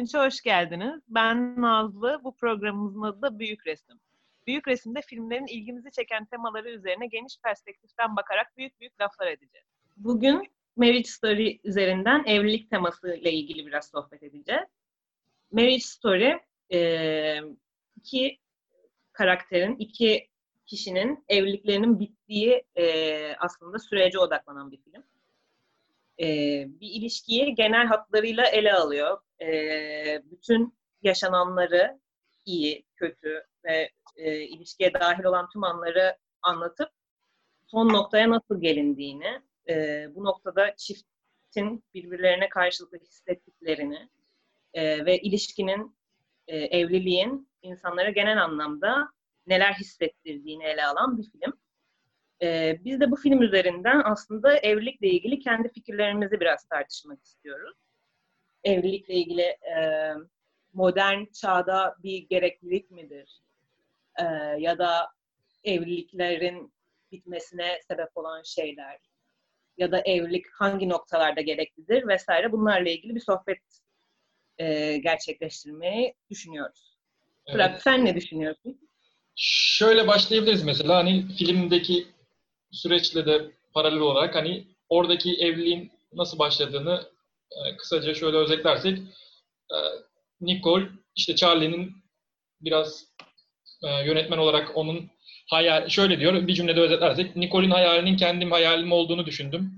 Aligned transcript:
Salonç'a 0.00 0.26
hoş 0.26 0.40
geldiniz. 0.40 1.02
Ben 1.08 1.60
Nazlı, 1.60 2.20
bu 2.24 2.36
programımızın 2.36 3.02
adı 3.02 3.22
da 3.22 3.38
Büyük 3.38 3.66
Resim. 3.66 4.00
Büyük 4.46 4.68
Resim'de 4.68 5.00
filmlerin 5.02 5.46
ilgimizi 5.46 5.90
çeken 5.90 6.24
temaları 6.24 6.70
üzerine 6.70 7.06
geniş 7.06 7.38
perspektiften 7.44 8.16
bakarak 8.16 8.56
büyük 8.56 8.80
büyük 8.80 9.00
laflar 9.00 9.26
edeceğiz. 9.26 9.66
Bugün 9.96 10.52
Marriage 10.76 11.08
Story 11.08 11.60
üzerinden 11.64 12.24
evlilik 12.26 12.70
teması 12.70 13.14
ile 13.14 13.32
ilgili 13.32 13.66
biraz 13.66 13.90
sohbet 13.90 14.22
edeceğiz. 14.22 14.68
Marriage 15.52 15.80
Story, 15.80 16.40
iki 17.96 18.38
karakterin, 19.12 19.76
iki 19.76 20.28
kişinin 20.66 21.24
evliliklerinin 21.28 22.00
bittiği 22.00 22.64
aslında 23.38 23.78
sürece 23.78 24.18
odaklanan 24.18 24.72
bir 24.72 24.82
film 24.82 25.04
e, 26.20 26.26
bir 26.80 26.88
ilişkiyi 26.88 27.54
genel 27.54 27.86
hatlarıyla 27.86 28.46
ele 28.46 28.72
alıyor. 28.72 29.18
E, 29.42 30.22
bütün 30.24 30.78
yaşananları 31.02 32.00
iyi, 32.44 32.86
kötü 32.96 33.44
ve 33.64 33.90
e, 34.16 34.40
ilişkiye 34.40 34.94
dahil 34.94 35.24
olan 35.24 35.48
tüm 35.52 35.64
anları 35.64 36.16
anlatıp 36.42 36.88
son 37.66 37.88
noktaya 37.88 38.30
nasıl 38.30 38.60
gelindiğini, 38.60 39.42
e, 39.68 40.06
bu 40.14 40.24
noktada 40.24 40.76
çiftin 40.76 41.84
birbirlerine 41.94 42.48
karşılıklı 42.48 42.98
hissettiklerini 42.98 44.08
e, 44.74 45.04
ve 45.06 45.18
ilişkinin, 45.18 45.96
e, 46.46 46.56
evliliğin 46.56 47.50
insanlara 47.62 48.10
genel 48.10 48.44
anlamda 48.44 49.08
neler 49.46 49.72
hissettirdiğini 49.72 50.64
ele 50.64 50.86
alan 50.86 51.18
bir 51.18 51.30
film. 51.30 51.60
Ee, 52.42 52.78
biz 52.84 53.00
de 53.00 53.10
bu 53.10 53.16
film 53.16 53.42
üzerinden 53.42 54.02
aslında 54.04 54.56
evlilikle 54.56 55.08
ilgili 55.08 55.38
kendi 55.38 55.68
fikirlerimizi 55.68 56.40
biraz 56.40 56.64
tartışmak 56.64 57.24
istiyoruz. 57.24 57.76
Evlilikle 58.64 59.14
ilgili 59.14 59.42
e, 59.42 60.12
modern 60.72 61.24
çağda 61.40 61.96
bir 62.02 62.18
gereklilik 62.18 62.90
midir? 62.90 63.40
E, 64.18 64.24
ya 64.58 64.78
da 64.78 65.08
evliliklerin 65.64 66.72
bitmesine 67.12 67.80
sebep 67.88 68.16
olan 68.16 68.42
şeyler 68.42 68.98
ya 69.78 69.92
da 69.92 70.00
evlilik 70.00 70.44
hangi 70.52 70.88
noktalarda 70.88 71.40
gereklidir 71.40 72.08
vesaire 72.08 72.52
bunlarla 72.52 72.90
ilgili 72.90 73.14
bir 73.14 73.20
sohbet 73.20 73.58
e, 74.58 74.96
gerçekleştirmeyi 74.96 76.14
düşünüyoruz. 76.30 76.96
Evet. 77.46 77.52
Fırat 77.52 77.82
sen 77.82 78.04
ne 78.04 78.14
düşünüyorsun? 78.14 78.88
Şöyle 79.36 80.06
başlayabiliriz 80.06 80.62
mesela 80.62 80.96
hani 80.96 81.26
filmdeki 81.38 82.06
süreçle 82.72 83.26
de 83.26 83.50
paralel 83.74 84.00
olarak 84.00 84.34
hani 84.34 84.66
oradaki 84.88 85.34
evliliğin 85.34 85.92
nasıl 86.12 86.38
başladığını 86.38 87.10
e, 87.50 87.76
kısaca 87.76 88.14
şöyle 88.14 88.36
özetlersek 88.36 88.98
e, 89.70 89.76
Nicole 90.40 90.88
işte 91.16 91.36
Charlie'nin 91.36 91.92
biraz 92.60 93.04
e, 93.84 93.88
yönetmen 93.88 94.38
olarak 94.38 94.76
onun 94.76 95.10
hayal 95.50 95.88
şöyle 95.88 96.20
diyor 96.20 96.46
bir 96.46 96.54
cümlede 96.54 96.80
özetlersek 96.80 97.36
Nicole'in 97.36 97.70
hayalinin 97.70 98.16
kendim 98.16 98.50
hayalim 98.52 98.92
olduğunu 98.92 99.26
düşündüm 99.26 99.72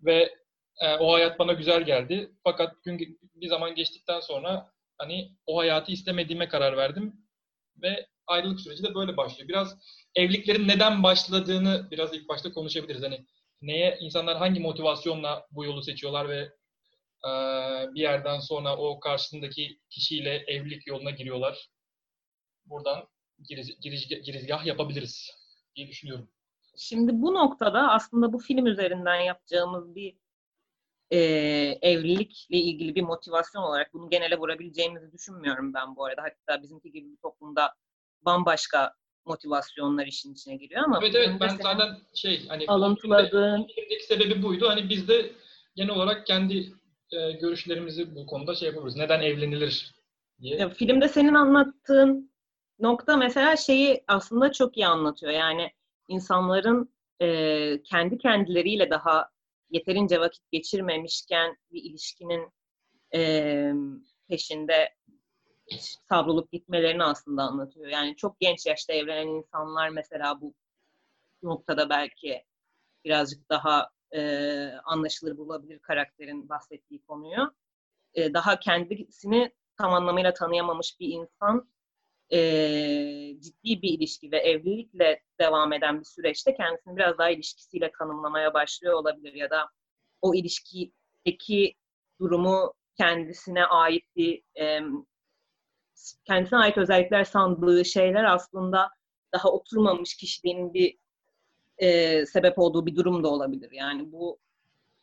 ve 0.00 0.34
e, 0.80 0.94
o 0.94 1.14
hayat 1.14 1.38
bana 1.38 1.52
güzel 1.52 1.82
geldi. 1.82 2.30
Fakat 2.44 2.84
gün 2.84 3.18
bir 3.34 3.48
zaman 3.48 3.74
geçtikten 3.74 4.20
sonra 4.20 4.72
hani 4.98 5.30
o 5.46 5.58
hayatı 5.58 5.92
istemediğime 5.92 6.48
karar 6.48 6.76
verdim 6.76 7.12
ve 7.82 8.06
ayrılık 8.26 8.60
süreci 8.60 8.82
de 8.82 8.94
böyle 8.94 9.16
başlıyor. 9.16 9.48
Biraz 9.48 9.78
evliliklerin 10.14 10.68
neden 10.68 11.02
başladığını 11.02 11.88
biraz 11.90 12.14
ilk 12.14 12.28
başta 12.28 12.52
konuşabiliriz. 12.52 13.02
Hani 13.02 13.26
neye 13.62 13.98
insanlar 14.00 14.36
hangi 14.36 14.60
motivasyonla 14.60 15.46
bu 15.50 15.64
yolu 15.64 15.82
seçiyorlar 15.82 16.28
ve 16.28 16.40
e, 17.24 17.30
bir 17.94 18.00
yerden 18.00 18.38
sonra 18.38 18.76
o 18.76 19.00
karşısındaki 19.00 19.78
kişiyle 19.90 20.44
evlilik 20.46 20.86
yoluna 20.86 21.10
giriyorlar. 21.10 21.68
Buradan 22.66 23.08
giriz, 23.48 23.80
giriz, 23.80 24.08
girizgah 24.08 24.66
yapabiliriz 24.66 25.30
diye 25.76 25.88
düşünüyorum. 25.88 26.30
Şimdi 26.76 27.22
bu 27.22 27.34
noktada 27.34 27.90
aslında 27.90 28.32
bu 28.32 28.38
film 28.38 28.66
üzerinden 28.66 29.20
yapacağımız 29.20 29.94
bir 29.94 30.16
e, 31.10 31.18
evlilikle 31.82 32.56
ilgili 32.56 32.94
bir 32.94 33.02
motivasyon 33.02 33.62
olarak 33.62 33.94
bunu 33.94 34.10
genele 34.10 34.38
vurabileceğimizi 34.38 35.12
düşünmüyorum 35.12 35.74
ben 35.74 35.96
bu 35.96 36.04
arada. 36.04 36.22
Hatta 36.22 36.62
bizimki 36.62 36.92
gibi 36.92 37.10
bir 37.10 37.16
toplumda 37.16 37.74
bambaşka 38.24 38.94
motivasyonlar 39.24 40.06
işin 40.06 40.32
içine 40.32 40.56
giriyor 40.56 40.82
ama 40.84 40.98
Evet 41.02 41.14
evet 41.14 41.30
ben 41.40 41.48
zaten 41.48 41.96
şey 42.14 42.48
hani 42.48 42.64
alıntıladığın 42.68 43.66
filmdeki 43.74 44.06
sebebi 44.06 44.42
buydu. 44.42 44.68
Hani 44.68 44.88
biz 44.88 45.08
de 45.08 45.32
genel 45.76 45.90
olarak 45.90 46.26
kendi 46.26 46.72
e, 47.12 47.32
görüşlerimizi 47.32 48.14
bu 48.16 48.26
konuda 48.26 48.54
şey 48.54 48.66
yapıyoruz. 48.66 48.96
Neden 48.96 49.20
evlenilir 49.20 49.94
diye. 50.40 50.56
Ya, 50.56 50.68
filmde 50.68 51.08
senin 51.08 51.34
anlattığın 51.34 52.30
nokta 52.78 53.16
mesela 53.16 53.56
şeyi 53.56 54.04
aslında 54.08 54.52
çok 54.52 54.76
iyi 54.76 54.86
anlatıyor. 54.86 55.32
Yani 55.32 55.70
insanların 56.08 56.94
e, 57.20 57.82
kendi 57.82 58.18
kendileriyle 58.18 58.90
daha 58.90 59.28
yeterince 59.70 60.20
vakit 60.20 60.50
geçirmemişken 60.52 61.56
bir 61.72 61.82
ilişkinin 61.82 62.52
e, 63.14 63.72
peşinde 64.28 64.94
savrulup 66.08 66.52
gitmelerini 66.52 67.04
aslında 67.04 67.42
anlatıyor. 67.42 67.86
Yani 67.86 68.16
çok 68.16 68.40
genç 68.40 68.66
yaşta 68.66 68.92
evlenen 68.92 69.28
insanlar 69.28 69.88
mesela 69.88 70.40
bu 70.40 70.54
noktada 71.42 71.90
belki 71.90 72.44
birazcık 73.04 73.50
daha 73.50 73.90
e, 74.14 74.20
anlaşılır 74.84 75.36
bulabilir 75.36 75.78
karakterin 75.78 76.48
bahsettiği 76.48 77.02
konuyu. 77.02 77.54
E, 78.14 78.34
daha 78.34 78.58
kendisini 78.60 79.52
tam 79.78 79.92
anlamıyla 79.92 80.34
tanıyamamış 80.34 81.00
bir 81.00 81.08
insan 81.08 81.68
e, 82.32 82.38
ciddi 83.40 83.82
bir 83.82 83.98
ilişki 83.98 84.32
ve 84.32 84.38
evlilikle 84.38 85.22
devam 85.40 85.72
eden 85.72 86.00
bir 86.00 86.04
süreçte 86.04 86.54
kendisini 86.54 86.96
biraz 86.96 87.18
daha 87.18 87.30
ilişkisiyle 87.30 87.92
tanımlamaya 87.98 88.54
başlıyor 88.54 88.94
olabilir 88.94 89.34
ya 89.34 89.50
da 89.50 89.68
o 90.22 90.34
ilişkideki 90.34 91.74
durumu 92.20 92.74
kendisine 92.96 93.64
ait 93.64 94.04
bir 94.16 94.42
e, 94.60 94.80
kendisine 96.24 96.58
ait 96.58 96.78
özellikler 96.78 97.24
sandığı 97.24 97.84
şeyler 97.84 98.24
aslında 98.24 98.90
daha 99.32 99.48
oturmamış 99.48 100.16
kişiliğinin 100.16 100.74
bir 100.74 100.98
e, 101.78 102.26
sebep 102.26 102.58
olduğu 102.58 102.86
bir 102.86 102.96
durum 102.96 103.24
da 103.24 103.28
olabilir. 103.28 103.70
Yani 103.72 104.12
bu 104.12 104.38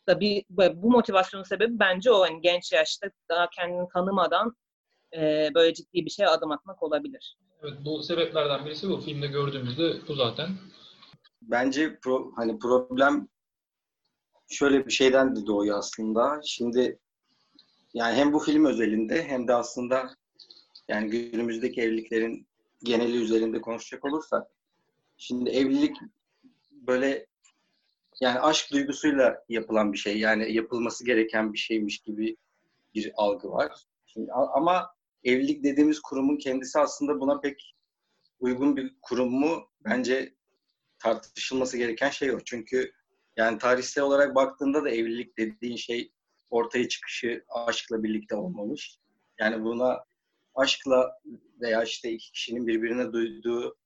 da 0.07 0.19
bir 0.19 0.45
bu 0.49 0.91
motivasyonun 0.91 1.43
sebebi 1.43 1.79
bence 1.79 2.11
o 2.11 2.21
hani 2.21 2.41
genç 2.41 2.71
yaşta 2.71 3.11
daha 3.29 3.49
kendini 3.49 3.87
tanımadan 3.93 4.55
e, 5.15 5.51
böyle 5.55 5.73
ciddi 5.73 6.05
bir 6.05 6.09
şeye 6.09 6.27
adım 6.27 6.51
atmak 6.51 6.83
olabilir. 6.83 7.37
Evet 7.63 7.73
bu 7.85 8.03
sebeplerden 8.03 8.65
birisi 8.65 8.89
bu 8.89 8.97
filmde 8.97 9.27
gördüğümüzde 9.27 9.93
bu 10.07 10.13
zaten. 10.13 10.49
Bence 11.41 11.99
pro, 11.99 12.31
hani 12.35 12.59
problem 12.59 13.27
şöyle 14.49 14.85
bir 14.85 14.91
şeyden 14.91 15.35
de 15.35 15.45
doğuyor 15.45 15.77
aslında. 15.77 16.41
Şimdi 16.45 16.99
yani 17.93 18.15
hem 18.15 18.33
bu 18.33 18.39
film 18.39 18.65
özelinde 18.65 19.23
hem 19.23 19.47
de 19.47 19.53
aslında 19.53 20.09
yani 20.91 21.09
günümüzdeki 21.09 21.81
evliliklerin 21.81 22.47
geneli 22.83 23.17
üzerinde 23.17 23.61
konuşacak 23.61 24.05
olursak 24.05 24.47
şimdi 25.17 25.49
evlilik 25.49 25.97
böyle 26.71 27.27
yani 28.21 28.39
aşk 28.39 28.71
duygusuyla 28.71 29.45
yapılan 29.49 29.93
bir 29.93 29.97
şey. 29.97 30.19
Yani 30.19 30.53
yapılması 30.53 31.05
gereken 31.05 31.53
bir 31.53 31.57
şeymiş 31.57 31.99
gibi 31.99 32.37
bir 32.95 33.11
algı 33.15 33.49
var. 33.51 33.85
Şimdi, 34.05 34.31
ama 34.31 34.95
evlilik 35.23 35.63
dediğimiz 35.63 35.99
kurumun 35.99 36.37
kendisi 36.37 36.79
aslında 36.79 37.19
buna 37.19 37.39
pek 37.39 37.75
uygun 38.39 38.77
bir 38.77 38.95
kurum 39.01 39.31
mu? 39.31 39.69
Bence 39.85 40.35
tartışılması 40.99 41.77
gereken 41.77 42.09
şey 42.09 42.31
o. 42.31 42.39
Çünkü 42.45 42.91
yani 43.37 43.57
tarihsel 43.57 44.03
olarak 44.03 44.35
baktığında 44.35 44.83
da 44.83 44.89
evlilik 44.89 45.37
dediğin 45.37 45.75
şey 45.75 46.11
ortaya 46.49 46.87
çıkışı 46.87 47.45
aşkla 47.49 48.03
birlikte 48.03 48.35
olmamış. 48.35 48.97
Yani 49.39 49.63
buna 49.63 50.10
aşkla 50.55 51.11
veya 51.61 51.83
işte 51.83 52.11
iki 52.11 52.31
kişinin 52.31 52.67
birbirine 52.67 53.13
duyduğu 53.13 53.77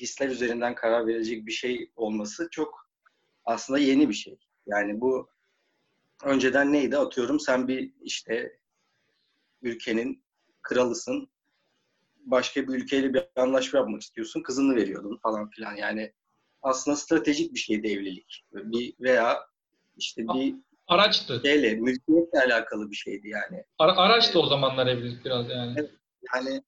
hisler 0.00 0.28
üzerinden 0.28 0.74
karar 0.74 1.06
verecek 1.06 1.46
bir 1.46 1.52
şey 1.52 1.92
olması 1.96 2.48
çok 2.50 2.88
aslında 3.44 3.78
yeni 3.78 4.08
bir 4.08 4.14
şey. 4.14 4.38
Yani 4.66 5.00
bu 5.00 5.28
önceden 6.24 6.72
neydi? 6.72 6.96
Atıyorum 6.96 7.40
sen 7.40 7.68
bir 7.68 7.92
işte 8.00 8.58
ülkenin 9.62 10.24
kralısın. 10.62 11.28
Başka 12.16 12.68
bir 12.68 12.74
ülkeyle 12.74 13.14
bir 13.14 13.22
anlaşma 13.36 13.78
yapmak 13.78 14.02
istiyorsun. 14.02 14.42
Kızını 14.42 14.76
veriyordun 14.76 15.18
falan 15.22 15.50
filan. 15.50 15.76
Yani 15.76 16.12
aslında 16.62 16.96
stratejik 16.96 17.54
bir 17.54 17.58
şeydi 17.58 17.88
evlilik. 17.88 18.44
Bir 18.52 18.94
veya 19.00 19.38
işte 19.96 20.28
bir 20.28 20.54
araçtı. 20.86 21.40
Şeyle, 21.44 21.74
mülkiyetle 21.74 22.40
alakalı 22.40 22.90
bir 22.90 22.96
şeydi 22.96 23.28
yani. 23.28 23.64
Ara, 23.78 23.96
araçtı 23.96 24.40
o 24.40 24.46
zamanlar 24.46 24.86
evlilik 24.86 25.24
biraz 25.24 25.50
yani. 25.50 25.74
Evet 25.78 25.90
hani 26.28 26.62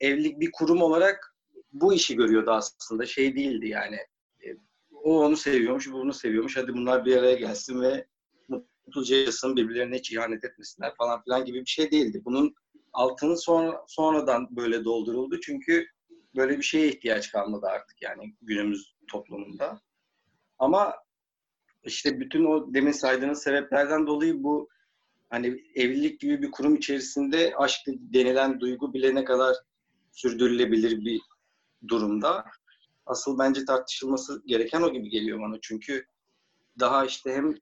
evlilik 0.00 0.40
bir 0.40 0.52
kurum 0.52 0.82
olarak 0.82 1.34
bu 1.72 1.94
işi 1.94 2.16
görüyordu 2.16 2.50
aslında. 2.50 3.06
Şey 3.06 3.36
değildi 3.36 3.68
yani. 3.68 3.96
E, 4.44 4.56
o 4.92 5.24
onu 5.24 5.36
seviyormuş, 5.36 5.88
bu 5.88 5.92
bunu 5.92 6.12
seviyormuş. 6.12 6.56
Hadi 6.56 6.72
bunlar 6.74 7.04
bir 7.04 7.16
araya 7.16 7.34
gelsin 7.34 7.80
ve 7.80 8.06
mutlu 8.48 8.70
mutluca 8.90 9.16
yaşasın, 9.16 9.56
birbirlerine 9.56 9.98
hiç 9.98 10.12
ihanet 10.12 10.44
etmesinler 10.44 10.94
falan 10.94 11.22
filan 11.22 11.44
gibi 11.44 11.60
bir 11.60 11.70
şey 11.70 11.90
değildi. 11.90 12.22
Bunun 12.24 12.54
altını 12.92 13.36
sonra, 13.36 13.84
sonradan 13.88 14.56
böyle 14.56 14.84
dolduruldu. 14.84 15.40
Çünkü 15.40 15.86
böyle 16.36 16.58
bir 16.58 16.62
şeye 16.62 16.88
ihtiyaç 16.88 17.32
kalmadı 17.32 17.66
artık 17.66 18.02
yani 18.02 18.34
günümüz 18.42 18.94
toplumunda. 19.08 19.80
Ama 20.58 20.94
işte 21.84 22.20
bütün 22.20 22.44
o 22.44 22.74
demin 22.74 22.92
saydığınız 22.92 23.42
sebeplerden 23.42 24.06
dolayı 24.06 24.42
bu 24.42 24.68
hani 25.30 25.64
evlilik 25.74 26.20
gibi 26.20 26.42
bir 26.42 26.50
kurum 26.50 26.76
içerisinde 26.76 27.54
aşk 27.56 27.80
denilen 27.86 28.60
duygu 28.60 28.94
bile 28.94 29.14
ne 29.14 29.24
kadar 29.24 29.56
sürdürülebilir 30.12 31.04
bir 31.04 31.20
durumda. 31.88 32.44
Asıl 33.06 33.38
bence 33.38 33.64
tartışılması 33.64 34.42
gereken 34.46 34.82
o 34.82 34.92
gibi 34.92 35.08
geliyor 35.08 35.40
bana. 35.40 35.58
Çünkü 35.62 36.04
daha 36.80 37.04
işte 37.04 37.34
hem 37.34 37.54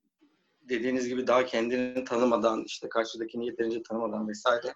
dediğiniz 0.69 1.09
gibi 1.09 1.27
daha 1.27 1.47
kendini 1.47 2.05
tanımadan, 2.05 2.65
işte 2.65 2.89
karşıdakini 2.89 3.47
yeterince 3.47 3.83
tanımadan 3.83 4.29
vesaire 4.29 4.75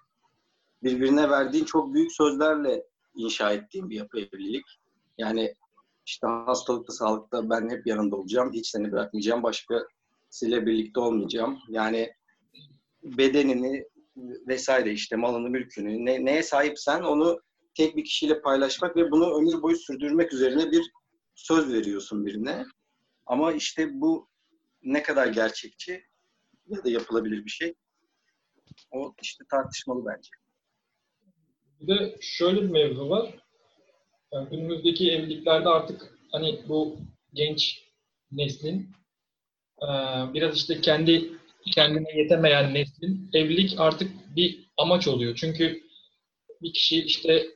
birbirine 0.83 1.29
verdiğin 1.29 1.65
çok 1.65 1.93
büyük 1.93 2.11
sözlerle 2.11 2.83
inşa 3.15 3.51
ettiğim 3.51 3.89
bir 3.89 3.95
yapı 3.95 4.19
evlilik. 4.19 4.65
Yani 5.17 5.55
işte 6.05 6.27
hastalıkta, 6.27 6.93
sağlıkta 6.93 7.49
ben 7.49 7.69
hep 7.69 7.87
yanında 7.87 8.15
olacağım, 8.15 8.53
hiç 8.53 8.67
seni 8.67 8.91
bırakmayacağım, 8.91 9.43
başkasıyla 9.43 10.65
birlikte 10.65 10.99
olmayacağım. 10.99 11.59
Yani 11.69 12.13
bedenini 13.03 13.85
vesaire 14.47 14.91
işte 14.91 15.15
malını, 15.15 15.49
mülkünü, 15.49 16.05
ne, 16.05 16.25
neye 16.25 16.43
sahipsen 16.43 17.01
onu 17.01 17.41
tek 17.73 17.97
bir 17.97 18.03
kişiyle 18.03 18.41
paylaşmak 18.41 18.95
ve 18.95 19.11
bunu 19.11 19.37
ömür 19.37 19.61
boyu 19.61 19.75
sürdürmek 19.75 20.33
üzerine 20.33 20.71
bir 20.71 20.91
söz 21.35 21.73
veriyorsun 21.73 22.25
birine. 22.25 22.65
Ama 23.25 23.53
işte 23.53 23.89
bu 23.93 24.29
ne 24.83 25.03
kadar 25.03 25.27
gerçekçi 25.27 26.03
ya 26.67 26.83
da 26.83 26.89
yapılabilir 26.89 27.45
bir 27.45 27.49
şey 27.49 27.73
o 28.91 29.13
işte 29.21 29.43
tartışmalı 29.51 30.05
bence. 30.05 30.29
Bir 31.81 31.87
de 31.87 32.17
şöyle 32.21 32.61
bir 32.61 32.69
mevzu 32.69 33.09
var. 33.09 33.35
Yani 34.33 34.49
günümüzdeki 34.49 35.11
evliliklerde 35.11 35.69
artık 35.69 36.19
hani 36.31 36.61
bu 36.67 36.97
genç 37.33 37.83
neslin 38.31 38.89
biraz 40.33 40.55
işte 40.55 40.81
kendi 40.81 41.42
kendine 41.71 42.17
yetemeyen 42.17 42.73
neslin 42.73 43.29
evlilik 43.33 43.79
artık 43.79 44.35
bir 44.35 44.69
amaç 44.77 45.07
oluyor. 45.07 45.35
Çünkü 45.35 45.83
bir 46.61 46.73
kişi 46.73 47.03
işte 47.03 47.47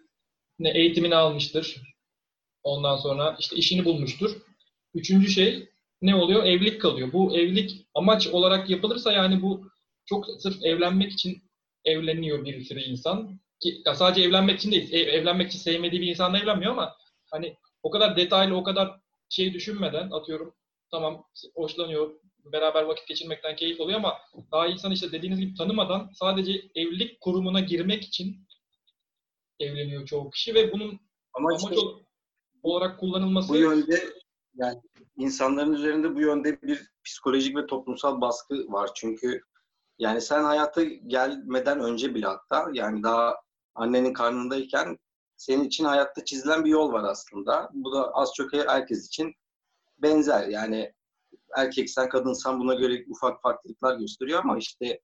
ne 0.59 0.69
eğitimini 0.69 1.15
almıştır. 1.15 1.81
Ondan 2.63 2.97
sonra 2.97 3.35
işte 3.39 3.55
işini 3.55 3.85
bulmuştur. 3.85 4.31
Üçüncü 4.93 5.29
şey 5.29 5.69
ne 6.01 6.15
oluyor? 6.15 6.43
Evlilik 6.43 6.81
kalıyor. 6.81 7.13
Bu 7.13 7.37
evlilik 7.37 7.87
amaç 7.95 8.27
olarak 8.27 8.69
yapılırsa 8.69 9.13
yani 9.13 9.41
bu 9.41 9.71
çok 10.05 10.25
sırf 10.39 10.63
evlenmek 10.63 11.11
için 11.11 11.43
evleniyor 11.85 12.45
bir 12.45 12.63
sürü 12.63 12.79
insan. 12.79 13.39
Ki, 13.59 13.81
sadece 13.95 14.21
evlenmek 14.27 14.59
için 14.59 14.71
değil. 14.71 14.93
Ev, 14.93 15.07
evlenmek 15.07 15.47
için 15.47 15.59
sevmediği 15.59 16.01
bir 16.01 16.07
insanla 16.07 16.39
evlenmiyor 16.39 16.71
ama 16.71 16.95
hani 17.31 17.55
o 17.83 17.91
kadar 17.91 18.17
detaylı, 18.17 18.55
o 18.55 18.63
kadar 18.63 18.99
şey 19.29 19.53
düşünmeden 19.53 20.09
atıyorum 20.11 20.53
tamam 20.91 21.25
hoşlanıyor, 21.55 22.11
beraber 22.51 22.83
vakit 22.83 23.07
geçirmekten 23.07 23.55
keyif 23.55 23.79
oluyor 23.79 23.97
ama 23.97 24.13
daha 24.51 24.67
insan 24.67 24.91
işte 24.91 25.11
dediğiniz 25.11 25.39
gibi 25.39 25.53
tanımadan 25.53 26.09
sadece 26.13 26.51
evlilik 26.75 27.21
kurumuna 27.21 27.59
girmek 27.59 28.03
için 28.03 28.47
evleniyor 29.59 30.05
çoğu 30.05 30.29
kişi 30.29 30.53
ve 30.53 30.71
bunun 30.71 30.99
ama 31.33 31.49
amaç 31.49 31.63
işte, 31.63 31.75
olarak 32.63 32.99
kullanılması 32.99 33.49
bu 33.49 33.57
yönde 33.57 34.13
yani 34.55 34.81
insanların 35.17 35.73
üzerinde 35.73 36.15
bu 36.15 36.21
yönde 36.21 36.61
bir 36.61 36.91
psikolojik 37.05 37.57
ve 37.57 37.65
toplumsal 37.65 38.21
baskı 38.21 38.55
var. 38.55 38.89
Çünkü 38.95 39.41
yani 39.99 40.21
sen 40.21 40.43
hayata 40.43 40.83
gelmeden 40.83 41.79
önce 41.79 42.15
bile 42.15 42.25
hatta 42.25 42.69
yani 42.73 43.03
daha 43.03 43.35
annenin 43.75 44.13
karnındayken 44.13 44.97
senin 45.37 45.63
için 45.63 45.85
hayatta 45.85 46.25
çizilen 46.25 46.65
bir 46.65 46.69
yol 46.69 46.91
var 46.91 47.03
aslında. 47.03 47.69
Bu 47.73 47.91
da 47.91 48.11
az 48.13 48.31
çok 48.35 48.53
herkes 48.53 49.07
için 49.07 49.33
benzer. 49.97 50.47
Yani 50.47 50.93
erkeksen 51.55 52.09
kadınsan 52.09 52.59
buna 52.59 52.73
göre 52.73 53.05
ufak 53.07 53.41
farklılıklar 53.41 53.99
gösteriyor 53.99 54.39
ama 54.39 54.57
işte 54.57 55.01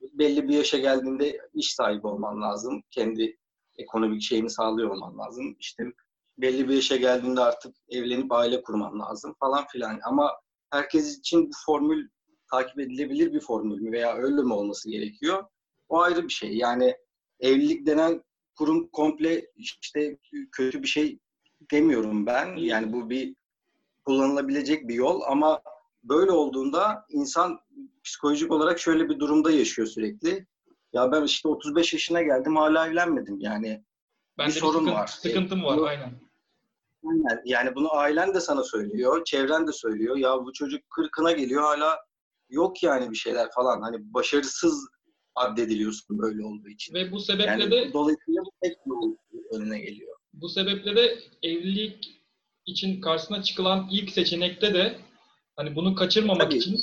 belli 0.00 0.48
bir 0.48 0.54
yaşa 0.54 0.78
geldiğinde 0.78 1.38
iş 1.54 1.74
sahibi 1.74 2.06
olman 2.06 2.42
lazım. 2.42 2.82
Kendi 2.90 3.36
ekonomik 3.76 4.22
şeyini 4.22 4.50
sağlıyor 4.50 4.90
olman 4.90 5.18
lazım. 5.18 5.56
İşte 5.58 5.84
belli 6.38 6.68
bir 6.68 6.74
yaşa 6.74 6.96
geldiğinde 6.96 7.40
artık 7.40 7.76
evlenip 7.88 8.32
aile 8.32 8.62
kurman 8.62 9.00
lazım 9.00 9.34
falan 9.40 9.66
filan. 9.66 10.00
Ama 10.04 10.32
herkes 10.70 11.18
için 11.18 11.48
bu 11.48 11.52
formül 11.66 12.08
takip 12.50 12.78
edilebilir 12.78 13.32
bir 13.32 13.40
formül 13.40 13.80
mü 13.80 13.92
veya 13.92 14.14
öyle 14.14 14.42
mi 14.42 14.52
olması 14.52 14.90
gerekiyor? 14.90 15.44
O 15.88 16.00
ayrı 16.00 16.22
bir 16.22 16.32
şey. 16.32 16.56
Yani 16.56 16.96
evlilik 17.40 17.86
denen 17.86 18.22
kurum 18.58 18.88
komple 18.88 19.46
işte 19.56 20.18
kötü 20.52 20.82
bir 20.82 20.88
şey 20.88 21.18
demiyorum 21.72 22.26
ben. 22.26 22.56
Yani 22.56 22.92
bu 22.92 23.10
bir 23.10 23.36
kullanılabilecek 24.04 24.88
bir 24.88 24.94
yol 24.94 25.20
ama 25.26 25.62
böyle 26.02 26.30
olduğunda 26.30 27.06
insan 27.10 27.60
psikolojik 28.04 28.52
olarak 28.52 28.80
şöyle 28.80 29.08
bir 29.08 29.18
durumda 29.18 29.50
yaşıyor 29.50 29.88
sürekli. 29.88 30.46
Ya 30.92 31.12
ben 31.12 31.22
işte 31.22 31.48
35 31.48 31.92
yaşına 31.92 32.22
geldim 32.22 32.56
hala 32.56 32.86
evlenmedim 32.86 33.40
yani. 33.40 33.84
Bende 34.38 34.54
bir 34.54 34.60
sorun 34.60 34.86
bir 34.86 34.90
sıkıntı, 34.90 35.00
var. 35.00 35.06
Sıkıntım 35.06 35.64
var 35.64 35.88
aynen. 35.88 36.20
Aynen. 37.04 37.42
Yani 37.44 37.74
bunu 37.74 37.94
ailen 37.94 38.34
de 38.34 38.40
sana 38.40 38.62
söylüyor, 38.62 39.24
çevren 39.24 39.66
de 39.66 39.72
söylüyor. 39.72 40.16
Ya 40.16 40.44
bu 40.44 40.52
çocuk 40.52 40.90
kırkına 40.90 41.32
geliyor 41.32 41.62
hala 41.62 41.98
yok 42.50 42.82
yani 42.82 43.10
bir 43.10 43.16
şeyler 43.16 43.48
falan. 43.54 43.82
Hani 43.82 44.14
başarısız 44.14 44.88
addediliyorsun 45.34 46.18
böyle 46.18 46.44
olduğu 46.44 46.68
için. 46.68 46.94
Ve 46.94 47.12
bu 47.12 47.20
sebeple 47.20 47.50
yani, 47.50 47.70
de 47.70 47.92
dolayısıyla 47.92 48.42
tek 48.62 48.76
önüne 49.52 49.78
geliyor. 49.78 50.16
Bu 50.32 50.48
sebeple 50.48 50.96
de 50.96 51.18
evlilik 51.42 52.22
için 52.66 53.00
karşısına 53.00 53.42
çıkılan 53.42 53.88
ilk 53.90 54.10
seçenekte 54.10 54.74
de 54.74 54.98
hani 55.56 55.76
bunu 55.76 55.94
kaçırmamak 55.94 56.42
Tabii. 56.42 56.56
için 56.56 56.80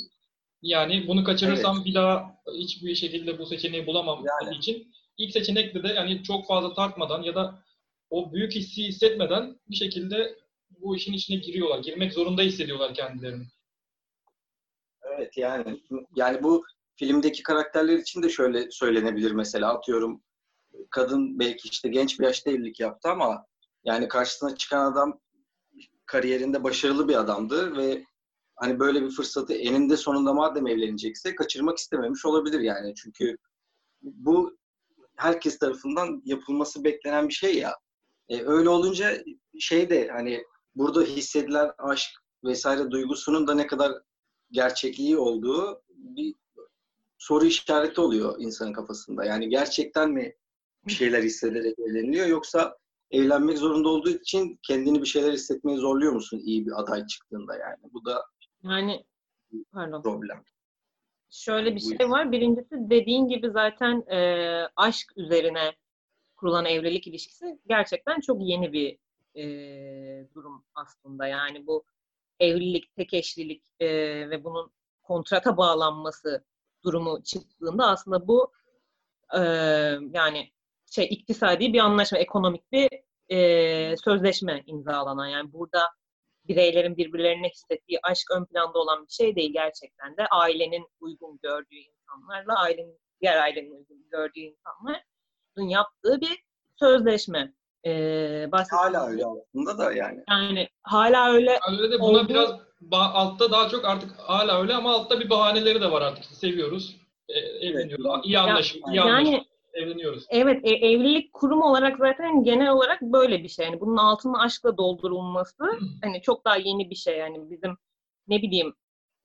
yani 0.62 1.08
bunu 1.08 1.24
kaçırırsam 1.24 1.76
evet. 1.76 1.86
bir 1.86 1.94
daha 1.94 2.42
hiçbir 2.54 2.94
şekilde 2.94 3.38
bu 3.38 3.46
seçeneği 3.46 3.86
bulamam 3.86 4.24
yani. 4.42 4.56
için 4.56 4.92
ilk 5.18 5.32
seçenekte 5.32 5.82
de 5.82 5.88
yani 5.88 6.22
çok 6.22 6.46
fazla 6.46 6.74
tartmadan 6.74 7.22
ya 7.22 7.34
da 7.34 7.64
o 8.10 8.32
büyük 8.32 8.52
hissi 8.52 8.84
hissetmeden 8.84 9.60
bir 9.70 9.76
şekilde 9.76 10.38
bu 10.70 10.96
işin 10.96 11.12
içine 11.12 11.36
giriyorlar. 11.36 11.78
Girmek 11.78 12.12
zorunda 12.12 12.42
hissediyorlar 12.42 12.94
kendilerini. 12.94 13.44
Evet 15.02 15.36
yani 15.36 15.80
yani 16.16 16.42
bu 16.42 16.64
filmdeki 16.96 17.42
karakterler 17.42 17.98
için 17.98 18.22
de 18.22 18.28
şöyle 18.28 18.70
söylenebilir 18.70 19.32
mesela 19.32 19.74
atıyorum 19.74 20.22
kadın 20.90 21.38
belki 21.38 21.68
işte 21.68 21.88
genç 21.88 22.20
bir 22.20 22.24
yaşta 22.24 22.50
evlilik 22.50 22.80
yaptı 22.80 23.08
ama 23.08 23.46
yani 23.84 24.08
karşısına 24.08 24.56
çıkan 24.56 24.92
adam 24.92 25.20
kariyerinde 26.06 26.64
başarılı 26.64 27.08
bir 27.08 27.14
adamdı 27.14 27.76
ve 27.76 28.04
hani 28.60 28.80
böyle 28.80 29.02
bir 29.02 29.10
fırsatı 29.10 29.54
eninde 29.54 29.96
sonunda 29.96 30.32
madem 30.32 30.66
evlenecekse 30.66 31.34
kaçırmak 31.34 31.78
istememiş 31.78 32.26
olabilir 32.26 32.60
yani. 32.60 32.94
Çünkü 32.94 33.36
bu 34.02 34.56
herkes 35.16 35.58
tarafından 35.58 36.22
yapılması 36.24 36.84
beklenen 36.84 37.28
bir 37.28 37.34
şey 37.34 37.58
ya. 37.58 37.76
E, 38.28 38.42
öyle 38.42 38.68
olunca 38.68 39.24
şey 39.58 39.90
de 39.90 40.08
hani 40.08 40.44
burada 40.74 41.02
hissedilen 41.02 41.70
aşk 41.78 42.10
vesaire 42.44 42.90
duygusunun 42.90 43.46
da 43.46 43.54
ne 43.54 43.66
kadar 43.66 43.92
gerçekliği 44.50 45.18
olduğu 45.18 45.82
bir 45.88 46.34
soru 47.18 47.44
işareti 47.44 48.00
oluyor 48.00 48.34
insanın 48.38 48.72
kafasında. 48.72 49.24
Yani 49.24 49.48
gerçekten 49.48 50.10
mi 50.10 50.34
bir 50.86 50.92
şeyler 50.92 51.22
hissederek 51.22 51.78
evleniliyor 51.78 52.26
yoksa 52.26 52.76
evlenmek 53.10 53.58
zorunda 53.58 53.88
olduğu 53.88 54.10
için 54.10 54.58
kendini 54.62 55.02
bir 55.02 55.06
şeyler 55.06 55.32
hissetmeye 55.32 55.78
zorluyor 55.78 56.12
musun 56.12 56.40
iyi 56.44 56.66
bir 56.66 56.80
aday 56.80 57.06
çıktığında 57.06 57.56
yani? 57.56 57.92
Bu 57.92 58.04
da 58.04 58.24
yani 58.62 59.04
pardon. 59.72 60.02
problem. 60.02 60.44
Şöyle 61.30 61.74
bir 61.74 61.80
şey 61.80 62.10
var. 62.10 62.32
Birincisi 62.32 62.70
dediğin 62.70 63.28
gibi 63.28 63.50
zaten 63.50 64.04
e, 64.10 64.18
aşk 64.76 65.12
üzerine 65.16 65.72
kurulan 66.36 66.64
evlilik 66.64 67.06
ilişkisi 67.06 67.58
gerçekten 67.68 68.20
çok 68.20 68.40
yeni 68.40 68.72
bir 68.72 68.98
e, 69.34 69.44
durum 70.34 70.64
aslında. 70.74 71.26
Yani 71.26 71.66
bu 71.66 71.84
evlilik, 72.40 72.94
tek 72.96 73.14
eşlilik 73.14 73.62
e, 73.80 73.88
ve 74.30 74.44
bunun 74.44 74.72
kontrata 75.02 75.56
bağlanması 75.56 76.44
durumu 76.84 77.22
çıktığında 77.22 77.86
aslında 77.86 78.28
bu 78.28 78.52
e, 79.34 79.40
yani 80.12 80.52
şey 80.90 81.06
iktisadi 81.10 81.72
bir 81.72 81.78
anlaşma, 81.78 82.18
ekonomik 82.18 82.72
bir 82.72 82.88
e, 83.28 83.96
sözleşme 83.96 84.62
imzalanan. 84.66 85.26
Yani 85.26 85.52
burada 85.52 85.80
bireylerin 86.50 86.96
birbirlerine 86.96 87.48
hissettiği 87.48 87.98
aşk 88.02 88.30
ön 88.30 88.44
planda 88.44 88.78
olan 88.78 89.06
bir 89.06 89.12
şey 89.12 89.36
değil 89.36 89.52
gerçekten 89.52 90.16
de. 90.16 90.26
Ailenin 90.30 90.86
uygun 91.00 91.38
gördüğü 91.42 91.76
insanlarla 91.76 92.58
ailenin 92.58 92.98
diğer 93.20 93.36
ailenin 93.36 93.70
uygun 93.70 94.04
gördüğü 94.10 94.40
insanların 94.40 95.68
yaptığı 95.68 96.20
bir 96.20 96.44
sözleşme. 96.78 97.52
Ee, 97.86 98.48
Hala 98.70 99.06
öyle 99.06 99.24
aslında 99.26 99.78
da 99.78 99.92
yani. 99.92 100.24
Yani 100.30 100.68
hala 100.82 101.32
öyle 101.32 101.50
Yani 101.50 101.80
öyle 101.80 101.92
de 101.92 102.00
buna 102.00 102.18
Oldu. 102.18 102.28
biraz 102.28 102.50
altta 102.92 103.50
daha 103.50 103.68
çok 103.68 103.84
artık 103.84 104.10
hala 104.18 104.60
öyle 104.60 104.74
ama 104.74 104.92
altta 104.92 105.20
bir 105.20 105.30
bahaneleri 105.30 105.80
de 105.80 105.90
var 105.90 106.02
artık. 106.02 106.24
İşte 106.24 106.34
seviyoruz, 106.34 106.96
e, 107.28 107.38
evleniyoruz, 107.38 108.06
iyi 108.24 108.38
anlaşıp, 108.38 108.82
iyi 108.88 108.96
yani 108.96 109.10
anlaşıp 109.12 109.49
evleniyoruz. 109.74 110.26
Evet, 110.30 110.60
e- 110.64 110.86
evlilik 110.88 111.32
kurum 111.32 111.62
olarak 111.62 111.98
zaten 111.98 112.44
genel 112.44 112.70
olarak 112.70 113.02
böyle 113.02 113.42
bir 113.42 113.48
şey. 113.48 113.66
Yani 113.66 113.80
bunun 113.80 113.96
altının 113.96 114.34
aşkla 114.34 114.76
doldurulması 114.76 115.64
hani 116.02 116.22
çok 116.22 116.44
daha 116.44 116.56
yeni 116.56 116.90
bir 116.90 116.94
şey. 116.94 117.18
Yani 117.18 117.50
bizim 117.50 117.76
ne 118.28 118.42
bileyim 118.42 118.74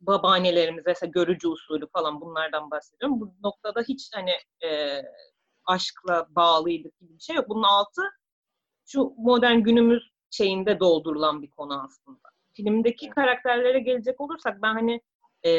babaannelerimiz 0.02 0.84
mesela 0.86 1.12
görücü 1.12 1.48
usulü 1.48 1.88
falan 1.94 2.22
bunlardan 2.22 2.72
bahsediyorum. 2.72 3.22
Bu 3.22 3.34
noktada 3.44 3.82
hiç 3.82 4.10
hani 4.14 4.32
e, 4.70 5.02
aşkla 5.66 6.28
bağlıydık 6.30 7.00
gibi 7.00 7.14
bir 7.14 7.24
şey 7.24 7.36
yok. 7.36 7.50
Bunun 7.50 7.64
altı 7.64 8.02
şu 8.86 9.14
modern 9.18 9.60
günümüz 9.60 10.04
şeyinde 10.32 10.80
doldurulan 10.80 11.42
bir 11.42 11.50
konu 11.50 11.84
aslında. 11.84 12.30
Filmdeki 12.54 13.10
karakterlere 13.10 13.80
gelecek 13.80 14.22
olursak 14.22 14.62
ben 14.62 14.74
hani 14.74 15.02
e, 15.46 15.52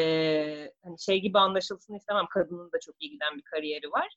hani 0.83 0.99
şey 0.99 1.21
gibi 1.21 1.39
anlaşılsın 1.39 1.95
istemem. 1.95 2.25
Kadının 2.33 2.71
da 2.71 2.79
çok 2.79 2.95
iyi 2.99 3.11
giden 3.11 3.37
bir 3.37 3.43
kariyeri 3.43 3.91
var. 3.91 4.15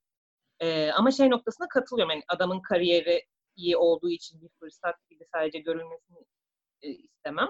Ee, 0.61 0.91
ama 0.93 1.11
şey 1.11 1.31
noktasına 1.31 1.69
katılıyorum. 1.69 2.11
Yani 2.11 2.23
adamın 2.29 2.61
kariyeri 2.61 3.23
iyi 3.57 3.77
olduğu 3.77 4.11
için 4.11 4.43
bir 4.43 4.49
fırsat 4.49 5.09
gibi 5.11 5.25
sadece 5.35 5.59
görülmesini 5.59 6.19
e, 6.83 6.89
istemem. 6.89 7.49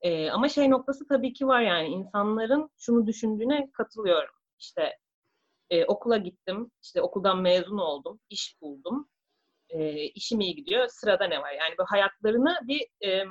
Ee, 0.00 0.30
ama 0.30 0.48
şey 0.48 0.70
noktası 0.70 1.08
tabii 1.08 1.32
ki 1.32 1.46
var 1.46 1.60
yani 1.60 1.88
insanların 1.88 2.70
şunu 2.78 3.06
düşündüğüne 3.06 3.70
katılıyorum. 3.72 4.34
İşte 4.58 4.98
e, 5.70 5.84
okula 5.84 6.16
gittim, 6.16 6.70
işte 6.82 7.02
okuldan 7.02 7.42
mezun 7.42 7.78
oldum, 7.78 8.20
iş 8.30 8.56
buldum, 8.60 9.08
e, 9.68 10.02
işim 10.04 10.40
iyi 10.40 10.54
gidiyor, 10.54 10.88
sırada 10.88 11.24
ne 11.26 11.42
var? 11.42 11.52
Yani 11.52 11.74
bu 11.78 11.84
hayatlarını 11.86 12.58
bir 12.62 12.86
e, 13.08 13.24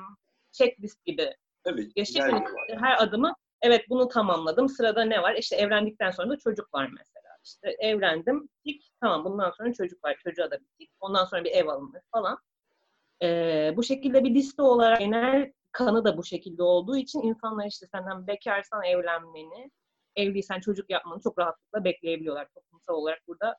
checklist 0.52 1.04
gibi 1.04 1.34
Tabii. 1.64 1.92
yaşayıp 1.96 2.32
hani 2.32 2.44
her 2.80 3.02
adımı 3.02 3.34
evet 3.62 3.84
bunu 3.88 4.08
tamamladım, 4.08 4.68
sırada 4.68 5.04
ne 5.04 5.22
var? 5.22 5.34
İşte 5.34 5.56
evlendikten 5.56 6.10
sonra 6.10 6.30
da 6.30 6.38
çocuk 6.38 6.74
var 6.74 6.90
mesela. 6.98 7.25
İşte 7.46 7.76
evlendim, 7.78 8.48
tik, 8.64 8.90
tamam 9.00 9.24
bundan 9.24 9.50
sonra 9.50 9.72
çocuk 9.72 10.04
var, 10.04 10.16
çocuğa 10.24 10.50
da 10.50 10.60
bir 10.60 10.66
tik, 10.78 10.90
ondan 11.00 11.24
sonra 11.24 11.44
bir 11.44 11.50
ev 11.50 11.66
alınır 11.66 12.02
falan. 12.12 12.38
Ee, 13.22 13.72
bu 13.76 13.82
şekilde 13.82 14.24
bir 14.24 14.34
liste 14.34 14.62
olarak 14.62 14.98
genel 14.98 15.52
kanı 15.72 16.04
da 16.04 16.18
bu 16.18 16.24
şekilde 16.24 16.62
olduğu 16.62 16.96
için 16.96 17.22
insanlar 17.22 17.66
işte 17.66 17.86
senden 17.86 18.26
bekarsan 18.26 18.84
evlenmeni, 18.84 19.70
evliysen 20.16 20.60
çocuk 20.60 20.90
yapmanı 20.90 21.20
çok 21.22 21.38
rahatlıkla 21.38 21.84
bekleyebiliyorlar 21.84 22.48
toplumsal 22.54 22.94
olarak 22.94 23.22
burada. 23.26 23.56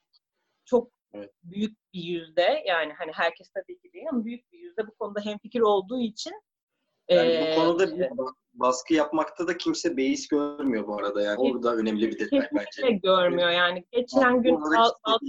Çok 0.65 0.91
Evet. 1.13 1.31
büyük 1.43 1.77
bir 1.93 2.03
yüzde 2.03 2.63
yani 2.65 2.93
hani 2.93 3.11
herkes 3.11 3.49
tabii 3.49 3.79
ki 3.79 3.93
değil 3.93 4.05
ama 4.11 4.25
büyük 4.25 4.51
bir 4.51 4.59
yüzde 4.59 4.87
bu 4.87 4.95
konuda 4.95 5.21
hemfikir 5.21 5.61
olduğu 5.61 5.99
için 6.01 6.33
Yani 7.09 7.29
ee, 7.31 7.51
bu 7.51 7.61
konuda 7.61 7.97
bir 7.97 8.07
baskı 8.53 8.93
yapmakta 8.93 9.47
da 9.47 9.57
kimse 9.57 9.97
beis 9.97 10.27
görmüyor 10.27 10.87
bu 10.87 10.97
arada. 10.97 11.21
Yani 11.21 11.37
orada 11.39 11.75
önemli 11.75 12.07
bir 12.11 12.19
detay 12.19 12.47
bence. 12.55 12.91
görmüyor 12.91 13.49
yani. 13.49 13.85
Geçen 13.91 14.41
gün 14.41 14.61
bal- 14.61 14.91
bal- 15.07 15.19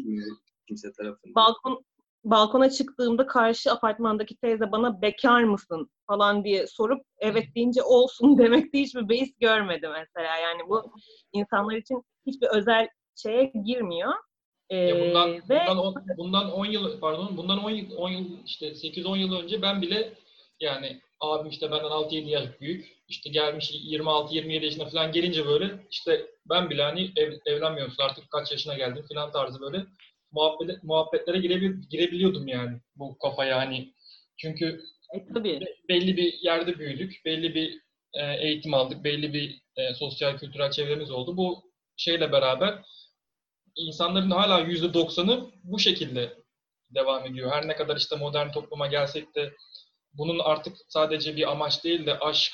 kimse 0.68 0.92
tarafından. 0.92 1.34
balkon 1.34 1.84
balkona 2.24 2.70
çıktığımda 2.70 3.26
karşı 3.26 3.72
apartmandaki 3.72 4.36
teyze 4.36 4.72
bana 4.72 5.02
bekar 5.02 5.42
mısın 5.44 5.90
falan 6.06 6.44
diye 6.44 6.66
sorup 6.66 7.02
evet 7.18 7.44
deyince 7.54 7.82
olsun 7.82 8.38
demekte 8.38 8.78
hiçbir 8.78 9.08
beis 9.08 9.30
görmedi 9.40 9.88
mesela. 9.88 10.36
Yani 10.36 10.62
bu 10.68 10.92
insanlar 11.32 11.76
için 11.76 12.02
hiçbir 12.26 12.46
özel 12.46 12.88
şeye 13.16 13.52
girmiyor. 13.64 14.12
Ee, 14.70 14.76
Ya 14.76 15.00
bundan, 15.00 15.30
ve 15.30 15.40
bundan, 15.68 15.78
on, 15.78 15.94
bundan 16.18 16.52
10 16.52 16.64
yıl 16.66 17.00
pardon 17.00 17.36
bundan 17.36 17.64
10 17.64 17.70
yıl 17.70 17.96
10 17.96 18.08
yıl 18.10 18.24
işte 18.46 18.66
8-10 18.66 19.18
yıl 19.18 19.32
önce 19.42 19.62
ben 19.62 19.82
bile 19.82 20.12
yani 20.60 21.00
abim 21.20 21.50
işte 21.50 21.70
benden 21.70 21.90
6-7 21.90 22.28
yaş 22.28 22.60
büyük. 22.60 22.98
İşte 23.08 23.30
gelmiş 23.30 23.70
26-27 23.70 24.64
yaşına 24.64 24.88
falan 24.88 25.12
gelince 25.12 25.46
böyle 25.46 25.86
işte 25.90 26.26
ben 26.48 26.70
bile 26.70 26.82
hani 26.82 27.12
ev, 27.16 27.32
evlenmiyorsun 27.46 28.02
artık 28.02 28.30
kaç 28.30 28.52
yaşına 28.52 28.74
geldin 28.74 29.04
falan 29.12 29.32
tarzı 29.32 29.60
böyle 29.60 29.86
muhabbet, 30.32 30.84
muhabbetlere 30.84 31.38
girebil, 31.38 31.72
girebiliyordum 31.90 32.48
yani 32.48 32.80
bu 32.96 33.18
kafaya 33.18 33.58
hani. 33.58 33.94
Çünkü 34.36 34.84
e, 35.14 35.26
tabii. 35.34 35.60
be- 35.60 35.74
belli 35.88 36.16
bir 36.16 36.32
yerde 36.42 36.78
büyüdük 36.78 37.22
belli 37.24 37.54
bir 37.54 37.80
e, 38.14 38.46
eğitim 38.46 38.74
aldık 38.74 39.04
belli 39.04 39.32
bir 39.32 39.62
e, 39.76 39.94
sosyal 39.94 40.38
kültürel 40.38 40.70
çevremiz 40.70 41.10
oldu. 41.10 41.36
Bu 41.36 41.72
şeyle 41.96 42.32
beraber 42.32 42.82
insanların 43.76 44.30
hala 44.30 44.60
yüzde 44.60 44.94
doksanı 44.94 45.50
bu 45.64 45.78
şekilde 45.78 46.34
devam 46.90 47.26
ediyor. 47.26 47.52
Her 47.52 47.68
ne 47.68 47.76
kadar 47.76 47.96
işte 47.96 48.16
modern 48.16 48.50
topluma 48.50 48.86
gelsek 48.86 49.34
de 49.34 49.52
bunun 50.12 50.38
artık 50.38 50.76
sadece 50.88 51.36
bir 51.36 51.50
amaç 51.50 51.84
değil 51.84 52.06
de 52.06 52.18
aşk 52.18 52.52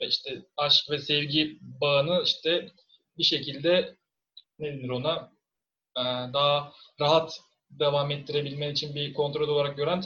işte 0.00 0.42
aşk 0.56 0.90
ve 0.90 0.98
sevgi 0.98 1.58
bağını 1.60 2.22
işte 2.24 2.68
bir 3.18 3.24
şekilde 3.24 3.96
ne 4.58 4.72
denir 4.72 4.88
ona 4.88 5.32
ee, 5.98 6.02
daha 6.32 6.72
rahat 7.00 7.40
devam 7.70 8.10
ettirebilmen 8.10 8.72
için 8.72 8.94
bir 8.94 9.14
kontrol 9.14 9.48
olarak 9.48 9.76
gören 9.76 10.02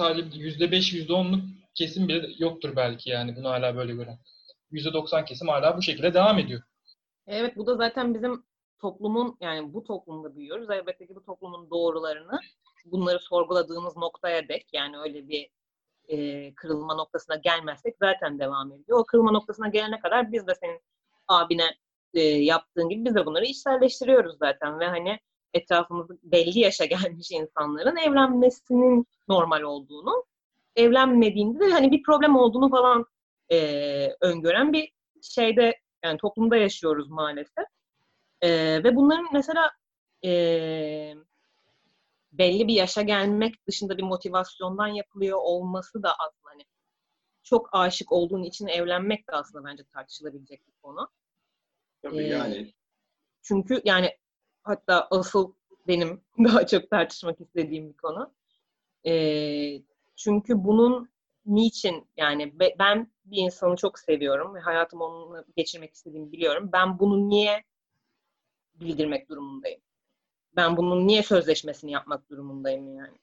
beş, 0.72 0.92
yüzde 0.92 1.12
onluk 1.12 1.44
kesim 1.74 2.08
bile 2.08 2.28
yoktur 2.38 2.76
belki 2.76 3.10
yani 3.10 3.36
bunu 3.36 3.48
hala 3.48 3.76
böyle 3.76 3.92
gören. 3.94 4.18
Yüzde 4.70 4.92
doksan 4.92 5.24
kesim 5.24 5.48
hala 5.48 5.76
bu 5.76 5.82
şekilde 5.82 6.14
devam 6.14 6.38
ediyor. 6.38 6.62
Evet 7.26 7.56
bu 7.56 7.66
da 7.66 7.76
zaten 7.76 8.14
bizim 8.14 8.44
toplumun 8.78 9.36
yani 9.40 9.74
bu 9.74 9.84
toplumda 9.84 10.36
büyüyoruz. 10.36 10.70
Elbette 10.70 11.06
ki 11.06 11.14
bu 11.14 11.22
toplumun 11.22 11.70
doğrularını 11.70 12.40
bunları 12.84 13.18
sorguladığımız 13.18 13.96
noktaya 13.96 14.48
dek 14.48 14.66
yani 14.72 14.98
öyle 14.98 15.28
bir 15.28 15.48
e, 16.08 16.54
kırılma 16.54 16.94
noktasına 16.94 17.36
gelmezsek 17.36 17.96
zaten 18.00 18.38
devam 18.38 18.72
ediyor. 18.72 18.98
O 18.98 19.04
kırılma 19.04 19.30
noktasına 19.30 19.68
gelene 19.68 20.00
kadar 20.00 20.32
biz 20.32 20.46
de 20.46 20.54
senin 20.54 20.80
abine 21.28 21.76
e, 22.14 22.20
yaptığın 22.20 22.88
gibi 22.88 23.04
biz 23.04 23.14
de 23.14 23.26
bunları 23.26 23.44
içselleştiriyoruz 23.44 24.38
zaten 24.38 24.80
ve 24.80 24.86
hani 24.86 25.18
etrafımızda 25.54 26.14
belli 26.22 26.58
yaşa 26.58 26.84
gelmiş 26.94 27.30
insanların 27.30 27.96
evlenmesinin 27.96 29.06
normal 29.28 29.62
olduğunu, 29.62 30.24
evlenmediğinde 30.76 31.60
de 31.60 31.72
hani 31.72 31.90
bir 31.90 32.02
problem 32.02 32.36
olduğunu 32.36 32.70
falan 32.70 33.06
e, 33.52 33.58
öngören 34.20 34.72
bir 34.72 34.92
şeyde 35.22 35.80
yani 36.04 36.18
toplumda 36.18 36.56
yaşıyoruz 36.56 37.08
maalesef. 37.08 37.64
E, 38.40 38.50
ve 38.84 38.96
bunların 38.96 39.26
mesela 39.32 39.70
e, 40.24 40.30
belli 42.38 42.68
bir 42.68 42.74
yaşa 42.74 43.02
gelmek 43.02 43.66
dışında 43.66 43.98
bir 43.98 44.02
motivasyondan 44.02 44.86
yapılıyor 44.88 45.38
olması 45.42 46.02
da 46.02 46.10
aslında 46.18 46.50
hani 46.50 46.62
çok 47.42 47.68
aşık 47.72 48.12
olduğun 48.12 48.42
için 48.42 48.66
evlenmek 48.66 49.28
de 49.28 49.32
aslında 49.32 49.68
bence 49.68 49.84
tartışılabilecek 49.84 50.66
bir 50.66 50.72
konu. 50.82 51.08
Tabii 52.02 52.22
Ee, 52.22 52.28
yani. 52.28 52.72
Çünkü 53.42 53.82
yani 53.84 54.10
hatta 54.62 55.08
asıl 55.10 55.52
benim 55.88 56.20
daha 56.44 56.66
çok 56.66 56.90
tartışmak 56.90 57.40
istediğim 57.40 57.88
bir 57.88 57.96
konu. 57.96 58.34
Ee, 59.06 59.82
çünkü 60.16 60.64
bunun 60.64 61.10
niçin 61.46 62.08
yani 62.16 62.60
be- 62.60 62.76
ben 62.78 63.12
bir 63.24 63.36
insanı 63.38 63.76
çok 63.76 63.98
seviyorum 63.98 64.54
ve 64.54 64.60
hayatımı 64.60 65.04
onunla 65.04 65.44
geçirmek 65.56 65.94
istediğimi 65.94 66.32
biliyorum. 66.32 66.70
Ben 66.72 66.98
bunu 66.98 67.28
niye 67.28 67.64
bildirmek 68.74 69.28
durumundayım? 69.28 69.80
Ben 70.56 70.76
bunun 70.76 71.06
niye 71.06 71.22
sözleşmesini 71.22 71.92
yapmak 71.92 72.30
durumundayım 72.30 72.96
yani? 72.96 73.18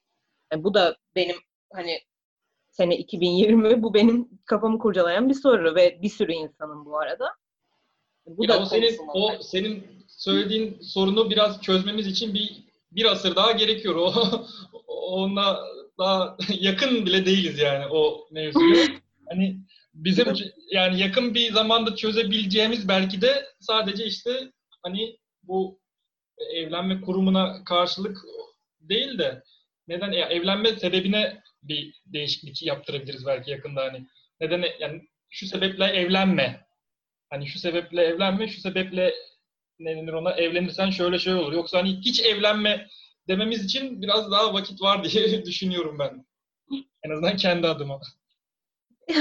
Yani 0.52 0.64
bu 0.64 0.74
da 0.74 0.96
benim 1.16 1.36
hani 1.72 2.00
sene 2.70 2.96
2020 2.96 3.82
bu 3.82 3.94
benim 3.94 4.28
kafamı 4.44 4.78
kurcalayan 4.78 5.28
bir 5.28 5.34
soru 5.34 5.74
ve 5.74 6.02
bir 6.02 6.08
sürü 6.08 6.32
insanın 6.32 6.84
bu 6.84 6.98
arada. 6.98 7.28
Bu 8.26 8.44
Ya 8.44 8.62
o 8.62 8.64
senin 8.64 8.98
o 9.14 9.42
senin 9.42 9.86
söylediğin 10.08 10.78
sorunu 10.80 11.30
biraz 11.30 11.62
çözmemiz 11.62 12.06
için 12.06 12.34
bir 12.34 12.64
bir 12.92 13.04
asır 13.04 13.36
daha 13.36 13.52
gerekiyor. 13.52 13.94
O 13.94 14.12
onunla 14.86 15.64
daha 15.98 16.36
yakın 16.48 17.06
bile 17.06 17.26
değiliz 17.26 17.58
yani 17.58 17.86
o 17.90 18.28
mevzuyu. 18.30 18.76
Hani 19.28 19.56
bizim 19.94 20.26
yani 20.72 21.00
yakın 21.00 21.34
bir 21.34 21.52
zamanda 21.52 21.96
çözebileceğimiz 21.96 22.88
belki 22.88 23.20
de 23.20 23.46
sadece 23.60 24.04
işte 24.04 24.52
hani 24.82 25.18
bu 25.42 25.78
evlenme 26.38 27.00
kurumuna 27.00 27.64
karşılık 27.64 28.18
değil 28.80 29.18
de 29.18 29.42
neden 29.88 30.12
ya 30.12 30.28
evlenme 30.28 30.76
sebebine 30.76 31.42
bir 31.62 32.00
değişiklik 32.06 32.62
yaptırabiliriz 32.62 33.26
belki 33.26 33.50
yakında 33.50 33.84
hani. 33.84 34.06
Neden 34.40 34.64
yani 34.80 35.08
şu 35.30 35.46
sebeple 35.46 35.84
evlenme. 35.84 36.66
Hani 37.30 37.46
şu 37.46 37.58
sebeple 37.58 38.02
evlenme, 38.02 38.48
şu 38.48 38.60
sebeple 38.60 39.14
ne 39.78 39.96
denir 39.96 40.12
ona 40.12 40.32
evlenirsen 40.32 40.90
şöyle 40.90 41.18
şöyle 41.18 41.40
olur. 41.40 41.52
Yoksa 41.52 41.78
hani 41.78 41.96
hiç 41.96 42.20
evlenme 42.20 42.88
dememiz 43.28 43.64
için 43.64 44.02
biraz 44.02 44.30
daha 44.30 44.54
vakit 44.54 44.82
var 44.82 45.04
diye 45.04 45.44
düşünüyorum 45.46 45.98
ben. 45.98 46.26
En 47.02 47.10
azından 47.10 47.36
kendi 47.36 47.66
adıma. 47.66 48.00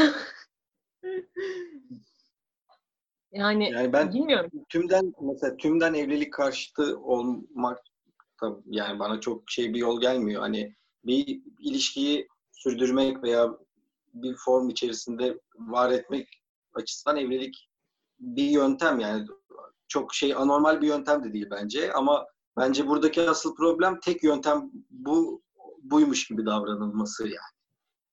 Yani, 3.33 3.71
Yani 3.71 3.93
ben 3.93 4.13
bilmiyorum. 4.13 4.51
tümden 4.69 5.13
mesela 5.21 5.57
tümden 5.57 5.93
evlilik 5.93 6.33
karşıtı 6.33 6.99
olmak 6.99 7.79
yani 8.65 8.99
bana 8.99 9.19
çok 9.19 9.51
şey 9.51 9.73
bir 9.73 9.79
yol 9.79 10.01
gelmiyor. 10.01 10.41
Hani 10.41 10.75
bir 11.05 11.41
ilişkiyi 11.59 12.27
sürdürmek 12.51 13.23
veya 13.23 13.49
bir 14.13 14.35
form 14.35 14.69
içerisinde 14.69 15.39
var 15.55 15.91
etmek 15.91 16.41
açısından 16.73 17.17
evlilik 17.17 17.69
bir 18.19 18.49
yöntem 18.49 18.99
yani 18.99 19.27
çok 19.87 20.13
şey 20.13 20.33
anormal 20.33 20.81
bir 20.81 20.87
yöntem 20.87 21.23
de 21.23 21.33
değil 21.33 21.47
bence 21.51 21.93
ama 21.93 22.25
bence 22.57 22.87
buradaki 22.87 23.29
asıl 23.29 23.55
problem 23.55 23.99
tek 23.99 24.23
yöntem 24.23 24.71
bu 24.89 25.41
buymuş 25.83 26.27
gibi 26.27 26.45
davranılması 26.45 27.23
yani. 27.23 27.53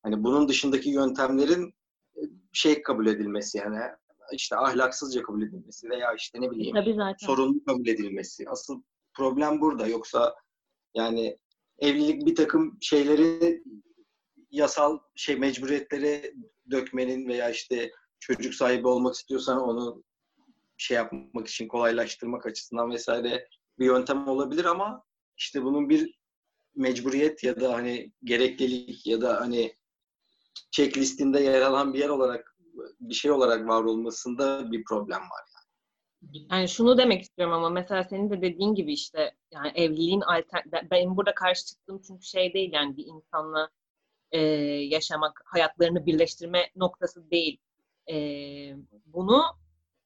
Hani 0.03 0.25
bunun 0.25 0.49
dışındaki 0.49 0.91
yöntemlerin 0.91 1.75
e, 2.17 2.21
şey 2.53 2.83
kabul 2.83 3.07
edilmesi 3.07 3.59
yani 3.59 3.79
işte 4.33 4.57
ahlaksızca 4.57 5.23
kabul 5.23 5.43
edilmesi 5.43 5.91
veya 5.91 6.15
işte 6.15 6.41
ne 6.41 6.51
bileyim 6.51 6.77
Tabii 6.77 6.95
zaten. 6.95 7.27
sorunlu 7.27 7.65
kabul 7.65 7.87
edilmesi. 7.87 8.45
Asıl 8.49 8.83
problem 9.15 9.61
burada. 9.61 9.87
Yoksa 9.87 10.35
yani 10.95 11.39
evlilik 11.79 12.27
bir 12.27 12.35
takım 12.35 12.79
şeyleri 12.81 13.63
yasal 14.51 14.99
şey 15.17 15.37
mecburiyetlere 15.37 16.33
dökmenin 16.71 17.29
veya 17.29 17.51
işte 17.51 17.91
çocuk 18.21 18.55
sahibi 18.55 18.89
olmak 18.89 19.15
istiyorsan 19.15 19.61
onu 19.61 20.05
şey 20.77 20.97
yapmak 20.97 21.49
için 21.49 21.69
kolaylaştırmak 21.69 22.47
açısından 22.47 22.91
vesaire 22.91 23.49
bir 23.79 23.87
yöntem 23.87 24.29
olabilir 24.29 24.65
ama 24.65 25.05
işte 25.37 25.63
bunun 25.63 25.89
bir 25.89 26.21
mecburiyet 26.75 27.45
ya 27.45 27.61
da 27.61 27.73
hani 27.73 28.13
gereklilik 28.25 29.07
ya 29.07 29.21
da 29.21 29.41
hani 29.41 29.77
checklistinde 30.71 31.41
yer 31.41 31.61
alan 31.61 31.95
bir 31.95 31.99
yer 31.99 32.09
olarak 32.09 32.50
bir 33.01 33.15
şey 33.15 33.31
olarak 33.31 33.69
var 33.69 33.85
olmasında 33.85 34.73
bir 34.73 34.85
problem 34.85 35.21
var. 35.21 35.51
Yani 36.51 36.69
şunu 36.69 36.99
demek 36.99 37.23
istiyorum 37.23 37.55
ama 37.55 37.71
mesela 37.71 38.05
senin 38.05 38.31
de 38.31 38.43
dediğin 38.43 38.75
gibi 38.75 38.93
işte 38.93 39.35
yani 39.51 39.73
evliliğin 39.75 40.21
alter 40.21 40.65
ben- 40.91 41.17
burada 41.17 41.35
karşı 41.35 41.67
çıktığım 41.67 42.03
çünkü 42.07 42.23
şey 42.25 42.55
değil 42.55 42.71
yani 42.73 42.97
bir 42.97 43.07
insanla 43.07 43.69
e, 44.33 44.41
yaşamak, 44.95 45.43
hayatlarını 45.45 46.07
birleştirme 46.07 46.71
noktası 46.77 47.31
değil. 47.31 47.61
E, 48.11 48.17
bunu 49.07 49.43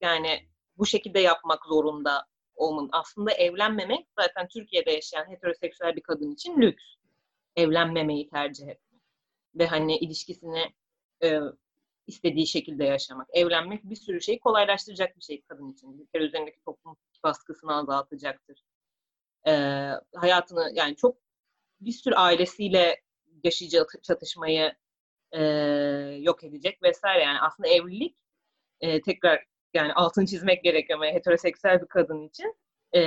yani 0.01 0.47
bu 0.77 0.85
şekilde 0.85 1.19
yapmak 1.19 1.65
zorunda 1.65 2.25
olmanın. 2.55 2.89
Aslında 2.91 3.31
evlenmemek 3.31 4.07
zaten 4.19 4.47
Türkiye'de 4.47 4.91
yaşayan 4.91 5.29
heteroseksüel 5.29 5.95
bir 5.95 6.01
kadın 6.01 6.31
için 6.31 6.61
lüks. 6.61 6.83
Evlenmemeyi 7.55 8.29
tercih 8.29 8.67
etmek. 8.67 9.01
Ve 9.55 9.67
hani 9.67 9.97
ilişkisini 9.97 10.73
e, 11.23 11.39
istediği 12.07 12.47
şekilde 12.47 12.83
yaşamak. 12.83 13.27
Evlenmek 13.33 13.83
bir 13.83 13.95
sürü 13.95 14.21
şeyi 14.21 14.39
kolaylaştıracak 14.39 15.17
bir 15.17 15.21
şey 15.21 15.41
kadın 15.41 15.71
için. 15.73 15.99
Bir 15.99 16.07
kere 16.07 16.23
üzerindeki 16.23 16.59
toplum 16.65 16.97
baskısını 17.23 17.75
azaltacaktır. 17.75 18.63
Ee, 19.47 19.91
hayatını 20.15 20.71
yani 20.73 20.95
çok 20.95 21.17
bir 21.81 21.91
sürü 21.91 22.15
ailesiyle 22.15 23.01
yaşayacağı 23.43 23.85
çatışmayı 24.03 24.73
e, 25.31 25.43
yok 26.19 26.43
edecek 26.43 26.83
vesaire. 26.83 27.23
Yani 27.23 27.39
aslında 27.39 27.69
evlilik 27.69 28.17
e, 28.81 29.01
tekrar 29.01 29.45
yani 29.73 29.93
altını 29.93 30.25
çizmek 30.25 30.63
gerekiyor 30.63 30.99
ama 30.99 31.11
heteroseksüel 31.11 31.81
bir 31.81 31.87
kadın 31.87 32.27
için 32.27 32.55
e, 32.95 33.01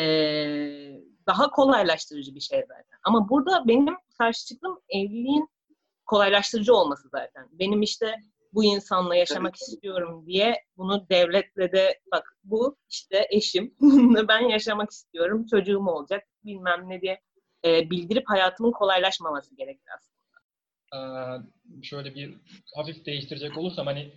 daha 1.26 1.50
kolaylaştırıcı 1.50 2.34
bir 2.34 2.40
şey 2.40 2.60
zaten. 2.60 2.98
Ama 3.04 3.28
burada 3.28 3.68
benim 3.68 3.96
karşı 4.18 4.46
çıktığım 4.46 4.80
evliliğin 4.88 5.48
kolaylaştırıcı 6.06 6.74
olması 6.74 7.08
zaten. 7.08 7.48
Benim 7.52 7.82
işte 7.82 8.14
bu 8.52 8.64
insanla 8.64 9.16
yaşamak 9.16 9.54
ki. 9.54 9.64
istiyorum 9.64 10.26
diye 10.26 10.54
bunu 10.76 11.06
devletle 11.10 11.72
de 11.72 12.00
bak 12.12 12.36
bu 12.44 12.76
işte 12.90 13.26
eşim 13.30 13.74
bununla 13.80 14.28
ben 14.28 14.48
yaşamak 14.48 14.90
istiyorum 14.90 15.46
çocuğum 15.46 15.86
olacak 15.86 16.24
bilmem 16.44 16.88
ne 16.88 17.00
diye 17.00 17.20
e, 17.64 17.90
bildirip 17.90 18.24
hayatımın 18.28 18.72
kolaylaşmaması 18.72 19.56
gerekir 19.56 19.88
aslında. 19.96 20.18
Ee, 20.94 21.02
şöyle 21.82 22.14
bir 22.14 22.34
hafif 22.74 23.06
değiştirecek 23.06 23.58
olursam 23.58 23.87
hani 23.87 24.12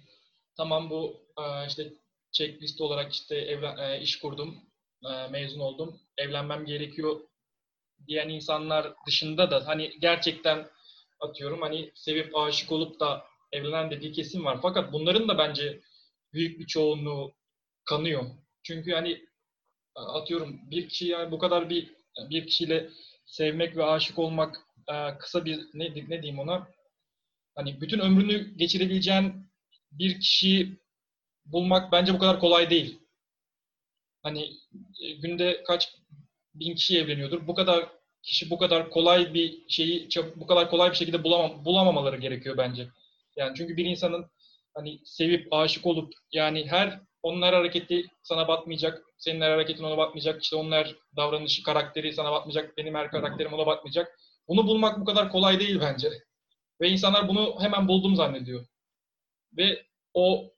tamam 0.58 0.89
bu 0.89 1.22
e, 1.38 1.67
işte 1.67 1.94
checklist 2.32 2.82
olarak 2.82 3.13
işte 3.13 3.36
evlen, 3.36 3.78
e, 3.78 4.02
iş 4.02 4.20
kurdum, 4.20 4.56
e, 5.06 5.28
mezun 5.28 5.60
oldum, 5.60 6.00
evlenmem 6.17 6.65
gerekiyor 6.65 7.20
diyen 8.08 8.30
insanlar 8.30 8.94
dışında 9.08 9.52
da 9.52 9.67
hani 9.67 9.91
gerçekten 10.00 10.67
atıyorum 11.20 11.62
hani 11.62 11.91
sevip 11.96 12.38
aşık 12.38 12.72
olup 12.72 13.00
da 13.00 13.26
evlenen 13.52 13.92
de 13.92 14.02
bir 14.02 14.14
kesim 14.14 14.46
var. 14.46 14.60
Fakat 14.62 14.94
bunların 14.94 15.28
da 15.28 15.38
bence 15.38 15.82
büyük 16.34 16.60
bir 16.60 16.68
çoğunluğu 16.68 17.34
kanıyor. 17.86 18.26
Çünkü 18.64 18.92
hani 18.92 19.26
atıyorum 19.96 20.60
bir 20.72 20.90
kişi 20.90 21.08
yani 21.08 21.32
bu 21.32 21.40
kadar 21.40 21.70
bir 21.70 21.94
bir 22.30 22.48
kişiyle 22.48 22.90
sevmek 23.26 23.78
ve 23.78 23.84
aşık 23.84 24.20
olmak 24.20 24.56
e, 24.88 25.18
kısa 25.18 25.46
bir 25.46 25.60
ne, 25.74 25.86
ne 25.86 26.22
diyeyim 26.22 26.40
ona 26.40 26.68
hani 27.56 27.82
bütün 27.82 28.00
ömrünü 28.00 28.58
geçirebileceğin 28.58 29.34
bir 29.92 30.20
kişiyi 30.20 30.78
bulmak 31.46 31.92
bence 31.92 32.14
bu 32.14 32.20
kadar 32.20 32.40
kolay 32.40 32.70
değil. 32.70 33.00
Hani 34.24 34.44
e, 35.02 35.12
günde 35.12 35.64
kaç 35.64 35.96
bin 36.56 36.76
kişi 36.76 36.98
evleniyordur. 37.00 37.48
Bu 37.48 37.56
kadar 37.56 37.90
kişi 38.24 38.50
bu 38.50 38.58
kadar 38.58 38.90
kolay 38.90 39.34
bir 39.34 39.70
şeyi 39.70 40.10
bu 40.36 40.48
kadar 40.48 40.70
kolay 40.70 40.92
bir 40.92 40.96
şekilde 40.96 41.24
bulamam, 41.24 41.66
bulamamaları 41.66 42.18
gerekiyor 42.18 42.58
bence. 42.58 42.88
Yani 43.38 43.56
çünkü 43.58 43.78
bir 43.78 43.86
insanın 43.86 44.26
hani 44.74 45.00
sevip 45.06 45.54
aşık 45.54 45.86
olup 45.86 46.13
yani 46.32 46.67
her 46.67 47.00
onlar 47.24 47.56
hareketi 47.56 48.06
sana 48.24 48.48
batmayacak, 48.48 49.04
senin 49.17 49.41
her 49.41 49.52
hareketin 49.52 49.84
ona 49.84 49.98
batmayacak, 49.98 50.44
işte 50.44 50.56
onlar 50.56 50.96
davranışı, 51.15 51.63
karakteri 51.63 52.13
sana 52.13 52.32
batmayacak, 52.32 52.78
benim 52.78 52.96
her 52.96 53.12
karakterim 53.12 53.54
ona 53.54 53.65
batmayacak. 53.65 54.20
Bunu 54.48 54.67
bulmak 54.67 55.00
bu 55.00 55.06
kadar 55.06 55.32
kolay 55.32 55.60
değil 55.60 55.80
bence. 55.82 56.10
Ve 56.82 56.89
insanlar 56.89 57.28
bunu 57.28 57.56
hemen 57.60 57.88
buldum 57.88 58.15
zannediyor. 58.15 58.65
Ve 59.58 59.86
o 60.13 60.52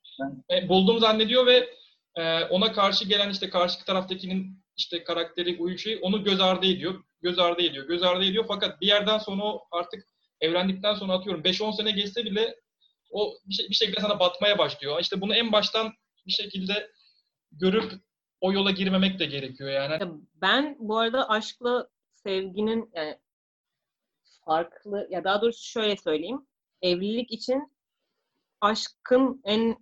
e, 0.51 0.69
buldum 0.69 0.99
zannediyor 0.99 1.45
ve 1.45 1.69
e, 2.15 2.43
ona 2.43 2.71
karşı 2.71 3.07
gelen 3.07 3.29
işte 3.29 3.49
karşı 3.49 3.85
taraftakinin 3.85 4.63
işte 4.77 5.03
karakteri, 5.03 5.57
uyum 5.59 5.77
şey 5.77 5.99
onu 6.01 6.23
göz 6.23 6.41
ardı 6.41 6.65
ediyor. 6.65 7.03
Göz 7.21 7.39
ardı 7.39 7.61
ediyor, 7.61 7.87
göz 7.87 8.03
ardı 8.03 8.25
ediyor. 8.25 8.45
Fakat 8.47 8.81
bir 8.81 8.87
yerden 8.87 9.17
sonra 9.17 9.43
artık 9.71 10.03
evlendikten 10.41 10.95
sonra 10.95 11.13
atıyorum 11.13 11.41
5-10 11.41 11.77
sene 11.77 11.91
geçse 11.91 12.25
bile 12.25 12.55
o 13.13 13.37
bir, 13.45 13.53
şey, 13.53 13.69
bir 13.69 13.75
şekilde 13.75 14.01
sana 14.01 14.19
batmaya 14.19 14.57
başlıyor. 14.57 14.99
İşte 14.99 15.21
bunu 15.21 15.35
en 15.35 15.51
baştan 15.51 15.93
bir 16.27 16.31
şekilde 16.31 16.91
görüp 17.51 17.93
o 18.41 18.53
yola 18.53 18.71
girmemek 18.71 19.19
de 19.19 19.25
gerekiyor 19.25 19.69
yani. 19.69 19.91
Ya 19.91 20.11
Ben 20.33 20.75
bu 20.79 20.97
arada 20.97 21.29
aşkla 21.29 21.89
sevginin 22.15 22.91
yani 22.93 23.19
farklı 24.45 25.07
ya 25.09 25.23
daha 25.23 25.41
doğrusu 25.41 25.63
şöyle 25.63 25.97
söyleyeyim. 25.97 26.47
Evlilik 26.81 27.31
için 27.31 27.73
aşkın 28.61 29.41
en 29.43 29.77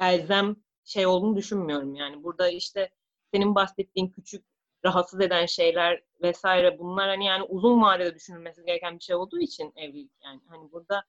elzem 0.00 0.56
şey 0.84 1.06
olduğunu 1.06 1.36
düşünmüyorum 1.36 1.94
yani. 1.94 2.22
Burada 2.24 2.48
işte 2.48 2.90
senin 3.32 3.54
bahsettiğin 3.54 4.08
küçük 4.08 4.44
rahatsız 4.84 5.20
eden 5.20 5.46
şeyler 5.46 6.02
vesaire 6.22 6.78
bunlar 6.78 7.08
hani 7.08 7.26
yani 7.26 7.42
uzun 7.42 7.82
vadede 7.82 8.14
düşünülmesi 8.14 8.64
gereken 8.64 8.98
bir 8.98 9.04
şey 9.04 9.16
olduğu 9.16 9.38
için 9.38 9.72
evlilik 9.76 10.12
yani. 10.24 10.40
Hani 10.48 10.72
burada 10.72 11.04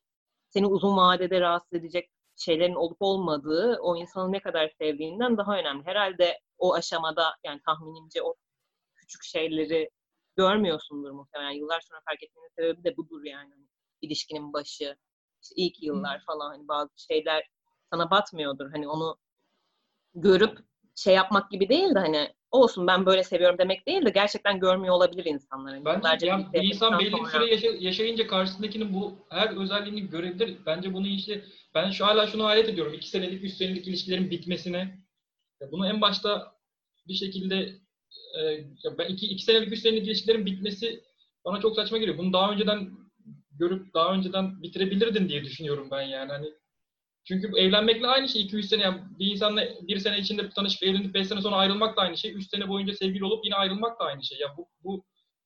seni 0.56 0.68
uzun 0.68 0.98
vadede 0.98 1.42
rahatsız 1.42 1.74
edecek 1.74 2.10
şeylerin 2.36 2.76
olup 2.76 2.98
olmadığı 3.00 3.78
o 3.82 3.96
insanı 3.96 4.32
ne 4.32 4.40
kadar 4.40 4.72
sevdiğinden 4.82 5.38
daha 5.38 5.58
önemli. 5.58 5.86
Herhalde 5.86 6.40
o 6.58 6.74
aşamada 6.74 7.36
yani 7.46 7.62
tahminimce 7.66 8.22
o 8.22 8.36
küçük 8.96 9.24
şeyleri 9.24 9.90
görmüyorsundur 10.38 11.12
muhtemelen. 11.12 11.52
Yıllar 11.52 11.82
sonra 11.82 12.02
fark 12.10 12.24
etmenin 12.24 12.50
sebebi 12.56 12.84
de 12.84 12.98
budur 12.98 13.24
yani. 13.24 13.50
Hani 13.54 13.68
ilişkinin 14.02 14.54
başı, 14.54 14.98
işte 15.44 15.54
ilk 15.58 15.84
yıllar 15.84 16.24
falan 16.26 16.50
hani 16.50 16.68
bazı 16.68 16.92
şeyler 16.98 17.44
sana 17.94 18.12
batmıyordur. 18.12 18.72
Hani 18.72 18.88
onu 18.88 19.18
görüp 20.14 20.60
şey 20.96 21.14
yapmak 21.16 21.52
gibi 21.52 21.70
değil 21.70 21.96
de 21.96 22.00
hani 22.00 22.28
olsun 22.52 22.88
ben 22.88 23.06
böyle 23.06 23.24
seviyorum 23.24 23.58
demek 23.58 23.88
değil 23.88 24.06
de 24.06 24.10
gerçekten 24.10 24.60
görmüyor 24.60 24.96
olabilir 24.96 25.26
insanlar. 25.26 25.74
Hani 25.74 25.86
Bence 26.04 26.28
yani 26.28 26.46
bir 26.54 26.64
insan 26.64 27.00
belli 27.00 27.14
bir 27.14 27.26
süre 27.26 27.46
yaşa- 27.46 27.78
yaşayınca 27.80 28.28
karşısındakinin 28.28 28.94
bu 28.94 29.14
her 29.30 29.58
özelliğini 29.58 30.10
görebilir. 30.10 30.58
Bence 30.66 30.94
bunu 30.94 31.08
işte 31.08 31.42
ben 31.76 31.92
şu 31.92 32.06
hala 32.06 32.28
şunu 32.28 32.46
hayret 32.46 32.70
ediyorum. 32.70 32.94
iki 32.94 33.10
senelik, 33.10 33.44
üç 33.44 33.54
senelik 33.54 33.88
ilişkilerin 33.88 34.32
bitmesine. 34.32 35.00
Ya 35.62 35.72
Bunu 35.72 35.88
en 35.88 36.02
başta 36.02 36.56
bir 37.08 37.14
şekilde 37.14 37.56
e, 38.40 38.42
ya 38.84 38.98
ben 38.98 39.08
iki, 39.08 39.26
iki 39.28 39.44
senelik, 39.44 39.72
üç 39.74 39.80
senelik 39.80 40.08
ilişkilerin 40.08 40.46
bitmesi 40.46 41.04
bana 41.46 41.62
çok 41.62 41.76
saçma 41.76 41.98
geliyor. 41.98 42.18
Bunu 42.18 42.34
daha 42.34 42.52
önceden 42.52 42.90
görüp 43.52 43.94
daha 43.94 44.14
önceden 44.14 44.64
bitirebilirdin 44.64 45.30
diye 45.30 45.44
düşünüyorum 45.44 45.88
ben 45.92 46.02
yani. 46.02 46.32
Hani 46.32 46.48
çünkü 47.26 47.52
evlenmekle 47.58 48.08
aynı 48.08 48.30
şey. 48.30 48.42
2-3 48.42 48.66
sene 48.66 48.82
yani 48.82 49.02
bir 49.20 49.32
insanla 49.32 49.62
bir 49.82 50.00
sene 50.00 50.20
içinde 50.20 50.50
tanışıp 50.50 50.84
evlenip 50.84 51.14
5 51.14 51.28
sene 51.28 51.42
sonra 51.42 51.56
ayrılmak 51.56 51.98
da 51.98 52.02
aynı 52.02 52.18
şey. 52.18 52.34
3 52.34 52.50
sene 52.50 52.70
boyunca 52.70 52.94
sevgili 52.94 53.26
olup 53.26 53.46
yine 53.46 53.56
ayrılmak 53.56 54.00
da 54.00 54.04
aynı 54.04 54.24
şey. 54.24 54.38
Ya 54.40 54.48
bu, 54.58 54.68
bu 54.84 55.06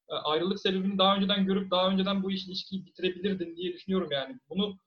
e, 0.10 0.14
ayrılık 0.14 0.60
sebebini 0.60 0.98
daha 0.98 1.16
önceden 1.16 1.46
görüp 1.46 1.72
daha 1.72 1.90
önceden 1.90 2.24
bu 2.24 2.32
iş- 2.32 2.48
ilişkiyi 2.48 2.86
bitirebilirdin 2.86 3.56
diye 3.56 3.74
düşünüyorum 3.74 4.10
yani. 4.12 4.40
Bunu 4.50 4.78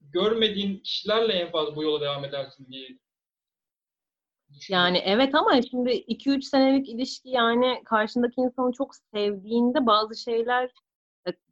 görmediğin 0.00 0.78
kişilerle 0.78 1.32
en 1.32 1.50
fazla 1.50 1.76
bu 1.76 1.82
yola 1.82 2.00
devam 2.00 2.24
edersin 2.24 2.66
diye. 2.70 2.88
Yani 4.68 4.98
evet 4.98 5.34
ama 5.34 5.62
şimdi 5.62 5.90
2-3 5.90 6.44
senelik 6.44 6.88
ilişki 6.88 7.28
yani 7.28 7.82
karşındaki 7.84 8.40
insanı 8.40 8.72
çok 8.72 8.94
sevdiğinde 8.96 9.86
bazı 9.86 10.22
şeyler 10.22 10.70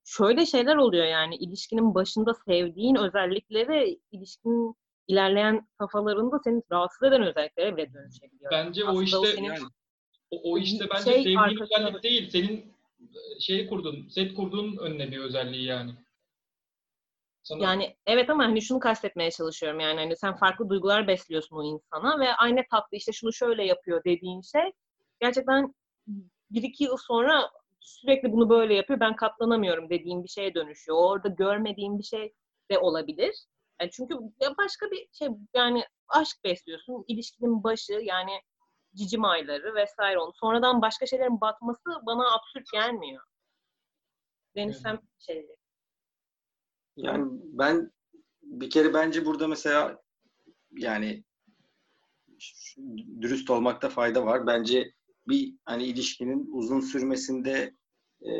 şöyle 0.04 0.46
şeyler 0.46 0.76
oluyor 0.76 1.06
yani 1.06 1.36
ilişkinin 1.36 1.94
başında 1.94 2.34
sevdiğin 2.34 2.96
özellikleri 2.96 4.00
ilişkinin 4.10 4.76
ilerleyen 5.08 5.68
safhalarında 5.78 6.38
seni 6.44 6.62
rahatsız 6.72 7.02
eden 7.02 7.22
özelliklere 7.22 7.76
bile 7.76 7.92
dönüşebiliyor. 7.94 8.52
Bence 8.52 8.84
o 8.84 9.02
işte 9.02 9.16
o 9.16 9.24
senin 9.24 9.44
yani, 9.44 9.58
o, 10.30 10.52
o 10.52 10.58
işte 10.58 10.86
bence 10.90 11.04
şey 11.04 11.14
sevdiğin 11.14 11.38
arkasında- 11.38 11.88
özellik 11.88 12.02
değil. 12.02 12.30
Senin 12.30 12.72
e, 13.00 13.40
şey 13.40 13.66
kurdun, 13.66 14.08
set 14.08 14.34
kurduğun 14.34 14.76
önüne 14.76 15.10
bir 15.10 15.18
özelliği 15.18 15.64
yani. 15.64 15.94
Sana, 17.42 17.62
Yani 17.62 17.96
evet 18.06 18.30
ama 18.30 18.44
hani 18.44 18.62
şunu 18.62 18.80
kastetmeye 18.80 19.30
çalışıyorum 19.30 19.80
yani 19.80 20.00
hani 20.00 20.16
sen 20.16 20.36
farklı 20.36 20.68
duygular 20.68 21.08
besliyorsun 21.08 21.56
o 21.56 21.64
insana 21.64 22.20
ve 22.20 22.34
aynı 22.34 22.62
tatlı 22.70 22.96
işte 22.96 23.12
şunu 23.12 23.32
şöyle 23.32 23.64
yapıyor 23.64 24.04
dediğin 24.04 24.40
şey 24.40 24.72
gerçekten 25.20 25.74
bir 26.50 26.62
iki 26.62 26.84
yıl 26.84 26.96
sonra 26.96 27.50
sürekli 27.82 28.32
bunu 28.32 28.50
böyle 28.50 28.74
yapıyor 28.74 29.00
ben 29.00 29.16
katlanamıyorum 29.16 29.90
dediğin 29.90 30.24
bir 30.24 30.28
şeye 30.28 30.54
dönüşüyor. 30.54 30.98
Orada 30.98 31.28
görmediğin 31.28 31.98
bir 31.98 32.04
şey 32.04 32.34
de 32.70 32.78
olabilir. 32.78 33.46
Yani 33.80 33.90
çünkü 33.90 34.14
ya 34.40 34.56
başka 34.58 34.90
bir 34.90 35.08
şey 35.12 35.28
yani 35.54 35.84
aşk 36.08 36.44
besliyorsun. 36.44 37.04
ilişkinin 37.08 37.64
başı 37.64 37.92
yani 37.92 38.30
cicim 38.94 39.24
ayları 39.24 39.74
vesaire 39.74 40.18
onu. 40.18 40.32
Sonradan 40.34 40.82
başka 40.82 41.06
şeylerin 41.06 41.40
batması 41.40 42.06
bana 42.06 42.34
absürt 42.34 42.72
gelmiyor. 42.72 43.22
Deniz 44.56 44.76
sen 44.76 44.98
şey 45.18 45.46
Yani 46.96 47.24
ben 47.32 47.92
bir 48.42 48.70
kere 48.70 48.94
bence 48.94 49.26
burada 49.26 49.48
mesela 49.48 50.02
yani 50.72 51.24
dürüst 53.20 53.50
olmakta 53.50 53.88
fayda 53.88 54.26
var. 54.26 54.46
Bence 54.46 54.92
bir 55.28 55.54
hani 55.64 55.84
ilişkinin 55.84 56.48
uzun 56.52 56.80
sürmesinde 56.80 57.74
e, 58.22 58.30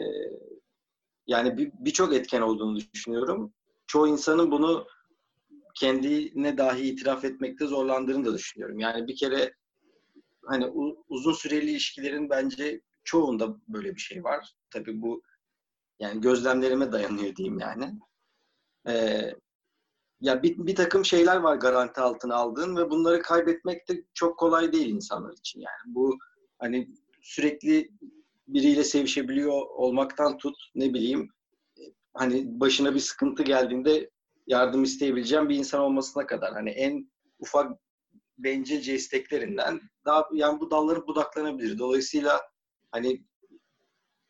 yani 1.27 1.57
bir- 1.59 1.73
birçok 1.79 2.15
etken 2.15 2.41
olduğunu 2.41 2.79
düşünüyorum. 2.95 3.55
Çoğu 3.87 4.09
insanın 4.09 4.51
bunu 4.51 4.87
kendine 5.75 6.59
dahi 6.59 6.83
itiraf 6.83 7.25
etmekte 7.25 7.67
zorlandığını 7.67 8.25
da 8.25 8.35
düşünüyorum. 8.35 8.79
Yani 8.79 9.07
bir 9.09 9.17
kere 9.17 9.55
hani 10.45 10.67
u- 10.67 11.05
uzun 11.09 11.33
süreli 11.33 11.71
ilişkilerin 11.71 12.31
bence 12.31 12.81
çoğunda 13.05 13.57
böyle 13.69 13.95
bir 13.95 14.01
şey 14.01 14.25
var. 14.25 14.55
Tabii 14.71 15.03
bu 15.03 15.23
yani 16.01 16.21
gözlemlerime 16.21 16.93
dayanıyor 16.93 17.37
diyeyim 17.37 17.59
yani. 17.59 17.93
Ee, 18.89 19.35
ya 20.21 20.43
bir, 20.43 20.59
bir 20.67 20.75
takım 20.75 21.05
şeyler 21.05 21.37
var 21.37 21.57
garanti 21.57 22.01
altına 22.01 22.35
aldığın 22.35 22.77
ve 22.77 22.91
bunları 22.91 23.23
kaybetmek 23.23 23.89
de 23.89 24.05
çok 24.15 24.39
kolay 24.39 24.73
değil 24.73 24.89
insanlar 24.89 25.33
için 25.33 25.61
yani. 25.61 25.95
Bu 25.95 26.19
hani 26.63 26.89
sürekli 27.21 27.91
biriyle 28.49 28.85
sevişebiliyor 28.85 29.67
olmaktan 29.67 30.39
tut 30.39 30.57
ne 30.75 30.95
bileyim 30.95 31.29
hani 32.15 32.61
başına 32.61 32.95
bir 32.95 33.01
sıkıntı 33.01 33.43
geldiğinde 33.43 34.11
yardım 34.47 34.83
isteyebileceğim 34.83 35.49
bir 35.49 35.57
insan 35.57 35.81
olmasına 35.81 36.27
kadar 36.27 36.53
hani 36.53 36.71
en 36.71 37.11
ufak 37.39 37.73
bencilce 38.39 38.95
isteklerinden 38.95 39.81
daha 40.05 40.29
yani 40.33 40.61
bu 40.61 40.71
dalları 40.71 41.07
budaklanabilir. 41.07 41.79
Dolayısıyla 41.79 42.41
hani 42.91 43.25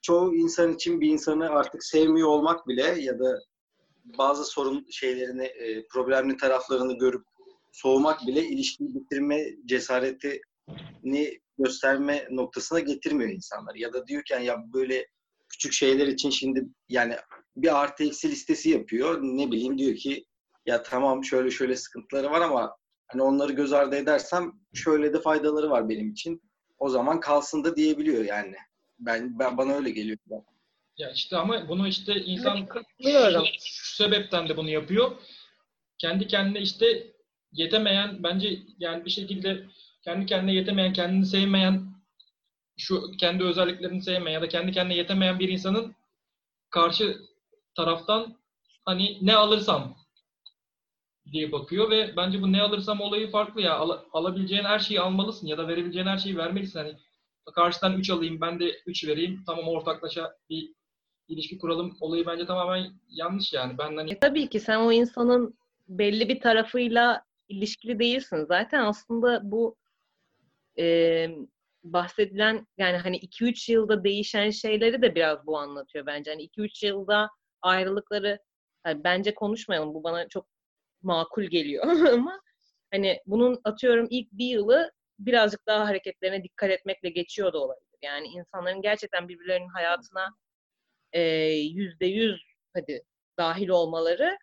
çoğu 0.02 0.34
insan 0.34 0.74
için 0.74 1.00
bir 1.00 1.10
insanı 1.10 1.50
artık 1.50 1.84
sevmiyor 1.84 2.28
olmak 2.28 2.68
bile 2.68 2.82
ya 2.82 3.18
da 3.18 3.38
bazı 4.18 4.44
sorun 4.44 4.86
şeylerini, 4.90 5.44
e, 5.44 5.86
problemli 5.86 6.36
taraflarını 6.36 6.98
görüp 6.98 7.24
soğumak 7.72 8.26
bile 8.26 8.44
ilişkiyi 8.44 8.94
bitirme 8.94 9.46
cesaretini 10.68 11.40
gösterme 11.58 12.28
noktasına 12.30 12.80
getirmiyor 12.80 13.30
insanlar. 13.30 13.74
Ya 13.74 13.92
da 13.92 14.06
diyor 14.06 14.22
ki 14.24 14.32
yani 14.32 14.46
ya 14.46 14.56
böyle 14.74 15.06
küçük 15.48 15.72
şeyler 15.72 16.06
için 16.06 16.30
şimdi 16.30 16.64
yani 16.88 17.16
bir 17.56 17.80
artı 17.80 18.04
eksi 18.04 18.30
listesi 18.30 18.70
yapıyor. 18.70 19.20
Ne 19.22 19.50
bileyim 19.50 19.78
diyor 19.78 19.96
ki 19.96 20.24
ya 20.66 20.82
tamam 20.82 21.24
şöyle 21.24 21.50
şöyle 21.50 21.76
sıkıntıları 21.76 22.30
var 22.30 22.40
ama 22.40 22.76
hani 23.06 23.22
onları 23.22 23.52
göz 23.52 23.72
ardı 23.72 23.96
edersem 23.96 24.52
şöyle 24.74 25.12
de 25.12 25.20
faydaları 25.20 25.70
var 25.70 25.88
benim 25.88 26.10
için. 26.10 26.42
O 26.78 26.88
zaman 26.88 27.20
kalsın 27.20 27.64
da 27.64 27.76
diyebiliyor 27.76 28.24
yani. 28.24 28.56
Ben, 28.98 29.38
ben 29.38 29.56
bana 29.56 29.74
öyle 29.74 29.90
geliyor. 29.90 30.18
ya 30.96 31.10
işte 31.10 31.36
ama 31.36 31.68
bunu 31.68 31.88
işte 31.88 32.14
insan 32.14 32.68
şu 33.62 33.96
sebepten 33.96 34.48
de 34.48 34.56
bunu 34.56 34.70
yapıyor. 34.70 35.10
Kendi 35.98 36.26
kendine 36.26 36.60
işte 36.60 37.12
yetemeyen 37.52 38.22
bence 38.22 38.58
yani 38.78 39.04
bir 39.04 39.10
şekilde 39.10 39.66
kendi 40.02 40.26
kendine 40.26 40.54
yetemeyen, 40.54 40.92
kendini 40.92 41.26
sevmeyen 41.26 41.82
şu 42.78 43.10
kendi 43.20 43.44
özelliklerini 43.44 44.02
sevmeyen 44.02 44.34
ya 44.34 44.42
da 44.42 44.48
kendi 44.48 44.72
kendine 44.72 44.96
yetemeyen 44.96 45.38
bir 45.38 45.48
insanın 45.48 45.94
karşı 46.70 47.18
taraftan 47.76 48.36
hani 48.84 49.18
ne 49.22 49.34
alırsam 49.34 49.96
diye 51.32 51.52
bakıyor 51.52 51.90
ve 51.90 52.16
bence 52.16 52.42
bu 52.42 52.52
ne 52.52 52.62
alırsam 52.62 53.00
olayı 53.00 53.30
farklı 53.30 53.60
ya. 53.60 53.74
Al- 53.74 54.00
alabileceğin 54.12 54.64
her 54.64 54.78
şeyi 54.78 55.00
almalısın 55.00 55.46
ya 55.46 55.58
da 55.58 55.68
verebileceğin 55.68 56.06
her 56.06 56.18
şeyi 56.18 56.36
vermelisin. 56.36 56.78
Hani 56.78 56.96
karşıdan 57.54 57.98
3 57.98 58.10
alayım 58.10 58.40
ben 58.40 58.60
de 58.60 58.72
3 58.86 59.04
vereyim. 59.06 59.42
Tamam 59.46 59.68
ortaklaşa 59.68 60.36
bir 60.50 60.72
ilişki 61.28 61.58
kuralım 61.58 61.96
olayı 62.00 62.26
bence 62.26 62.46
tamamen 62.46 62.92
yanlış 63.08 63.52
yani. 63.52 63.78
Ben 63.78 63.96
hani 63.96 64.10
E, 64.12 64.18
tabii 64.18 64.48
ki 64.48 64.60
sen 64.60 64.76
o 64.78 64.92
insanın 64.92 65.54
belli 65.88 66.28
bir 66.28 66.40
tarafıyla 66.40 67.24
ilişkili 67.48 67.98
değilsin. 67.98 68.44
Zaten 68.44 68.84
aslında 68.84 69.40
bu 69.50 69.76
e, 70.78 71.28
bahsedilen 71.84 72.66
yani 72.78 72.96
hani 72.96 73.16
2-3 73.18 73.72
yılda 73.72 74.04
değişen 74.04 74.50
şeyleri 74.50 75.02
de 75.02 75.14
biraz 75.14 75.46
bu 75.46 75.58
anlatıyor 75.58 76.06
bence. 76.06 76.30
Hani 76.30 76.42
2-3 76.42 76.86
yılda 76.86 77.28
ayrılıkları 77.62 78.38
yani 78.86 79.04
bence 79.04 79.34
konuşmayalım. 79.34 79.94
Bu 79.94 80.04
bana 80.04 80.28
çok 80.28 80.46
makul 81.02 81.44
geliyor 81.44 81.84
ama 82.12 82.40
hani 82.92 83.20
bunun 83.26 83.60
atıyorum 83.64 84.06
ilk 84.10 84.32
bir 84.32 84.46
yılı 84.46 84.92
birazcık 85.18 85.66
daha 85.66 85.86
hareketlerine 85.86 86.44
dikkat 86.44 86.70
etmekle 86.70 87.10
geçiyor 87.10 87.52
da 87.52 87.58
olabilir. 87.58 87.98
Yani 88.02 88.26
insanların 88.26 88.82
gerçekten 88.82 89.28
birbirlerinin 89.28 89.68
hayatına 89.68 90.28
yüzde 91.54 92.06
yüz 92.06 92.42
hadi 92.74 93.02
dahil 93.38 93.68
olmaları 93.68 94.38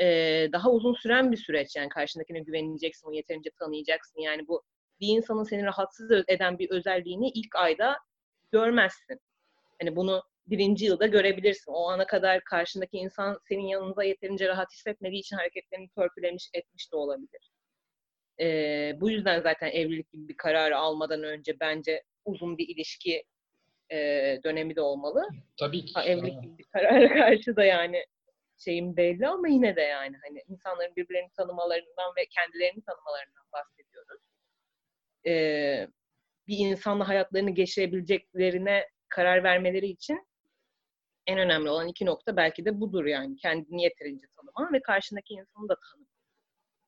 e, 0.00 0.06
daha 0.52 0.70
uzun 0.70 0.94
süren 0.94 1.32
bir 1.32 1.36
süreç. 1.36 1.76
Yani 1.76 1.88
karşındakine 1.88 2.40
güveneceksin, 2.40 3.08
onu 3.08 3.14
yeterince 3.14 3.50
tanıyacaksın. 3.58 4.20
Yani 4.20 4.48
bu 4.48 4.62
bir 5.00 5.08
insanın 5.08 5.44
seni 5.44 5.64
rahatsız 5.64 6.10
eden 6.28 6.58
bir 6.58 6.70
özelliğini 6.70 7.30
ilk 7.30 7.56
ayda 7.56 7.98
görmezsin. 8.52 9.20
Hani 9.80 9.96
bunu 9.96 10.22
birinci 10.46 10.84
yılda 10.84 11.06
görebilirsin. 11.06 11.72
O 11.72 11.88
ana 11.88 12.06
kadar 12.06 12.44
karşındaki 12.44 12.96
insan 12.96 13.38
senin 13.48 13.66
yanında 13.66 14.04
yeterince 14.04 14.48
rahat 14.48 14.72
hissetmediği 14.72 15.20
için 15.20 15.36
hareketlerini 15.36 15.88
törpülemiş 15.88 16.50
etmiş 16.54 16.92
de 16.92 16.96
olabilir. 16.96 17.50
Ee, 18.40 18.92
bu 19.00 19.10
yüzden 19.10 19.40
zaten 19.40 19.70
evlilik 19.70 20.12
gibi 20.12 20.28
bir 20.28 20.36
kararı 20.36 20.78
almadan 20.78 21.22
önce 21.22 21.60
bence 21.60 22.02
uzun 22.24 22.58
bir 22.58 22.68
ilişki 22.68 23.24
e, 23.90 23.96
dönemi 24.44 24.76
de 24.76 24.80
olmalı. 24.80 25.28
tabii 25.60 25.84
ki. 25.84 25.92
Ha, 25.94 26.04
evlilik 26.04 26.42
gibi 26.42 26.58
bir 26.58 26.64
karara 26.64 27.08
karşı 27.14 27.56
da 27.56 27.64
yani 27.64 28.04
şeyim 28.64 28.96
belli 28.96 29.28
ama 29.28 29.48
yine 29.48 29.76
de 29.76 29.80
yani 29.80 30.16
hani 30.28 30.42
insanların 30.48 30.96
birbirlerini 30.96 31.30
tanımalarından 31.36 32.12
ve 32.16 32.26
kendilerini 32.26 32.82
tanımalarından 32.82 33.44
bahsediyoruz. 33.52 33.77
Ee, 35.28 35.88
bir 36.46 36.58
insanla 36.58 37.08
hayatlarını 37.08 37.50
geçirebileceklerine 37.50 38.84
karar 39.08 39.44
vermeleri 39.44 39.86
için 39.86 40.28
en 41.26 41.38
önemli 41.38 41.70
olan 41.70 41.88
iki 41.88 42.06
nokta 42.06 42.36
belki 42.36 42.64
de 42.64 42.80
budur 42.80 43.04
yani. 43.04 43.36
Kendini 43.36 43.82
yeterince 43.82 44.26
tanıman 44.36 44.72
ve 44.72 44.82
karşındaki 44.82 45.34
insanı 45.34 45.68
da 45.68 45.76
tanıman. 45.90 46.08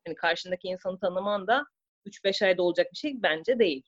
Yani 0.06 0.14
karşındaki 0.14 0.68
insanı 0.68 0.98
tanıman 1.00 1.46
da 1.46 1.64
3-5 2.06 2.44
ayda 2.46 2.62
olacak 2.62 2.86
bir 2.92 2.98
şey 2.98 3.22
bence 3.22 3.58
değil. 3.58 3.82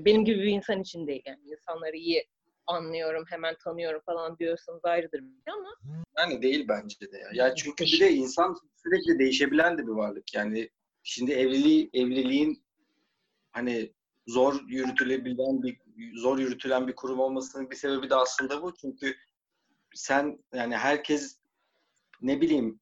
Benim 0.00 0.24
gibi 0.24 0.38
bir 0.38 0.50
insan 0.50 0.80
için 0.80 1.06
değil 1.06 1.22
yani. 1.26 1.40
insanları 1.50 1.96
iyi 1.96 2.26
anlıyorum, 2.66 3.24
hemen 3.28 3.56
tanıyorum 3.64 4.00
falan 4.06 4.38
diyorsanız 4.38 4.84
ayrıdır 4.84 5.22
ama 5.46 5.74
Yani 6.18 6.42
değil 6.42 6.68
bence 6.68 7.12
de 7.12 7.18
ya. 7.18 7.28
Ya 7.32 7.54
çünkü 7.54 7.84
bir 7.84 8.00
de 8.00 8.10
insan 8.12 8.56
sürekli 8.82 9.18
değişebilen 9.18 9.78
de 9.78 9.82
bir 9.82 9.92
varlık. 9.92 10.34
Yani 10.34 10.70
şimdi 11.02 11.32
evliliği 11.32 11.90
evliliğin 11.92 12.64
hani 13.52 13.92
zor 14.28 14.60
yürütülebilen 14.68 15.62
bir 15.62 15.78
zor 16.16 16.38
yürütülen 16.38 16.88
bir 16.88 16.94
kurum 16.94 17.20
olmasının 17.20 17.70
bir 17.70 17.76
sebebi 17.76 18.10
de 18.10 18.14
aslında 18.14 18.62
bu. 18.62 18.74
Çünkü 18.74 19.14
sen 19.94 20.44
yani 20.54 20.76
herkes 20.76 21.38
ne 22.22 22.40
bileyim 22.40 22.80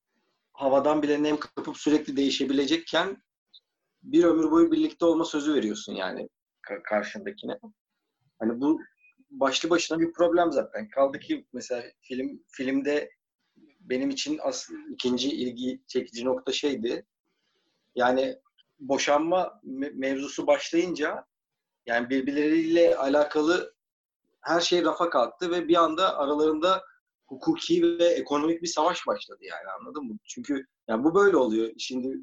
havadan 0.52 1.02
bile 1.02 1.22
nem 1.22 1.36
kapıp 1.40 1.76
sürekli 1.76 2.16
değişebilecekken 2.16 3.22
bir 4.02 4.24
ömür 4.24 4.50
boyu 4.50 4.72
birlikte 4.72 5.04
olma 5.04 5.24
sözü 5.24 5.54
veriyorsun 5.54 5.94
yani 5.94 6.28
ka- 6.62 6.82
karşındakine. 6.82 7.58
Hani 8.38 8.60
bu 8.60 8.80
başlı 9.30 9.70
başına 9.70 10.00
bir 10.00 10.12
problem 10.12 10.52
zaten. 10.52 10.88
Kaldı 10.88 11.18
ki 11.18 11.46
mesela 11.52 11.84
film 12.00 12.44
filmde 12.48 13.10
benim 13.80 14.10
için 14.10 14.38
asıl 14.42 14.74
ikinci 14.92 15.30
ilgi 15.30 15.82
çekici 15.86 16.24
nokta 16.24 16.52
şeydi. 16.52 17.06
Yani 17.94 18.36
boşanma 18.78 19.60
me- 19.64 19.92
mevzusu 19.94 20.46
başlayınca 20.46 21.26
yani 21.86 22.10
birbirleriyle 22.10 22.96
alakalı 22.96 23.74
her 24.40 24.60
şey 24.60 24.84
rafa 24.84 25.10
kalktı 25.10 25.50
ve 25.50 25.68
bir 25.68 25.76
anda 25.76 26.18
aralarında 26.18 26.82
hukuki 27.26 27.82
ve 27.98 28.04
ekonomik 28.04 28.62
bir 28.62 28.66
savaş 28.68 29.06
başladı 29.06 29.38
yani 29.42 29.70
anladın 29.80 30.04
mı? 30.04 30.18
Çünkü 30.24 30.66
yani 30.88 31.04
bu 31.04 31.14
böyle 31.14 31.36
oluyor. 31.36 31.70
Şimdi 31.78 32.16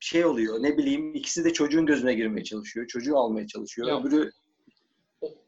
şey 0.00 0.24
oluyor 0.24 0.62
ne 0.62 0.78
bileyim 0.78 1.14
ikisi 1.14 1.44
de 1.44 1.52
çocuğun 1.52 1.86
gözüne 1.86 2.14
girmeye 2.14 2.44
çalışıyor. 2.44 2.86
Çocuğu 2.86 3.18
almaya 3.18 3.46
çalışıyor. 3.46 3.88
Ya, 3.88 4.00
Öbürü 4.00 4.32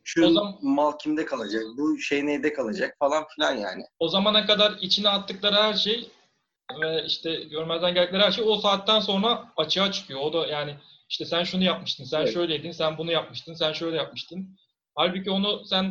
şu 0.04 0.32
zaman- 0.32 0.58
mal 0.62 0.92
kimde 0.98 1.24
kalacak? 1.24 1.62
Bu 1.78 1.98
şey 1.98 2.26
neyde 2.26 2.52
kalacak 2.52 2.96
falan 2.98 3.24
filan 3.34 3.54
yani. 3.54 3.84
o 3.98 4.08
zamana 4.08 4.46
kadar 4.46 4.78
içine 4.80 5.08
attıkları 5.08 5.54
her 5.54 5.74
şey 5.74 6.10
ve 6.82 7.04
işte 7.06 7.34
görmezden 7.34 7.94
geldikleri 7.94 8.22
her 8.22 8.32
şey 8.32 8.44
o 8.48 8.56
saatten 8.56 9.00
sonra 9.00 9.52
açığa 9.56 9.92
çıkıyor. 9.92 10.20
O 10.20 10.32
da 10.32 10.46
yani 10.46 10.76
işte 11.12 11.24
sen 11.24 11.44
şunu 11.44 11.64
yapmıştın, 11.64 12.04
sen 12.04 12.20
Evet. 12.20 12.34
şöyleydin, 12.34 12.70
sen 12.70 12.98
bunu 12.98 13.12
yapmıştın, 13.12 13.54
sen 13.54 13.72
şöyle 13.72 13.96
yapmıştın. 13.96 14.56
Halbuki 14.94 15.30
onu 15.30 15.64
sen 15.64 15.84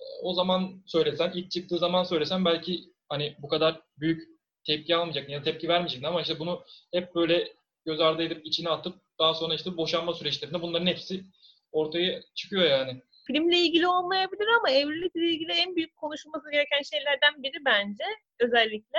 e, 0.00 0.04
o 0.22 0.34
zaman 0.34 0.82
söylesen, 0.86 1.32
ilk 1.34 1.50
çıktığı 1.50 1.78
zaman 1.78 2.04
söylesen 2.04 2.44
belki 2.44 2.80
hani 3.08 3.36
bu 3.38 3.48
kadar 3.48 3.80
büyük 3.98 4.22
tepki 4.66 4.96
almayacaktın 4.96 5.32
ya 5.32 5.40
da 5.40 5.44
tepki 5.44 5.68
vermeyecektin 5.68 6.06
ama 6.08 6.20
işte 6.20 6.38
bunu 6.38 6.64
hep 6.92 7.14
böyle 7.14 7.52
göz 7.84 8.00
ardı 8.00 8.22
edip 8.22 8.46
içine 8.46 8.68
atıp 8.68 8.94
daha 9.18 9.34
sonra 9.34 9.54
işte 9.54 9.76
boşanma 9.76 10.14
süreçlerinde 10.14 10.62
bunların 10.62 10.86
hepsi 10.86 11.24
ortaya 11.72 12.20
çıkıyor 12.34 12.64
yani. 12.64 13.02
filmle 13.26 13.58
ilgili 13.58 13.88
olmayabilir 13.88 14.46
ama 14.58 14.70
evlilikle 14.70 15.28
ilgili 15.30 15.52
en 15.52 15.76
büyük 15.76 15.96
konuşulması 15.96 16.50
gereken 16.52 16.82
şeylerden 16.82 17.42
biri 17.42 17.64
bence 17.64 18.04
özellikle 18.40 18.98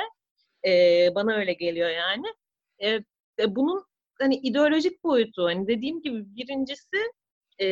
e, 0.67 0.71
bana 1.15 1.33
öyle 1.35 1.53
geliyor 1.53 1.89
yani. 1.89 2.27
E, 2.79 2.89
e, 3.39 3.55
bunun 3.55 3.85
hani 4.19 4.35
ideolojik 4.35 5.03
boyutu 5.03 5.45
hani 5.45 5.67
dediğim 5.67 6.01
gibi 6.01 6.35
birincisi 6.35 7.11
e, 7.61 7.67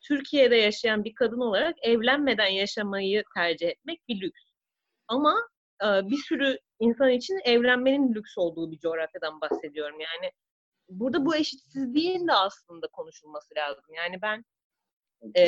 Türkiye'de 0.00 0.56
yaşayan 0.56 1.04
bir 1.04 1.14
kadın 1.14 1.40
olarak 1.40 1.76
evlenmeden 1.82 2.48
yaşamayı 2.48 3.24
tercih 3.34 3.68
etmek 3.68 4.08
bir 4.08 4.20
lüks. 4.20 4.42
Ama 5.08 5.48
e, 5.82 5.86
bir 5.86 6.16
sürü 6.16 6.58
insan 6.80 7.10
için 7.10 7.40
evlenmenin 7.44 8.14
lüks 8.14 8.38
olduğu 8.38 8.72
bir 8.72 8.78
coğrafyadan 8.78 9.40
bahsediyorum. 9.40 10.00
Yani 10.00 10.32
burada 10.88 11.26
bu 11.26 11.36
eşitsizliğin 11.36 12.28
de 12.28 12.32
aslında 12.32 12.86
konuşulması 12.86 13.54
lazım. 13.56 13.84
Yani 13.96 14.22
ben 14.22 14.44
e, 15.34 15.42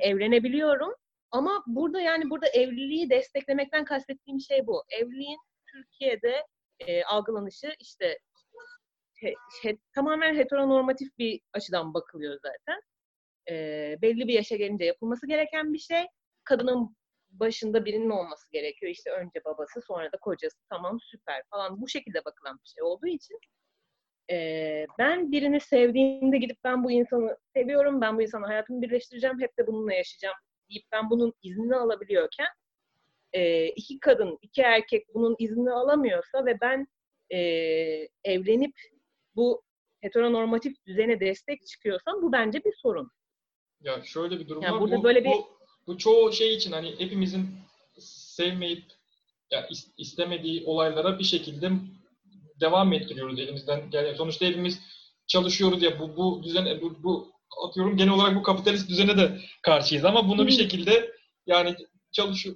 evlenebiliyorum. 0.00 0.94
Ama 1.30 1.64
burada 1.66 2.00
yani 2.00 2.30
burada 2.30 2.48
evliliği 2.48 3.10
desteklemekten 3.10 3.84
kastettiğim 3.84 4.40
şey 4.40 4.66
bu. 4.66 4.84
Evliliğin 4.90 5.38
Türkiye'de 5.66 6.46
e, 6.80 7.04
algılanışı 7.04 7.74
işte 7.78 8.18
he- 9.22 9.34
he- 9.62 9.78
tamamen 9.94 10.34
heteronormatif 10.34 11.18
bir 11.18 11.40
açıdan 11.52 11.94
bakılıyor 11.94 12.38
zaten. 12.42 12.80
E, 13.50 13.96
belli 14.02 14.28
bir 14.28 14.34
yaşa 14.34 14.56
gelince 14.56 14.84
yapılması 14.84 15.26
gereken 15.26 15.72
bir 15.72 15.78
şey. 15.78 16.06
Kadının 16.44 16.96
başında 17.30 17.84
birinin 17.84 18.10
olması 18.10 18.52
gerekiyor. 18.52 18.92
İşte 18.92 19.10
önce 19.10 19.44
babası 19.44 19.80
sonra 19.86 20.12
da 20.12 20.16
kocası. 20.20 20.56
Tamam 20.70 20.98
süper 21.00 21.42
falan. 21.50 21.80
Bu 21.82 21.88
şekilde 21.88 22.24
bakılan 22.24 22.60
bir 22.64 22.68
şey 22.68 22.82
olduğu 22.82 23.06
için 23.06 23.38
e, 24.30 24.86
ben 24.98 25.32
birini 25.32 25.60
sevdiğimde 25.60 26.38
gidip 26.38 26.58
ben 26.64 26.84
bu 26.84 26.90
insanı 26.90 27.36
seviyorum, 27.56 28.00
ben 28.00 28.16
bu 28.16 28.22
insanla 28.22 28.48
hayatımı 28.48 28.82
birleştireceğim, 28.82 29.40
hep 29.40 29.58
de 29.58 29.66
bununla 29.66 29.94
yaşayacağım 29.94 30.36
deyip 30.70 30.84
ben 30.92 31.10
bunun 31.10 31.32
iznini 31.42 31.76
alabiliyorken 31.76 32.48
e, 33.32 33.66
iki 33.66 34.00
kadın, 34.00 34.38
iki 34.42 34.62
erkek 34.62 35.06
bunun 35.14 35.36
iznini 35.38 35.70
alamıyorsa 35.70 36.46
ve 36.46 36.60
ben 36.60 36.86
e, 37.30 37.38
evlenip 38.24 38.74
bu 39.36 39.62
heteronormatif 40.00 40.86
düzene 40.86 41.20
destek 41.20 41.66
çıkıyorsam 41.66 42.22
bu 42.22 42.32
bence 42.32 42.64
bir 42.64 42.72
sorun. 42.82 43.10
Ya 43.80 44.02
şöyle 44.04 44.40
bir 44.40 44.48
durum 44.48 44.62
Yani 44.62 44.72
var. 44.74 44.80
burada 44.80 44.96
bu, 44.98 45.04
böyle 45.04 45.24
bir- 45.24 45.30
bu, 45.30 45.48
bu 45.86 45.98
çoğu 45.98 46.32
şey 46.32 46.54
için 46.54 46.72
hani 46.72 46.94
hepimizin 47.00 47.48
sevmeyip 47.98 48.84
ya 49.50 49.66
is- 49.66 49.90
istemediği 49.96 50.64
olaylara 50.66 51.18
bir 51.18 51.24
şekilde 51.24 51.70
devam 52.60 52.92
ettiriyoruz 52.92 53.38
elimizden. 53.38 53.82
Yani 53.92 54.14
sonuçta 54.16 54.46
hepimiz 54.46 54.80
çalışıyoruz 55.26 55.82
ya 55.82 56.00
bu 56.00 56.16
bu 56.16 56.42
düzen 56.42 56.80
bu, 56.82 57.02
bu 57.02 57.32
atıyorum 57.68 57.96
genel 57.96 58.12
olarak 58.12 58.36
bu 58.36 58.42
kapitalist 58.42 58.88
düzene 58.88 59.16
de 59.16 59.38
karşıyız 59.62 60.04
ama 60.04 60.28
bunu 60.28 60.46
bir 60.46 60.52
şekilde 60.52 61.12
yani 61.46 61.76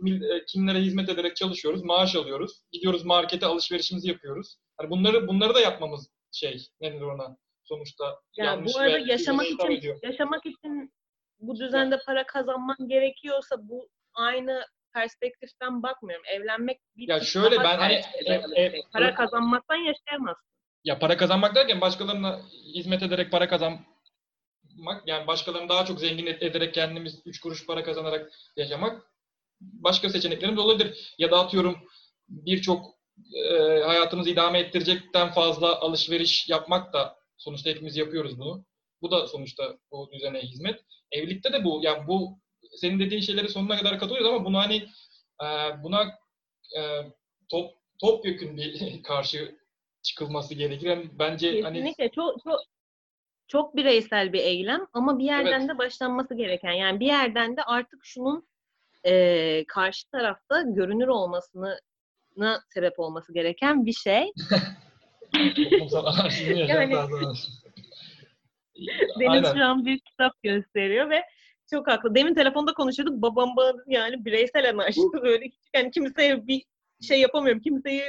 mil- 0.00 0.36
e, 0.36 0.44
kimlere 0.46 0.78
hizmet 0.80 1.08
ederek 1.08 1.36
çalışıyoruz, 1.36 1.82
maaş 1.82 2.16
alıyoruz. 2.16 2.62
Gidiyoruz 2.72 3.04
markete 3.04 3.46
alışverişimizi 3.46 4.08
yapıyoruz. 4.08 4.56
Hani 4.76 4.90
bunları 4.90 5.28
bunları 5.28 5.54
da 5.54 5.60
yapmamız 5.60 6.08
şey 6.32 6.66
nedir 6.80 7.00
ona 7.00 7.36
sonuçta 7.64 8.04
Yani 8.36 8.46
yanlış 8.46 8.74
bu 8.74 8.78
arada 8.78 8.98
yaşamak 8.98 9.46
için 9.46 9.70
ediyor. 9.70 9.98
yaşamak 10.02 10.46
için 10.46 10.92
bu 11.40 11.56
düzende 11.56 11.98
para 12.06 12.26
kazanman 12.26 12.76
gerekiyorsa 12.88 13.68
bu 13.68 13.88
aynı 14.14 14.64
perspektiften 14.94 15.82
bakmıyorum. 15.82 16.24
Evlenmek 16.26 16.80
bir 16.96 17.08
Ya 17.08 17.20
şöyle 17.20 17.58
ben 17.58 17.78
hani 17.78 18.00
ev- 18.26 18.42
ev- 18.56 18.82
para 18.92 19.14
kazanmaktan 19.14 19.76
yaşayamazsın. 19.76 20.46
Ya 20.84 20.98
para 20.98 21.16
kazanmak 21.16 21.54
derken 21.54 21.80
başkalarına 21.80 22.40
hizmet 22.74 23.02
ederek 23.02 23.30
para 23.30 23.48
kazanmak 23.48 23.86
yani 25.06 25.26
başkalarını 25.26 25.68
daha 25.68 25.84
çok 25.84 26.00
zengin 26.00 26.26
ederek 26.26 26.74
kendimiz 26.74 27.20
üç 27.26 27.40
kuruş 27.40 27.66
para 27.66 27.84
kazanarak 27.84 28.32
yaşamak 28.56 29.02
başka 29.60 30.10
seçeneklerimiz 30.10 30.58
olabilir. 30.58 31.14
Ya 31.18 31.30
da 31.30 31.38
atıyorum 31.40 31.88
birçok 32.28 32.95
e, 33.34 33.58
hayatımızı 33.80 34.30
idame 34.30 34.58
ettirecekten 34.58 35.32
fazla 35.32 35.80
alışveriş 35.80 36.48
yapmak 36.48 36.92
da 36.92 37.16
sonuçta 37.36 37.70
hepimiz 37.70 37.96
yapıyoruz 37.96 38.38
bunu. 38.38 38.64
Bu 39.02 39.10
da 39.10 39.26
sonuçta 39.26 39.78
bu 39.92 40.10
düzene 40.12 40.40
hizmet. 40.40 40.80
Evlilikte 41.12 41.52
de 41.52 41.64
bu 41.64 41.80
yani 41.82 42.06
bu 42.08 42.38
senin 42.76 43.00
dediğin 43.00 43.20
şeyleri 43.20 43.48
sonuna 43.48 43.78
kadar 43.78 43.98
katılıyoruz 43.98 44.28
ama 44.28 44.44
bunu 44.44 44.58
hani 44.58 44.76
e, 45.42 45.46
buna 45.82 46.02
e, 46.78 46.80
top 47.48 47.70
topyekun 48.00 48.56
bir 48.56 49.02
karşı 49.02 49.58
çıkılması 50.02 50.54
gerekir. 50.54 50.86
Yani 50.86 51.10
bence 51.18 51.62
hani 51.62 51.74
Kesinlikle 51.78 52.10
çok 52.10 52.42
çok 52.44 52.60
çok 53.48 53.76
bireysel 53.76 54.32
bir 54.32 54.38
eylem 54.40 54.86
ama 54.92 55.18
bir 55.18 55.24
yerden 55.24 55.60
Evet. 55.60 55.68
de 55.68 55.78
başlanması 55.78 56.34
gereken. 56.34 56.72
Yani 56.72 57.00
bir 57.00 57.06
yerden 57.06 57.56
de 57.56 57.62
artık 57.62 58.04
şunun 58.04 58.48
eee, 59.04 59.64
karşı 59.68 60.10
tarafta 60.10 60.62
görünür 60.62 61.08
olmasını 61.08 61.80
sebep 62.74 62.98
olması 62.98 63.32
gereken 63.32 63.86
bir 63.86 63.92
şey. 63.92 64.32
toplumsal 65.56 66.06
Yani-. 66.56 66.94
Deniz 69.20 69.44
Aynen. 69.44 69.54
şu 69.54 69.64
an 69.64 69.86
bir 69.86 69.98
kitap 70.00 70.42
gösteriyor 70.42 71.10
ve 71.10 71.22
çok 71.70 71.88
haklı. 71.88 72.14
Demin 72.14 72.34
telefonda 72.34 72.72
konuşuyorduk. 72.74 73.22
Babam 73.22 73.56
bana 73.56 73.72
yani 73.86 74.24
bireysel 74.24 74.70
anarşist 74.70 75.14
böyle 75.22 75.50
yani 75.74 75.90
kimseye 75.90 76.46
bir 76.46 76.62
şey 77.02 77.20
yapamıyorum. 77.20 77.62
Kimseyi 77.62 78.02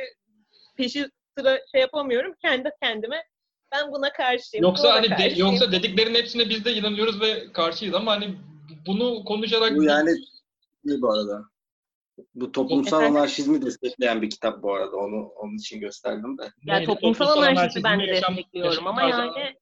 peşi 0.78 1.10
sıra 1.38 1.60
şey 1.72 1.82
yapamıyorum. 1.82 2.34
Kendi 2.42 2.70
kendime 2.82 3.24
ben 3.72 3.92
buna 3.92 4.14
karşıyım. 4.14 4.64
Yoksa 4.64 4.84
buna 4.84 4.94
hani 4.94 5.06
de- 5.10 5.10
karşıyım. 5.10 5.48
yoksa 5.48 5.72
dediklerin 5.72 6.16
hepsine 6.16 6.50
biz 6.50 6.66
de 6.66 6.74
inanıyoruz 6.74 7.22
ve 7.22 7.52
karşıyız 7.52 7.96
ama 7.96 8.12
hani 8.12 8.36
bunu 8.88 9.24
konuşarak 9.26 9.76
Bu 9.76 9.84
yani 9.84 10.10
bu 10.86 11.14
arada. 11.14 11.44
Bu 12.36 12.52
toplumsal 12.52 13.02
Efendim? 13.02 13.18
anarşizmi 13.18 13.62
destekleyen 13.62 14.22
bir 14.22 14.30
kitap 14.30 14.64
bu 14.64 14.74
arada. 14.74 14.96
Onu 14.98 15.28
onun 15.28 15.58
için 15.58 15.80
gösterdim 15.80 16.38
de. 16.38 16.44
Ya 16.66 16.76
Neydi? 16.76 16.86
toplumsal 16.86 17.26
anarşisti 17.26 17.60
anarşizmi, 17.60 17.84
ben 17.84 18.00
de 18.00 18.04
yaşam- 18.04 18.38
destekliyorum 18.38 18.72
yaşam 18.72 18.88
ama 18.88 19.02
yani 19.02 19.56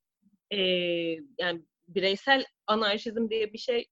e, 0.52 0.60
yani 1.40 1.62
bireysel 1.88 2.46
anarşizm 2.68 3.30
diye 3.30 3.54
bir 3.54 3.58
şey 3.58 3.88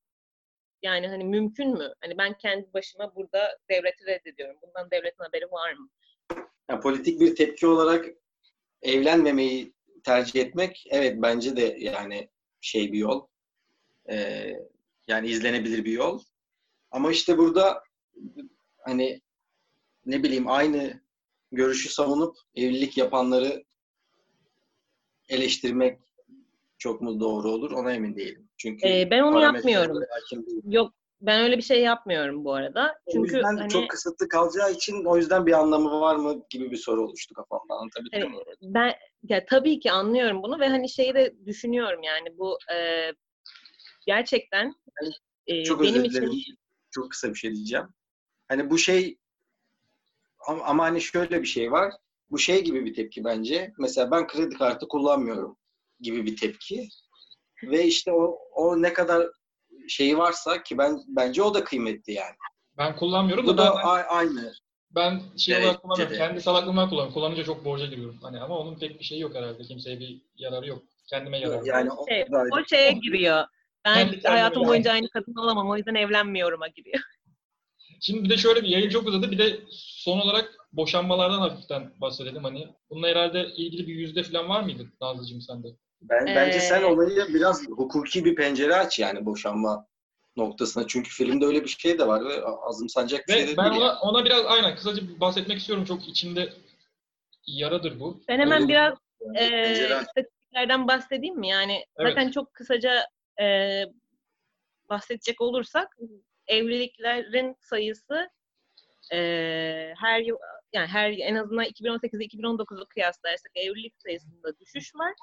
yani 0.84 1.08
hani 1.08 1.24
mümkün 1.24 1.78
mü? 1.78 1.94
Hani 2.02 2.18
ben 2.18 2.38
kendi 2.38 2.74
başıma 2.74 3.16
burada 3.16 3.58
devleti 3.70 4.06
reddediyorum. 4.06 4.58
Bundan 4.62 4.92
devletin 4.92 5.24
haberi 5.24 5.52
var 5.52 5.74
mı? 5.74 5.90
Yani 6.70 6.82
politik 6.82 7.20
bir 7.22 7.36
tepki 7.36 7.68
olarak 7.68 8.06
evlenmemeyi 8.82 9.74
tercih 10.04 10.42
etmek 10.42 10.84
evet 10.90 11.16
bence 11.22 11.56
de 11.56 11.76
yani 11.80 12.30
şey 12.62 12.92
bir 12.94 12.98
yol. 12.98 13.28
Ee, 14.10 14.54
yani 15.08 15.28
izlenebilir 15.28 15.86
bir 15.86 15.92
yol. 15.92 16.22
Ama 16.92 17.12
işte 17.12 17.38
burada 17.38 17.84
hani 18.86 19.22
ne 20.06 20.24
bileyim 20.24 20.48
aynı 20.48 21.02
görüşü 21.52 21.90
savunup 21.90 22.38
evlilik 22.56 22.98
yapanları 22.98 23.64
eleştirmek 25.30 26.00
çok 26.78 27.02
mu 27.02 27.20
doğru 27.20 27.52
olur 27.52 27.72
ona 27.72 27.94
emin 27.94 28.16
değilim. 28.16 28.50
Çünkü 28.58 28.88
Ee, 28.88 29.12
ben 29.12 29.22
onu 29.22 29.42
yapmıyorum. 29.42 30.00
Yok 30.64 30.94
ben 31.22 31.42
öyle 31.42 31.58
bir 31.58 31.62
şey 31.62 31.82
yapmıyorum 31.82 32.46
bu 32.46 32.54
arada. 32.54 33.00
O 33.06 33.12
Çünkü 33.12 33.36
yüzden 33.36 33.58
hani 33.58 33.70
çok 33.70 33.90
kısıtlı 33.90 34.28
kalacağı 34.28 34.72
için 34.72 35.06
o 35.06 35.18
yüzden 35.18 35.46
bir 35.46 35.52
anlamı 35.52 36.02
var 36.02 36.16
mı 36.16 36.44
gibi 36.50 36.72
bir 36.72 36.78
soru 36.78 37.04
oluştu 37.04 37.34
kafamda. 37.34 37.74
Anlatabildim 37.74 38.32
mi? 38.32 38.38
ben 38.62 38.94
ya 39.24 39.46
tabii 39.46 39.80
ki 39.80 39.92
anlıyorum 39.92 40.44
bunu 40.44 40.60
ve 40.60 40.68
hani 40.68 40.90
şeyi 40.90 41.14
de 41.14 41.34
düşünüyorum 41.46 42.04
yani 42.04 42.38
bu 42.38 42.58
e, 42.76 43.10
gerçekten 44.06 44.74
e, 45.48 45.64
Çok 45.64 45.84
benim 45.84 45.94
özür 45.96 46.06
için 46.06 46.22
dilerim. 46.22 46.38
Çok 46.92 47.12
kısa 47.12 47.30
bir 47.30 47.36
şey 47.36 47.56
diyeceğim. 47.56 47.88
Hani 48.54 48.70
bu 48.70 48.78
şey 48.78 49.18
ama, 50.48 50.64
ama 50.64 50.84
hani 50.84 51.02
şöyle 51.02 51.42
bir 51.42 51.48
şey 51.48 51.72
var. 51.72 51.94
Bu 52.32 52.40
şey 52.40 52.64
gibi 52.64 52.86
bir 52.86 52.94
tepki 52.94 53.24
bence. 53.24 53.74
Mesela 53.78 54.12
ben 54.12 54.28
kredi 54.28 54.56
kartı 54.56 54.88
kullanmıyorum 54.88 55.58
gibi 56.00 56.26
bir 56.26 56.38
tepki. 56.38 56.90
Ve 57.64 57.86
işte 57.86 58.12
o, 58.12 58.40
o 58.56 58.82
ne 58.82 58.94
kadar 58.94 59.28
şeyi 59.88 60.18
varsa 60.18 60.64
ki 60.64 60.78
ben 60.78 61.02
bence 61.08 61.44
o 61.44 61.54
da 61.54 61.64
kıymetli 61.64 62.14
yani. 62.14 62.36
Ben 62.78 62.96
kullanmıyorum 62.96 63.46
Bu 63.48 63.58
da, 63.58 63.64
da 63.64 63.76
ben, 63.84 64.06
aynı. 64.08 64.54
ben 64.92 65.22
şey 65.38 65.56
Evet, 65.56 65.66
olarak 65.66 65.82
kullanmıyorum. 65.82 66.16
evet. 66.16 66.28
Kendi 66.28 66.42
salaklığımdan 66.42 66.90
kullanıyorum. 66.90 67.14
Kullanınca 67.14 67.44
çok 67.44 67.66
borca 67.66 67.86
giriyorum. 67.86 68.20
Hani 68.22 68.40
ama 68.40 68.58
onun 68.58 68.80
pek 68.80 69.00
bir 69.00 69.06
şeyi 69.06 69.22
yok 69.22 69.36
herhalde. 69.36 69.64
Kimseye 69.64 70.00
bir 70.00 70.22
yararı 70.36 70.68
yok. 70.68 70.84
Kendime 71.10 71.40
yararı. 71.40 71.68
Yani 71.68 71.92
o 71.92 72.08
Şey, 72.08 72.26
o 72.32 72.66
şeye 72.70 72.92
giriyor. 72.92 73.46
Ben 73.86 74.12
Kendi 74.12 74.28
hayatım 74.28 74.68
boyunca 74.68 74.92
aynı 74.92 75.10
kadın 75.10 75.36
olamam 75.36 75.70
o 75.70 75.78
yüzden 75.78 75.96
evlenmiyorum'a 75.96 76.68
giriyor. 76.68 77.04
Şimdi 78.06 78.24
bir 78.24 78.30
de 78.30 78.38
şöyle 78.38 78.64
bir 78.64 78.68
yayın 78.68 78.90
çok 78.90 79.08
uzadı. 79.08 79.32
Bir 79.32 79.38
de 79.38 79.60
son 79.72 80.20
olarak 80.20 80.56
boşanmalardan 80.74 81.40
hafiften 81.40 81.94
bahsedelim. 82.02 82.44
Hani 82.44 82.68
bununla 82.90 83.08
herhalde 83.08 83.46
ilgili 83.58 83.88
bir 83.88 83.96
yüzde 83.96 84.24
falan 84.24 84.50
var 84.50 84.64
mıydı 84.64 84.88
Nazlıcığım 85.02 85.42
sende? 85.42 85.68
Ben, 86.02 86.26
bence 86.26 86.58
Ee, 86.58 86.62
sen 86.62 86.84
olayı 86.84 87.26
biraz 87.34 87.68
hukuki 87.68 88.26
bir 88.26 88.36
pencere 88.36 88.76
aç 88.76 89.00
yani 89.00 89.26
boşanma 89.26 89.88
noktasına. 90.38 90.88
Çünkü 90.88 91.10
filmde 91.10 91.46
öyle 91.46 91.64
bir 91.64 91.68
şey 91.70 92.00
de 92.00 92.08
var 92.08 92.26
ve 92.26 92.46
azımsanacak 92.46 93.28
bir 93.28 93.34
şey 93.34 93.44
Ve 93.44 93.48
de 93.48 93.58
ben 93.58 93.72
değil. 93.72 93.82
ona, 93.82 93.88
yani. 93.88 93.98
ona 94.02 94.26
biraz 94.26 94.46
aynen 94.46 94.76
kısaca 94.76 95.02
bahsetmek 95.20 95.58
istiyorum. 95.60 95.86
Çok 95.86 96.08
içimde 96.08 96.54
yaradır 97.48 98.00
bu. 98.00 98.20
Ben 98.28 98.40
hemen 98.40 98.58
Öyle- 98.62 98.68
biraz 98.68 98.98
Yani 99.22 99.38
e, 99.38 99.50
pencere 99.64 99.96
aç. 99.96 100.08
istatistiklerden 100.08 100.88
bahsedeyim 100.88 101.40
mi? 101.40 101.48
Yani 101.48 101.86
Evet. 101.98 102.14
zaten 102.14 102.32
çok 102.32 102.54
kısaca 102.54 103.06
e, 103.42 103.46
bahsedecek 104.90 105.42
olursak 105.42 105.98
evliliklerin 106.48 107.56
sayısı 107.60 108.30
e, 109.14 109.18
her 110.02 110.20
yıl 110.20 110.38
yani 110.74 110.88
her 110.88 111.12
en 111.12 111.36
azından 111.36 111.66
2018'e 111.66 112.26
2019'u 112.26 112.86
kıyaslarsak 112.88 113.52
evlilik 113.56 113.94
sayısında 113.98 114.60
düşüş 114.60 114.96
var. 114.96 115.14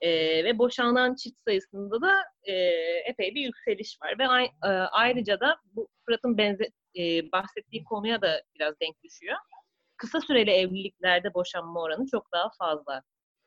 E, 0.00 0.10
ve 0.44 0.58
boşanan 0.58 1.14
çift 1.14 1.38
sayısında 1.46 2.00
da 2.00 2.22
e, 2.42 2.52
epey 3.06 3.34
bir 3.34 3.40
yükseliş 3.40 3.98
var. 4.02 4.18
Ve 4.18 4.28
ay- 4.28 4.50
e, 4.64 4.68
ayrıca 4.68 5.40
da 5.40 5.56
bu 5.64 5.88
Fırat'ın 6.06 6.38
benze, 6.38 6.64
e, 6.98 7.32
bahsettiği 7.32 7.84
konuya 7.84 8.22
da 8.22 8.42
biraz 8.54 8.80
denk 8.80 9.02
düşüyor. 9.04 9.36
Kısa 9.96 10.20
süreli 10.20 10.50
evliliklerde 10.50 11.34
boşanma 11.34 11.82
oranı 11.82 12.06
çok 12.06 12.32
daha 12.32 12.50
fazla. 12.58 13.02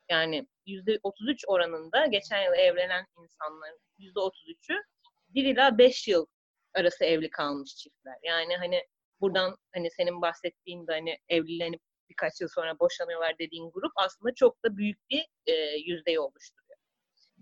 Yani 0.10 0.48
%33 0.66 1.46
oranında 1.48 2.06
geçen 2.06 2.44
yıl 2.44 2.54
evlenen 2.54 3.06
insanların 3.22 3.80
%33'ü 4.00 4.84
1 5.30 5.46
ila 5.46 5.78
5 5.78 6.08
yıl 6.08 6.26
arası 6.74 7.06
evli 7.06 7.30
kalmış 7.30 7.76
çiftler. 7.76 8.16
Yani 8.24 8.58
hani 8.58 8.84
buradan 9.22 9.58
hani 9.74 9.92
senin 9.92 10.22
bahsettiğin 10.22 10.88
de 10.88 10.92
hani 10.92 11.18
evlilenip 11.30 11.82
birkaç 12.10 12.42
yıl 12.42 12.48
sonra 12.56 12.80
boşanıyorlar 12.80 13.38
dediğin 13.40 13.72
grup 13.72 13.92
aslında 13.96 14.34
çok 14.36 14.64
da 14.66 14.78
büyük 14.78 15.10
bir 15.10 15.26
e, 15.46 15.54
yüzdeyi 15.86 16.20
oluşturuyor. 16.20 16.78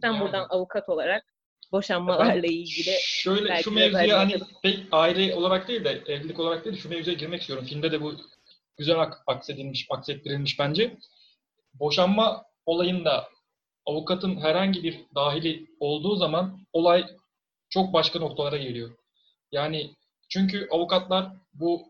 Sen 0.01 0.13
Yani. 0.13 0.21
buradan 0.21 0.47
avukat 0.49 0.89
olarak 0.89 1.23
boşanmalarla 1.71 2.47
ilgili 2.47 2.95
Şöyle 2.99 3.63
şu 3.63 3.71
mevzuya 3.71 4.19
hani 4.19 4.39
pek 4.63 4.79
aile 4.91 5.35
olarak 5.35 5.67
değil 5.67 5.83
de 5.83 5.89
evlilik 5.89 6.39
olarak 6.39 6.65
değil 6.65 6.75
de 6.75 6.79
şu 6.79 6.89
mevzuya 6.89 7.15
girmek 7.15 7.41
istiyorum. 7.41 7.65
Filmde 7.65 7.91
de 7.91 8.01
bu 8.01 8.13
güzel 8.77 8.99
ak- 8.99 9.23
aksedilmiş, 9.27 9.87
aksettirilmiş 9.89 10.59
bence. 10.59 10.97
Boşanma 11.73 12.45
olayında 12.65 13.29
avukatın 13.85 14.41
herhangi 14.41 14.83
bir 14.83 14.99
dahili 15.15 15.67
olduğu 15.79 16.15
zaman 16.15 16.65
olay 16.73 17.05
çok 17.69 17.93
başka 17.93 18.19
noktalara 18.19 18.57
geliyor. 18.57 18.98
Yani 19.51 19.95
çünkü 20.29 20.67
avukatlar 20.71 21.31
bu 21.53 21.83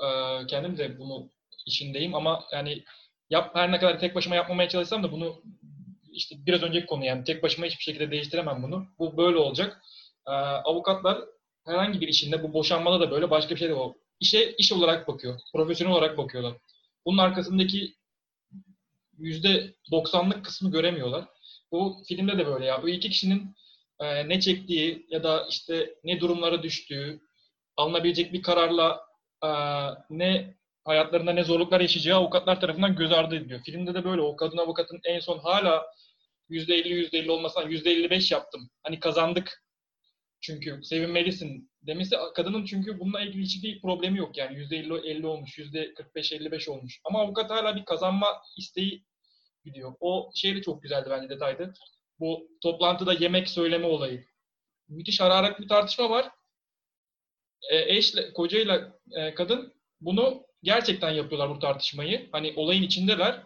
e, 0.00 0.06
kendim 0.46 0.78
de 0.78 0.98
bunu 0.98 1.30
işindeyim 1.66 2.14
ama 2.14 2.44
yani 2.52 2.82
yap 3.30 3.50
her 3.54 3.72
ne 3.72 3.78
kadar 3.78 3.98
tek 3.98 4.14
başıma 4.14 4.36
yapmamaya 4.36 4.68
çalışsam 4.68 5.02
da 5.02 5.12
bunu 5.12 5.42
işte 6.12 6.36
biraz 6.46 6.62
önceki 6.62 6.86
konu 6.86 7.04
yani 7.04 7.24
tek 7.24 7.42
başıma 7.42 7.66
hiçbir 7.66 7.82
şekilde 7.82 8.10
değiştiremem 8.10 8.62
bunu. 8.62 8.86
Bu 8.98 9.16
böyle 9.16 9.38
olacak. 9.38 9.82
Ee, 10.26 10.30
avukatlar 10.30 11.18
herhangi 11.66 12.00
bir 12.00 12.08
işinde 12.08 12.42
bu 12.42 12.52
boşanmada 12.52 13.00
da 13.00 13.10
böyle 13.10 13.30
başka 13.30 13.54
bir 13.54 13.60
şey 13.60 13.68
de 13.68 13.74
o. 13.74 13.94
İşe 14.20 14.54
iş 14.58 14.72
olarak 14.72 15.08
bakıyor. 15.08 15.40
Profesyonel 15.52 15.94
olarak 15.94 16.18
bakıyorlar. 16.18 16.54
Bunun 17.06 17.18
arkasındaki 17.18 17.94
yüzde 19.18 19.74
doksanlık 19.90 20.44
kısmı 20.44 20.70
göremiyorlar. 20.70 21.24
Bu 21.72 22.02
filmde 22.08 22.38
de 22.38 22.46
böyle 22.46 22.64
ya. 22.64 22.82
O 22.82 22.88
iki 22.88 23.10
kişinin 23.10 23.56
e, 24.02 24.28
ne 24.28 24.40
çektiği 24.40 25.06
ya 25.10 25.22
da 25.22 25.46
işte 25.50 25.94
ne 26.04 26.20
durumlara 26.20 26.62
düştüğü, 26.62 27.20
alınabilecek 27.76 28.32
bir 28.32 28.42
kararla 28.42 29.00
e, 29.44 29.50
ne 30.10 30.54
hayatlarında 30.84 31.32
ne 31.32 31.44
zorluklar 31.44 31.80
yaşayacağı 31.80 32.18
avukatlar 32.18 32.60
tarafından 32.60 32.96
göz 32.96 33.12
ardı 33.12 33.36
ediliyor. 33.36 33.60
Filmde 33.64 33.94
de 33.94 34.04
böyle 34.04 34.22
o 34.22 34.36
kadın 34.36 34.58
avukatın 34.58 35.00
en 35.04 35.20
son 35.20 35.38
hala 35.38 35.86
%50 36.50 36.88
%50 36.88 37.30
olmasından 37.30 37.70
%55 37.70 38.34
yaptım. 38.34 38.70
Hani 38.82 39.00
kazandık 39.00 39.62
çünkü 40.40 40.80
sevinmelisin 40.82 41.70
demesi 41.82 42.16
kadının 42.34 42.64
çünkü 42.64 43.00
bununla 43.00 43.20
ilgili 43.20 43.42
hiçbir 43.42 43.80
problemi 43.80 44.18
yok 44.18 44.38
yani 44.38 44.56
%50 44.56 45.06
50 45.06 45.26
olmuş, 45.26 45.58
%45 45.58 46.34
55 46.34 46.68
olmuş. 46.68 47.00
Ama 47.04 47.20
avukat 47.20 47.50
hala 47.50 47.76
bir 47.76 47.84
kazanma 47.84 48.26
isteği 48.58 49.04
gidiyor. 49.64 49.94
O 50.00 50.30
şey 50.34 50.56
de 50.56 50.62
çok 50.62 50.82
güzeldi 50.82 51.08
bence 51.10 51.28
detaydı. 51.28 51.74
Bu 52.20 52.48
toplantıda 52.62 53.12
yemek 53.12 53.48
söyleme 53.48 53.86
olayı. 53.86 54.24
Müthiş 54.88 55.20
hararetli 55.20 55.62
bir 55.62 55.68
tartışma 55.68 56.10
var. 56.10 56.30
E, 57.70 57.96
eşle, 57.96 58.32
kocayla 58.32 58.98
e, 59.10 59.34
kadın 59.34 59.74
bunu 60.00 60.46
gerçekten 60.62 61.10
yapıyorlar 61.10 61.50
bu 61.50 61.58
tartışmayı. 61.58 62.28
Hani 62.32 62.52
olayın 62.56 62.82
içindeler. 62.82 63.42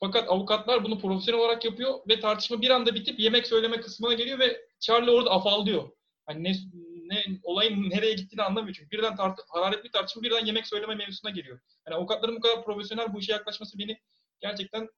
Fakat 0.00 0.28
avukatlar 0.28 0.84
bunu 0.84 0.98
profesyonel 0.98 1.40
olarak 1.40 1.64
yapıyor 1.64 2.00
ve 2.08 2.20
tartışma 2.20 2.62
bir 2.62 2.70
anda 2.70 2.94
bitip 2.94 3.20
yemek 3.20 3.46
söyleme 3.46 3.80
kısmına 3.80 4.14
geliyor 4.14 4.38
ve 4.38 4.60
Charlie 4.80 5.10
orada 5.10 5.30
afallıyor. 5.30 5.90
Hani 6.26 6.44
ne, 6.44 6.52
ne 7.10 7.24
olayın 7.42 7.90
nereye 7.90 8.12
gittiğini 8.12 8.42
anlamıyor 8.42 8.74
çünkü 8.74 8.90
birden 8.90 9.16
tart 9.16 9.40
hararetli 9.48 9.90
tartışma 9.90 10.22
birden 10.22 10.46
yemek 10.46 10.66
söyleme 10.66 10.94
mevzusuna 10.94 11.30
geliyor. 11.30 11.60
Hani 11.84 11.94
avukatların 11.94 12.36
bu 12.36 12.40
kadar 12.40 12.64
profesyonel 12.64 13.14
bu 13.14 13.20
işe 13.20 13.32
yaklaşması 13.32 13.78
beni 13.78 14.00
gerçekten 14.40 14.88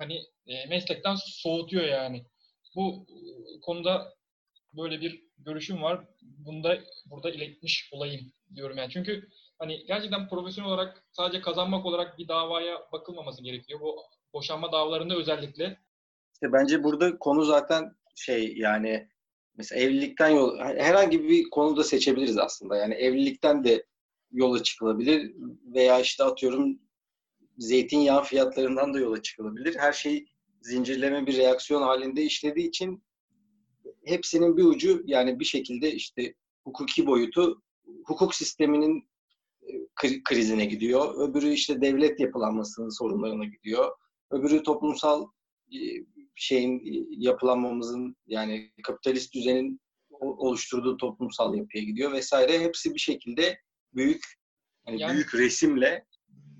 hani 0.00 0.22
e, 0.46 0.66
meslekten 0.66 1.16
soğutuyor 1.26 1.84
yani. 1.84 2.26
Bu 2.76 3.06
e, 3.08 3.60
konuda 3.60 4.14
böyle 4.76 5.00
bir 5.00 5.24
görüşüm 5.38 5.82
var. 5.82 6.04
Bunda 6.22 6.78
burada 7.06 7.30
iletmiş 7.30 7.88
olayım 7.92 8.32
diyorum 8.54 8.76
yani. 8.76 8.90
Çünkü 8.90 9.28
hani 9.58 9.84
gerçekten 9.86 10.28
profesyonel 10.28 10.70
olarak 10.70 11.04
sadece 11.12 11.40
kazanmak 11.40 11.86
olarak 11.86 12.18
bir 12.18 12.28
davaya 12.28 12.78
bakılmaması 12.92 13.42
gerekiyor. 13.42 13.80
Bu 13.80 13.96
boşanma 14.32 14.72
davalarında 14.72 15.16
özellikle. 15.16 15.80
İşte 16.34 16.52
bence 16.52 16.84
burada 16.84 17.18
konu 17.18 17.44
zaten 17.44 17.96
şey 18.14 18.56
yani 18.56 19.08
mesela 19.56 19.80
evlilikten 19.80 20.28
yol 20.28 20.58
herhangi 20.58 21.28
bir 21.28 21.50
konuda 21.50 21.84
seçebiliriz 21.84 22.38
aslında. 22.38 22.76
Yani 22.76 22.94
evlilikten 22.94 23.64
de 23.64 23.86
yola 24.32 24.62
çıkılabilir 24.62 25.32
veya 25.74 26.00
işte 26.00 26.24
atıyorum 26.24 26.78
zeytinyağı 27.58 28.24
fiyatlarından 28.24 28.94
da 28.94 28.98
yola 28.98 29.22
çıkılabilir. 29.22 29.76
Her 29.78 29.92
şey 29.92 30.26
zincirleme 30.62 31.26
bir 31.26 31.36
reaksiyon 31.36 31.82
halinde 31.82 32.22
işlediği 32.22 32.68
için 32.68 33.02
hepsinin 34.04 34.56
bir 34.56 34.64
ucu 34.64 35.02
yani 35.04 35.40
bir 35.40 35.44
şekilde 35.44 35.92
işte 35.92 36.34
hukuki 36.64 37.06
boyutu 37.06 37.62
hukuk 38.04 38.34
sisteminin 38.34 39.08
e, 39.62 39.72
kri- 39.72 40.22
krizine 40.22 40.64
gidiyor. 40.64 41.28
Öbürü 41.28 41.48
işte 41.48 41.80
devlet 41.80 42.20
yapılanmasının 42.20 42.88
sorunlarına 42.88 43.44
gidiyor. 43.44 43.90
Öbürü 44.30 44.62
toplumsal 44.62 45.26
e, 45.72 45.78
şeyin 46.34 46.78
e, 46.78 47.06
yapılanmamızın 47.10 48.16
yani 48.26 48.72
kapitalist 48.82 49.34
düzenin 49.34 49.80
oluşturduğu 50.20 50.96
toplumsal 50.96 51.54
yapıya 51.54 51.84
gidiyor 51.84 52.12
vesaire. 52.12 52.60
Hepsi 52.60 52.94
bir 52.94 53.00
şekilde 53.00 53.60
büyük 53.94 54.22
hani 54.86 55.00
Yani- 55.00 55.12
büyük 55.14 55.34
resimle 55.34 56.06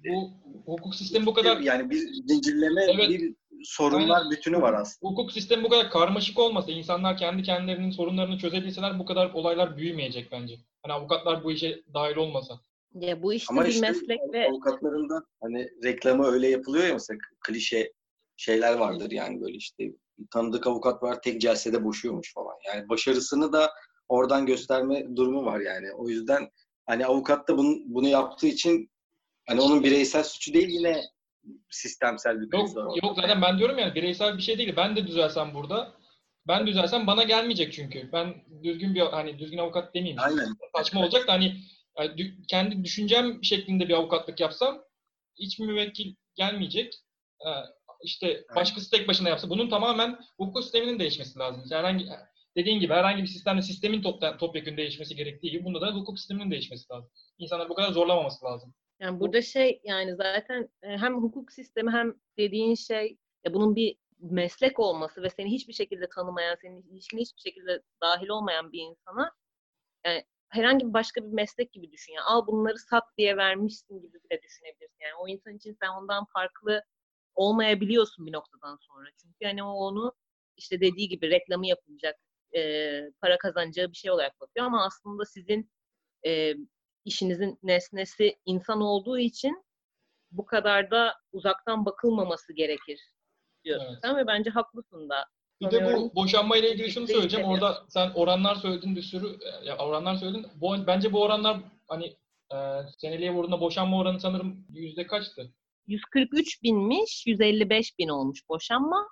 Bu 0.08 0.30
hukuk 0.66 0.94
sistemi 0.94 1.26
bu 1.26 1.34
kadar 1.34 1.60
yani 1.60 1.90
bir 1.90 1.98
zincirleme 2.28 2.84
Evet. 2.84 3.08
bir 3.08 3.34
sorunlar 3.64 4.30
bütünü 4.30 4.60
var 4.60 4.74
aslında. 4.74 5.10
hukuk 5.12 5.32
sistemi 5.32 5.64
bu 5.64 5.68
kadar 5.68 5.90
karmaşık 5.90 6.38
olmasa, 6.38 6.72
insanlar 6.72 7.16
kendi 7.16 7.42
kendilerinin 7.42 7.90
sorunlarını 7.90 8.38
çözebilseler 8.38 8.98
bu 8.98 9.04
kadar 9.04 9.30
olaylar 9.34 9.76
büyümeyecek 9.76 10.32
bence. 10.32 10.54
Hani 10.82 10.92
avukatlar 10.92 11.44
bu 11.44 11.52
işe 11.52 11.82
dahil 11.94 12.16
olmasa. 12.16 12.60
ya 12.94 13.22
bu 13.22 13.32
işte 13.32 13.46
Ama 13.50 13.64
bir 13.64 13.70
işte 13.70 13.88
meslek 13.88 14.20
ve 14.32 14.48
avukatların 14.48 15.08
da 15.08 15.22
hani 15.40 15.68
reklamı 15.84 16.26
öyle 16.26 16.48
yapılıyor 16.48 16.86
ya 16.86 16.92
mesela 16.92 17.18
klişe 17.46 17.92
şeyler 18.36 18.74
vardır 18.74 19.10
yani 19.10 19.40
böyle 19.40 19.56
işte 19.56 19.92
tanıdık 20.30 20.66
avukat 20.66 21.02
var 21.02 21.22
tek 21.22 21.40
celsede 21.40 21.84
boşuyormuş 21.84 22.34
falan. 22.34 22.54
Yani 22.66 22.88
başarısını 22.88 23.52
da 23.52 23.70
oradan 24.08 24.46
gösterme 24.46 25.16
durumu 25.16 25.44
var 25.44 25.60
yani. 25.60 25.92
O 25.92 26.08
yüzden 26.08 26.48
hani 26.86 27.06
avukat 27.06 27.48
da 27.48 27.58
bunu, 27.58 27.76
bunu 27.84 28.08
yaptığı 28.08 28.46
için 28.46 28.90
hani 29.48 29.60
onun 29.60 29.84
bireysel 29.84 30.24
suçu 30.24 30.54
değil 30.54 30.68
yine 30.68 31.02
sistemsel 31.70 32.40
bir 32.40 32.58
Yok, 32.58 32.66
kriz 32.66 32.76
orada. 32.76 32.94
yok 33.02 33.16
zaten 33.16 33.42
ben 33.42 33.58
diyorum 33.58 33.78
yani 33.78 33.94
bireysel 33.94 34.36
bir 34.36 34.42
şey 34.42 34.58
değil. 34.58 34.76
Ben 34.76 34.96
de 34.96 35.06
düzelsem 35.06 35.54
burada. 35.54 36.00
Ben 36.48 36.66
düzelsem 36.66 37.06
bana 37.06 37.22
gelmeyecek 37.22 37.72
çünkü. 37.72 38.12
Ben 38.12 38.34
düzgün 38.62 38.94
bir 38.94 39.00
hani 39.00 39.38
düzgün 39.38 39.58
avukat 39.58 39.94
demeyeyim. 39.94 40.20
Aynen. 40.22 40.56
Saçma 40.76 41.00
olacak 41.00 41.28
da 41.28 41.32
hani 41.32 41.56
kendi 42.48 42.84
düşüncem 42.84 43.44
şeklinde 43.44 43.88
bir 43.88 43.94
avukatlık 43.94 44.40
yapsam 44.40 44.82
hiç 45.40 45.58
müvekkil 45.58 46.14
gelmeyecek. 46.34 46.94
Ee, 47.46 47.50
işte 48.04 48.44
başkası 48.56 48.90
tek 48.90 49.08
başına 49.08 49.28
yapsa 49.28 49.50
bunun 49.50 49.70
tamamen 49.70 50.18
hukuk 50.36 50.62
sisteminin 50.62 50.98
değişmesi 50.98 51.38
lazım. 51.38 51.64
Herhangi 51.70 52.06
dediğin 52.56 52.80
gibi 52.80 52.92
herhangi 52.92 53.22
bir 53.22 53.28
sistemde 53.28 53.62
sistemin 53.62 54.02
top, 54.02 54.38
topyekun 54.40 54.76
değişmesi 54.76 55.16
gerektiği 55.16 55.50
gibi 55.50 55.64
bunda 55.64 55.80
da 55.80 55.94
hukuk 55.94 56.18
sisteminin 56.18 56.50
değişmesi 56.50 56.92
lazım. 56.92 57.10
İnsanlar 57.38 57.68
bu 57.68 57.74
kadar 57.74 57.92
zorlamaması 57.92 58.44
lazım. 58.44 58.74
Yani 59.00 59.20
burada 59.20 59.42
şey 59.42 59.80
yani 59.84 60.16
zaten 60.16 60.68
e, 60.82 60.88
hem 60.88 61.16
hukuk 61.16 61.52
sistemi 61.52 61.90
hem 61.90 62.14
dediğin 62.38 62.74
şey 62.74 63.18
ya 63.44 63.54
bunun 63.54 63.76
bir 63.76 63.96
meslek 64.18 64.78
olması 64.78 65.22
ve 65.22 65.30
seni 65.30 65.50
hiçbir 65.50 65.72
şekilde 65.72 66.08
tanımayan, 66.08 66.56
senin 66.62 66.82
ilişkine 66.82 67.20
hiçbir 67.20 67.40
şekilde 67.40 67.82
dahil 68.02 68.28
olmayan 68.28 68.72
bir 68.72 68.80
insana 68.80 69.32
yani 70.06 70.24
herhangi 70.48 70.88
bir 70.88 70.92
başka 70.92 71.22
bir 71.22 71.32
meslek 71.32 71.72
gibi 71.72 71.92
düşün. 71.92 72.12
Yani 72.12 72.24
al 72.24 72.46
bunları 72.46 72.78
sat 72.78 73.04
diye 73.18 73.36
vermişsin 73.36 74.00
gibi 74.00 74.18
bile 74.24 74.42
düşünebilirsin. 74.42 74.98
Yani 75.02 75.14
o 75.20 75.28
insan 75.28 75.56
için 75.56 75.76
sen 75.82 75.88
ondan 75.88 76.24
farklı 76.24 76.82
olmayabiliyorsun 77.34 78.26
bir 78.26 78.32
noktadan 78.32 78.78
sonra. 78.80 79.08
Çünkü 79.22 79.36
yani 79.40 79.62
o 79.62 79.68
onu 79.68 80.12
işte 80.56 80.80
dediği 80.80 81.08
gibi 81.08 81.30
reklamı 81.30 81.66
yapılacak, 81.66 82.16
e, 82.56 83.00
para 83.20 83.38
kazanacağı 83.38 83.90
bir 83.90 83.96
şey 83.96 84.10
olarak 84.10 84.40
bakıyor 84.40 84.66
ama 84.66 84.86
aslında 84.86 85.24
sizin 85.24 85.70
e, 86.26 86.54
işinizin 87.04 87.58
nesnesi 87.62 88.38
insan 88.46 88.80
olduğu 88.80 89.18
için 89.18 89.64
bu 90.30 90.44
kadar 90.44 90.90
da 90.90 91.14
uzaktan 91.32 91.86
bakılmaması 91.86 92.52
gerekir 92.52 93.00
diyorsun 93.64 93.86
evet. 93.90 93.98
sen 94.02 94.16
ve 94.16 94.26
bence 94.26 94.50
haklısın 94.50 95.08
da. 95.08 95.26
Bir 95.60 95.70
de 95.70 95.96
bu 95.96 96.14
boşanma 96.14 96.56
ile 96.56 96.72
ilgili 96.72 96.90
şunu 96.90 97.06
söyleyeceğim. 97.06 97.46
Orada 97.46 97.84
sen 97.88 98.10
oranlar 98.14 98.54
söyledin 98.54 98.96
bir 98.96 99.02
sürü 99.02 99.38
ya 99.64 99.78
oranlar 99.78 100.14
söyledin. 100.14 100.46
Bu, 100.54 100.86
bence 100.86 101.12
bu 101.12 101.22
oranlar 101.22 101.60
hani 101.88 102.06
e, 102.52 102.56
seneliğe 102.98 103.32
vurduğunda 103.32 103.60
boşanma 103.60 103.98
oranı 103.98 104.20
sanırım 104.20 104.66
yüzde 104.70 105.06
kaçtı? 105.06 105.54
143 105.86 106.62
binmiş, 106.62 107.26
155 107.26 107.98
bin 107.98 108.08
olmuş 108.08 108.48
boşanma. 108.48 109.08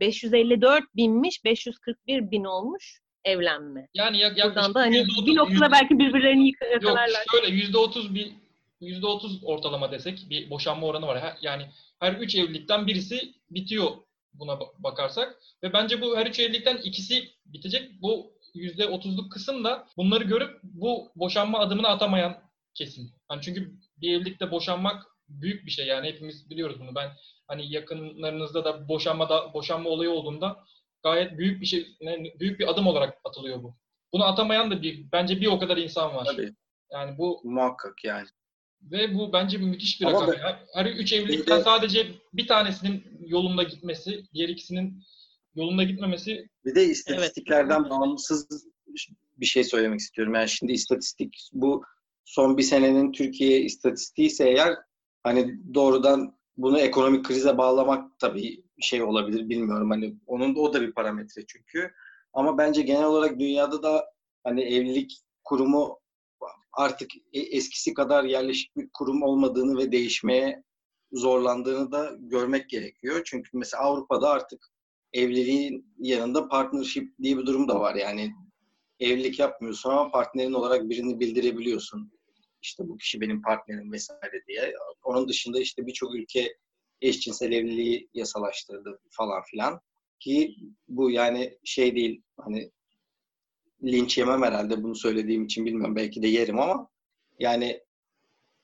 554 0.00 0.84
binmiş, 0.96 1.44
541 1.44 2.30
bin 2.30 2.44
olmuş 2.44 3.00
evlenme. 3.26 3.88
Yani 3.94 4.18
yak, 4.18 4.38
yaklaşık 4.38 4.74
da 4.74 4.80
hani 4.80 5.06
bir 5.26 5.36
noktada 5.36 5.72
belki 5.72 5.98
birbirlerini 5.98 6.52
yakalarlar. 6.72 7.08
Yok 7.08 7.18
şöyle 7.30 7.54
yüzde 7.56 7.78
otuz 7.78 8.14
bir 8.14 8.32
yüzde 8.80 9.06
otuz 9.06 9.40
ortalama 9.44 9.92
desek 9.92 10.26
bir 10.30 10.50
boşanma 10.50 10.86
oranı 10.86 11.06
var. 11.06 11.36
Yani 11.42 11.66
her 12.00 12.12
üç 12.12 12.34
evlilikten 12.34 12.86
birisi 12.86 13.34
bitiyor 13.50 13.90
buna 14.34 14.60
bakarsak. 14.78 15.36
Ve 15.62 15.72
bence 15.72 16.00
bu 16.00 16.16
her 16.16 16.26
üç 16.26 16.40
evlilikten 16.40 16.76
ikisi 16.76 17.28
bitecek. 17.46 18.02
Bu 18.02 18.32
yüzde 18.54 18.86
otuzluk 18.86 19.32
kısım 19.32 19.64
da 19.64 19.86
bunları 19.96 20.24
görüp 20.24 20.60
bu 20.62 21.12
boşanma 21.16 21.58
adımını 21.58 21.88
atamayan 21.88 22.36
kesin. 22.74 23.10
Yani 23.30 23.42
çünkü 23.42 23.72
bir 23.96 24.14
evlilikte 24.14 24.50
boşanmak 24.50 25.06
büyük 25.28 25.66
bir 25.66 25.70
şey 25.70 25.86
yani 25.86 26.08
hepimiz 26.08 26.50
biliyoruz 26.50 26.76
bunu. 26.80 26.94
Ben 26.94 27.10
hani 27.48 27.72
yakınlarınızda 27.72 28.64
da 28.64 28.88
boşanma 28.88 29.28
da 29.28 29.54
boşanma 29.54 29.90
olayı 29.90 30.10
olduğunda 30.10 30.64
gayet 31.06 31.38
büyük 31.38 31.60
bir 31.60 31.66
şey 31.66 31.86
büyük 32.40 32.60
bir 32.60 32.70
adım 32.70 32.86
olarak 32.86 33.18
atılıyor 33.24 33.62
bu. 33.62 33.76
Bunu 34.12 34.24
atamayan 34.24 34.70
da 34.70 34.82
bir 34.82 35.06
bence 35.12 35.40
bir 35.40 35.46
o 35.46 35.58
kadar 35.58 35.76
insan 35.76 36.14
var. 36.14 36.24
Tabii. 36.24 36.54
Yani 36.92 37.18
bu 37.18 37.40
muhakkak 37.44 38.04
yani. 38.04 38.28
Ve 38.82 39.14
bu 39.14 39.32
bence 39.32 39.58
müthiş 39.58 40.00
bir 40.00 40.06
Ama 40.06 40.20
rakam. 40.22 40.34
Ben, 40.44 40.56
her 40.74 40.86
üç 40.86 41.12
evlilikten 41.12 41.58
de, 41.58 41.62
sadece 41.62 42.06
bir 42.32 42.46
tanesinin 42.46 43.04
yolunda 43.26 43.62
gitmesi, 43.62 44.24
diğer 44.34 44.48
ikisinin 44.48 45.02
yolunda 45.54 45.82
gitmemesi. 45.82 46.48
Bir 46.64 46.74
de 46.74 46.84
istatistiklerden 46.84 47.80
evet. 47.80 47.90
bağımsız 47.90 48.66
bir 49.36 49.46
şey 49.46 49.64
söylemek 49.64 50.00
istiyorum. 50.00 50.34
Yani 50.34 50.48
şimdi 50.48 50.72
istatistik 50.72 51.48
bu 51.52 51.82
son 52.24 52.58
bir 52.58 52.62
senenin 52.62 53.12
Türkiye 53.12 53.60
istatistiği 53.60 54.28
ise 54.28 54.48
eğer 54.48 54.74
hani 55.22 55.74
doğrudan 55.74 56.38
bunu 56.56 56.78
ekonomik 56.80 57.24
krize 57.24 57.58
bağlamak 57.58 58.18
tabii 58.18 58.65
şey 58.80 59.02
olabilir 59.02 59.48
bilmiyorum. 59.48 59.90
Hani 59.90 60.14
onun 60.26 60.54
o 60.54 60.72
da 60.72 60.80
bir 60.80 60.92
parametre 60.92 61.46
çünkü. 61.46 61.92
Ama 62.32 62.58
bence 62.58 62.82
genel 62.82 63.04
olarak 63.04 63.38
dünyada 63.38 63.82
da 63.82 64.06
hani 64.44 64.62
evlilik 64.62 65.20
kurumu 65.44 65.98
artık 66.72 67.10
e, 67.32 67.40
eskisi 67.40 67.94
kadar 67.94 68.24
yerleşik 68.24 68.76
bir 68.76 68.88
kurum 68.92 69.22
olmadığını 69.22 69.78
ve 69.78 69.92
değişmeye 69.92 70.62
zorlandığını 71.12 71.92
da 71.92 72.16
görmek 72.18 72.70
gerekiyor. 72.70 73.22
Çünkü 73.24 73.50
mesela 73.52 73.82
Avrupa'da 73.82 74.30
artık 74.30 74.68
evliliğin 75.12 75.94
yanında 75.98 76.48
partnership 76.48 77.18
diye 77.22 77.38
bir 77.38 77.46
durum 77.46 77.68
da 77.68 77.80
var. 77.80 77.94
Yani 77.94 78.32
evlilik 79.00 79.38
yapmıyorsun 79.38 79.90
ama 79.90 80.10
partnerin 80.10 80.52
olarak 80.52 80.88
birini 80.90 81.20
bildirebiliyorsun. 81.20 82.12
İşte 82.62 82.88
bu 82.88 82.96
kişi 82.96 83.20
benim 83.20 83.42
partnerim 83.42 83.92
vesaire 83.92 84.44
diye. 84.48 84.74
Onun 85.02 85.28
dışında 85.28 85.60
işte 85.60 85.86
birçok 85.86 86.14
ülke 86.14 86.56
eşcinsel 87.00 87.52
evliliği 87.52 88.08
yasalaştırdı 88.14 89.00
falan 89.10 89.42
filan. 89.42 89.80
Ki 90.20 90.56
bu 90.88 91.10
yani 91.10 91.58
şey 91.64 91.94
değil 91.94 92.22
hani 92.36 92.70
linç 93.84 94.18
yemem 94.18 94.42
herhalde 94.42 94.82
bunu 94.82 94.94
söylediğim 94.94 95.44
için 95.44 95.66
bilmiyorum. 95.66 95.96
Belki 95.96 96.22
de 96.22 96.26
yerim 96.26 96.58
ama 96.60 96.88
yani 97.38 97.80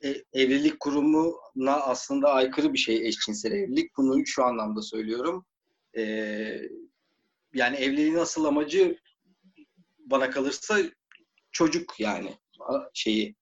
e, 0.04 0.14
evlilik 0.32 0.80
kurumuna 0.80 1.72
aslında 1.82 2.32
aykırı 2.32 2.72
bir 2.72 2.78
şey 2.78 3.08
eşcinsel 3.08 3.52
evlilik. 3.52 3.96
Bunu 3.96 4.26
şu 4.26 4.44
anlamda 4.44 4.82
söylüyorum. 4.82 5.46
E, 5.96 6.02
yani 7.54 7.76
evliliğin 7.76 8.14
asıl 8.14 8.44
amacı 8.44 8.98
bana 9.98 10.30
kalırsa 10.30 10.78
çocuk 11.52 12.00
yani 12.00 12.38
şeyi 12.94 13.36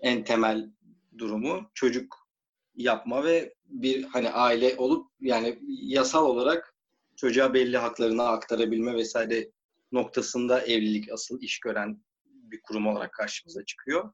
en 0.00 0.24
temel 0.24 0.70
durumu 1.18 1.70
çocuk 1.74 2.28
yapma 2.74 3.24
ve 3.24 3.54
bir 3.66 4.04
hani 4.04 4.30
aile 4.30 4.76
olup 4.76 5.10
yani 5.20 5.58
yasal 5.68 6.26
olarak 6.26 6.74
çocuğa 7.16 7.54
belli 7.54 7.76
haklarını 7.76 8.28
aktarabilme 8.28 8.94
vesaire 8.94 9.50
noktasında 9.92 10.60
evlilik 10.60 11.12
asıl 11.12 11.40
iş 11.40 11.60
gören 11.60 12.02
bir 12.24 12.60
kurum 12.62 12.86
olarak 12.86 13.12
karşımıza 13.12 13.64
çıkıyor. 13.64 14.12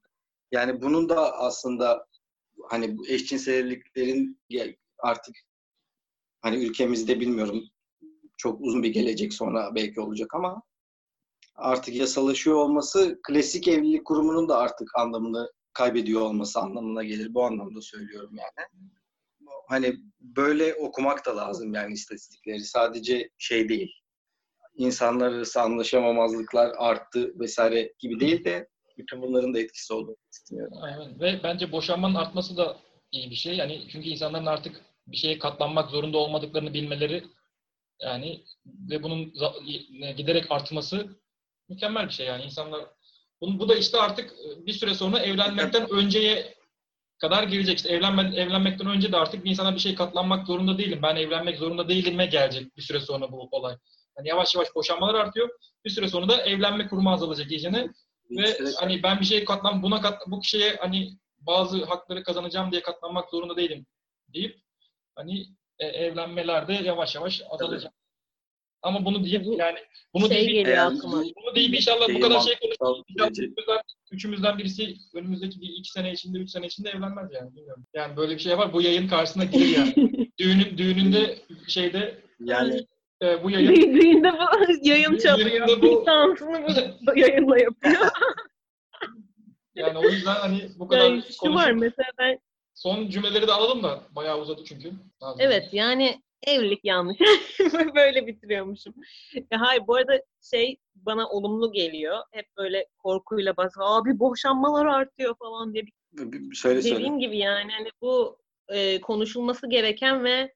Yani 0.52 0.82
bunun 0.82 1.08
da 1.08 1.38
aslında 1.38 2.06
hani 2.68 2.98
bu 2.98 3.08
eşcinsel 3.08 3.54
evliliklerin 3.54 4.40
artık 4.98 5.36
hani 6.40 6.64
ülkemizde 6.64 7.20
bilmiyorum 7.20 7.64
çok 8.36 8.60
uzun 8.60 8.82
bir 8.82 8.92
gelecek 8.92 9.34
sonra 9.34 9.74
belki 9.74 10.00
olacak 10.00 10.34
ama 10.34 10.62
artık 11.54 11.94
yasalaşıyor 11.94 12.56
olması 12.56 13.20
klasik 13.22 13.68
evlilik 13.68 14.04
kurumunun 14.04 14.48
da 14.48 14.58
artık 14.58 14.88
anlamını 14.94 15.52
kaybediyor 15.72 16.20
olması 16.20 16.60
anlamına 16.60 17.04
gelir. 17.04 17.34
Bu 17.34 17.44
anlamda 17.44 17.80
söylüyorum 17.80 18.36
yani. 18.36 18.90
Hani 19.70 19.94
böyle 20.20 20.74
okumak 20.74 21.26
da 21.26 21.36
lazım 21.36 21.74
yani 21.74 21.92
istatistikleri. 21.92 22.60
Sadece 22.60 23.30
şey 23.38 23.68
değil 23.68 24.00
insanlar 24.76 25.32
arası 25.32 25.60
anlaşamamazlıklar 25.60 26.72
arttı 26.78 27.40
vesaire 27.40 27.92
gibi 27.98 28.20
değil 28.20 28.44
de 28.44 28.68
bütün 28.98 29.22
bunların 29.22 29.54
da 29.54 29.60
etkisi 29.60 29.92
olduğunu 29.92 30.16
düşünüyorum. 30.32 30.78
Aynen. 30.80 31.20
Ve 31.20 31.40
bence 31.42 31.72
boşanmanın 31.72 32.14
artması 32.14 32.56
da 32.56 32.76
iyi 33.12 33.30
bir 33.30 33.34
şey. 33.34 33.56
Yani 33.56 33.88
çünkü 33.92 34.08
insanların 34.08 34.46
artık 34.46 34.80
bir 35.06 35.16
şeye 35.16 35.38
katlanmak 35.38 35.90
zorunda 35.90 36.18
olmadıklarını 36.18 36.74
bilmeleri 36.74 37.24
yani 38.00 38.44
ve 38.66 39.02
bunun 39.02 39.32
giderek 40.16 40.46
artması 40.50 41.20
mükemmel 41.68 42.06
bir 42.06 42.12
şey 42.12 42.26
yani 42.26 42.44
insanlar 42.44 42.86
bunu, 43.40 43.58
bu 43.58 43.68
da 43.68 43.74
işte 43.74 43.98
artık 43.98 44.34
bir 44.66 44.72
süre 44.72 44.94
sonra 44.94 45.18
evlenmekten 45.18 45.90
önceye 45.90 46.54
kadar 47.20 47.42
gelecek. 47.42 47.76
İşte 47.76 47.88
evlenme, 47.88 48.22
evlenmekten 48.36 48.86
önce 48.86 49.12
de 49.12 49.16
artık 49.16 49.44
bir 49.44 49.50
insana 49.50 49.74
bir 49.74 49.80
şey 49.80 49.94
katlanmak 49.94 50.46
zorunda 50.46 50.78
değilim. 50.78 51.00
Ben 51.02 51.16
evlenmek 51.16 51.58
zorunda 51.58 51.88
değilim'e 51.88 52.26
gelecek 52.26 52.76
bir 52.76 52.82
süre 52.82 53.00
sonra 53.00 53.32
bu 53.32 53.48
olay. 53.50 53.76
Yani 54.18 54.28
yavaş 54.28 54.54
yavaş 54.54 54.74
boşanmalar 54.74 55.14
artıyor. 55.14 55.48
Bir 55.84 55.90
süre 55.90 56.08
sonra 56.08 56.28
da 56.28 56.42
evlenme 56.42 56.88
kurumu 56.88 57.12
azalacak 57.12 57.50
iyicene. 57.50 57.88
Ve 58.30 58.58
hani 58.80 59.02
ben 59.02 59.20
bir 59.20 59.24
şeye 59.24 59.44
katlan, 59.44 59.82
buna 59.82 60.00
kat, 60.00 60.22
bu 60.26 60.40
kişiye 60.40 60.76
hani 60.80 61.18
bazı 61.38 61.84
hakları 61.84 62.22
kazanacağım 62.22 62.72
diye 62.72 62.82
katlanmak 62.82 63.30
zorunda 63.30 63.56
değilim 63.56 63.86
deyip 64.34 64.60
hani 65.14 65.46
e, 65.78 65.86
evlenmelerde 65.86 66.72
yavaş 66.72 67.14
yavaş 67.14 67.42
azalacak. 67.50 67.92
Ama 68.82 69.04
bunu 69.04 69.24
deyip 69.24 69.46
yani 69.58 69.78
bunu 70.14 70.28
şey 70.28 70.46
deyip, 70.46 70.68
yani, 70.68 70.98
bunu 71.36 71.54
deyip 71.54 71.74
inşallah 71.74 72.08
bu 72.14 72.20
kadar 72.20 72.40
şey 72.40 72.54
konuşuyoruz. 72.58 73.02
Üçümüzden, 73.38 73.80
üçümüzden 74.12 74.58
birisi 74.58 74.96
önümüzdeki 75.14 75.60
bir 75.60 75.68
iki 75.68 75.90
sene 75.90 76.12
içinde, 76.12 76.38
üç 76.38 76.50
sene 76.50 76.66
içinde 76.66 76.90
evlenmez 76.90 77.32
yani 77.32 77.54
bilmiyorum. 77.54 77.84
Yani 77.94 78.16
böyle 78.16 78.34
bir 78.34 78.38
şey 78.38 78.58
var. 78.58 78.72
Bu 78.72 78.82
yayın 78.82 79.08
karşısına 79.08 79.44
gelir 79.44 79.76
yani. 79.76 79.94
Düğünün, 80.38 80.78
düğününde 80.78 81.38
şeyde 81.68 82.22
yani 82.40 82.86
e, 83.22 83.42
bu 83.42 83.50
yayın... 83.50 83.74
Düğünde 83.74 84.32
bu 84.32 84.88
yayın 84.88 85.18
çalıyor. 85.18 85.82
Bu... 85.82 86.06
Dansını 86.06 86.66
bu 87.06 87.18
yayınla 87.18 87.58
yapıyor. 87.58 88.10
yani 89.74 89.98
o 89.98 90.02
yüzden 90.02 90.34
hani 90.34 90.68
bu 90.78 90.88
kadar 90.88 91.04
yani 91.04 91.22
şu 91.22 91.38
konuşup... 91.38 91.60
var 91.60 91.70
mesela 91.70 92.08
ben... 92.18 92.38
Son 92.74 93.08
cümleleri 93.08 93.46
de 93.46 93.52
alalım 93.52 93.82
da 93.82 94.00
bayağı 94.10 94.40
uzadı 94.40 94.64
çünkü. 94.64 94.92
Lazım. 95.22 95.40
Evet 95.40 95.68
yani 95.72 96.22
evlilik 96.46 96.84
yanlış. 96.84 97.18
böyle 97.94 98.26
bitiriyormuşum. 98.26 98.94
Ya 99.34 99.60
hayır 99.60 99.86
bu 99.86 99.94
arada 99.94 100.22
şey 100.50 100.76
bana 100.94 101.28
olumlu 101.28 101.72
geliyor. 101.72 102.18
Hep 102.32 102.46
böyle 102.56 102.86
korkuyla 102.98 103.56
bas 103.56 103.72
abi 103.78 104.18
boşanmalar 104.18 104.86
artıyor 104.86 105.34
falan 105.38 105.74
diye. 105.74 105.84
Bir, 106.12 106.54
söyle, 106.54 106.78
Dediğim 106.78 106.96
söyle. 106.96 107.18
gibi 107.18 107.38
yani 107.38 107.72
hani 107.72 107.88
bu 108.02 108.38
e, 108.68 109.00
konuşulması 109.00 109.68
gereken 109.68 110.24
ve 110.24 110.52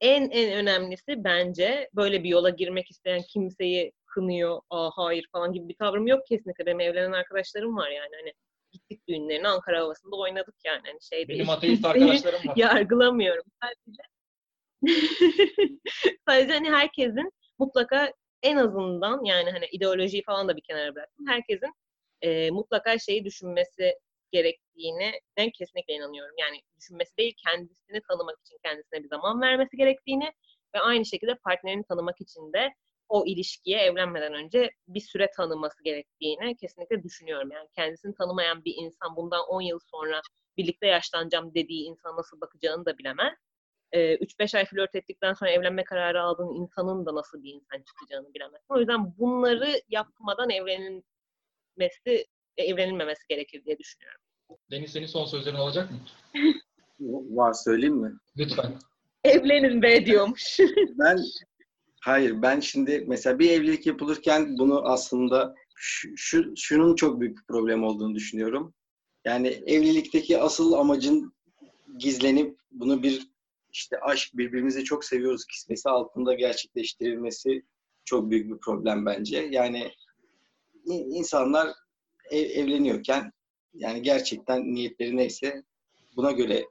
en 0.00 0.30
en 0.30 0.52
önemlisi 0.52 1.24
bence 1.24 1.90
böyle 1.94 2.24
bir 2.24 2.28
yola 2.28 2.50
girmek 2.50 2.90
isteyen 2.90 3.22
kimseyi 3.32 3.92
kınıyor, 4.06 4.60
aa 4.70 4.90
hayır 4.94 5.28
falan 5.32 5.52
gibi 5.52 5.68
bir 5.68 5.74
tavrım 5.74 6.06
yok 6.06 6.26
kesinlikle. 6.26 6.66
Benim 6.66 6.80
evlenen 6.80 7.12
arkadaşlarım 7.12 7.76
var 7.76 7.90
yani 7.90 8.10
hani 8.20 8.32
gittik 8.72 9.08
düğünlerine 9.08 9.48
Ankara 9.48 9.80
havasında 9.80 10.16
oynadık 10.16 10.54
yani 10.64 10.80
hani 10.86 10.98
şey 11.02 11.28
değil. 11.28 11.38
Benim 11.38 11.50
ateist 11.50 11.84
arkadaşlarım 11.84 12.48
var. 12.48 12.56
yargılamıyorum 12.56 13.44
sadece. 13.62 14.02
sadece 16.28 16.52
hani 16.52 16.70
herkesin 16.70 17.32
mutlaka 17.58 18.12
en 18.42 18.56
azından 18.56 19.24
yani 19.24 19.50
hani 19.50 19.66
ideolojiyi 19.72 20.22
falan 20.22 20.48
da 20.48 20.56
bir 20.56 20.62
kenara 20.62 20.94
bıraktım. 20.94 21.26
Herkesin 21.26 21.72
e, 22.22 22.50
mutlaka 22.50 22.98
şeyi 22.98 23.24
düşünmesi 23.24 23.94
gerektiğine 24.32 25.20
ben 25.36 25.50
kesinlikle 25.50 25.94
inanıyorum. 25.94 26.34
Yani 26.38 26.60
düşünmesi 26.80 27.16
değil, 27.16 27.34
kendisini 27.46 28.00
tanımak 28.08 28.36
için 28.46 28.58
kendisine 28.64 29.02
bir 29.02 29.08
zaman 29.08 29.40
vermesi 29.40 29.76
gerektiğini 29.76 30.32
ve 30.74 30.80
aynı 30.80 31.06
şekilde 31.06 31.34
partnerini 31.34 31.84
tanımak 31.84 32.20
için 32.20 32.52
de 32.52 32.74
o 33.08 33.26
ilişkiye 33.26 33.78
evlenmeden 33.78 34.34
önce 34.34 34.70
bir 34.88 35.00
süre 35.00 35.30
tanıması 35.36 35.82
gerektiğini 35.84 36.56
kesinlikle 36.56 37.02
düşünüyorum. 37.02 37.50
Yani 37.52 37.68
kendisini 37.76 38.14
tanımayan 38.14 38.64
bir 38.64 38.74
insan 38.76 39.16
bundan 39.16 39.40
10 39.48 39.60
yıl 39.60 39.78
sonra 39.90 40.20
birlikte 40.56 40.86
yaşlanacağım 40.86 41.54
dediği 41.54 41.84
insan 41.84 42.16
nasıl 42.16 42.40
bakacağını 42.40 42.86
da 42.86 42.98
bilemez. 42.98 43.34
Ee, 43.92 44.14
3-5 44.14 44.54
ay 44.58 44.64
flört 44.64 44.94
ettikten 44.94 45.32
sonra 45.32 45.50
evlenme 45.50 45.84
kararı 45.84 46.22
aldığın 46.22 46.54
insanın 46.62 47.06
da 47.06 47.14
nasıl 47.14 47.42
bir 47.42 47.52
insan 47.54 47.82
çıkacağını 47.82 48.34
bilemez. 48.34 48.62
O 48.68 48.78
yüzden 48.78 49.18
bunları 49.18 49.82
yapmadan 49.88 50.50
evlenilmesi, 50.50 52.26
evlenilmemesi 52.56 53.22
gerekir 53.28 53.64
diye 53.64 53.78
düşünüyorum. 53.78 54.20
Deniz 54.70 54.92
senin 54.92 55.06
son 55.06 55.24
sözlerin 55.24 55.56
olacak 55.56 55.90
mı? 55.90 55.98
Var 57.36 57.52
söyleyeyim 57.52 57.96
mi? 57.96 58.12
Lütfen. 58.38 58.78
Evlenin 59.24 59.82
be 59.82 60.06
diyormuş. 60.06 60.58
Ben 60.98 61.18
hayır 62.00 62.42
ben 62.42 62.60
şimdi 62.60 63.04
mesela 63.08 63.38
bir 63.38 63.50
evlilik 63.50 63.86
yapılırken 63.86 64.58
bunu 64.58 64.82
aslında 64.88 65.54
şu, 65.76 66.08
şu- 66.16 66.52
şunun 66.56 66.94
çok 66.96 67.20
büyük 67.20 67.38
bir 67.38 67.44
problem 67.46 67.84
olduğunu 67.84 68.14
düşünüyorum. 68.14 68.74
Yani 69.24 69.48
evlilikteki 69.48 70.38
asıl 70.38 70.72
amacın 70.72 71.32
gizlenip 71.98 72.58
bunu 72.70 73.02
bir 73.02 73.28
işte 73.72 74.00
aşk 74.00 74.36
birbirimizi 74.36 74.84
çok 74.84 75.04
seviyoruz 75.04 75.46
kisvesi 75.46 75.88
altında 75.88 76.34
gerçekleştirilmesi 76.34 77.62
çok 78.04 78.30
büyük 78.30 78.50
bir 78.52 78.58
problem 78.58 79.06
bence. 79.06 79.48
Yani 79.50 79.90
in- 80.84 81.10
insanlar 81.10 81.68
ev- 82.30 82.50
evleniyorken 82.50 83.32
yani 83.74 84.02
gerçekten 84.02 84.74
niyetleri 84.74 85.16
neyse 85.16 85.62
buna 86.16 86.32
göre 86.32 86.64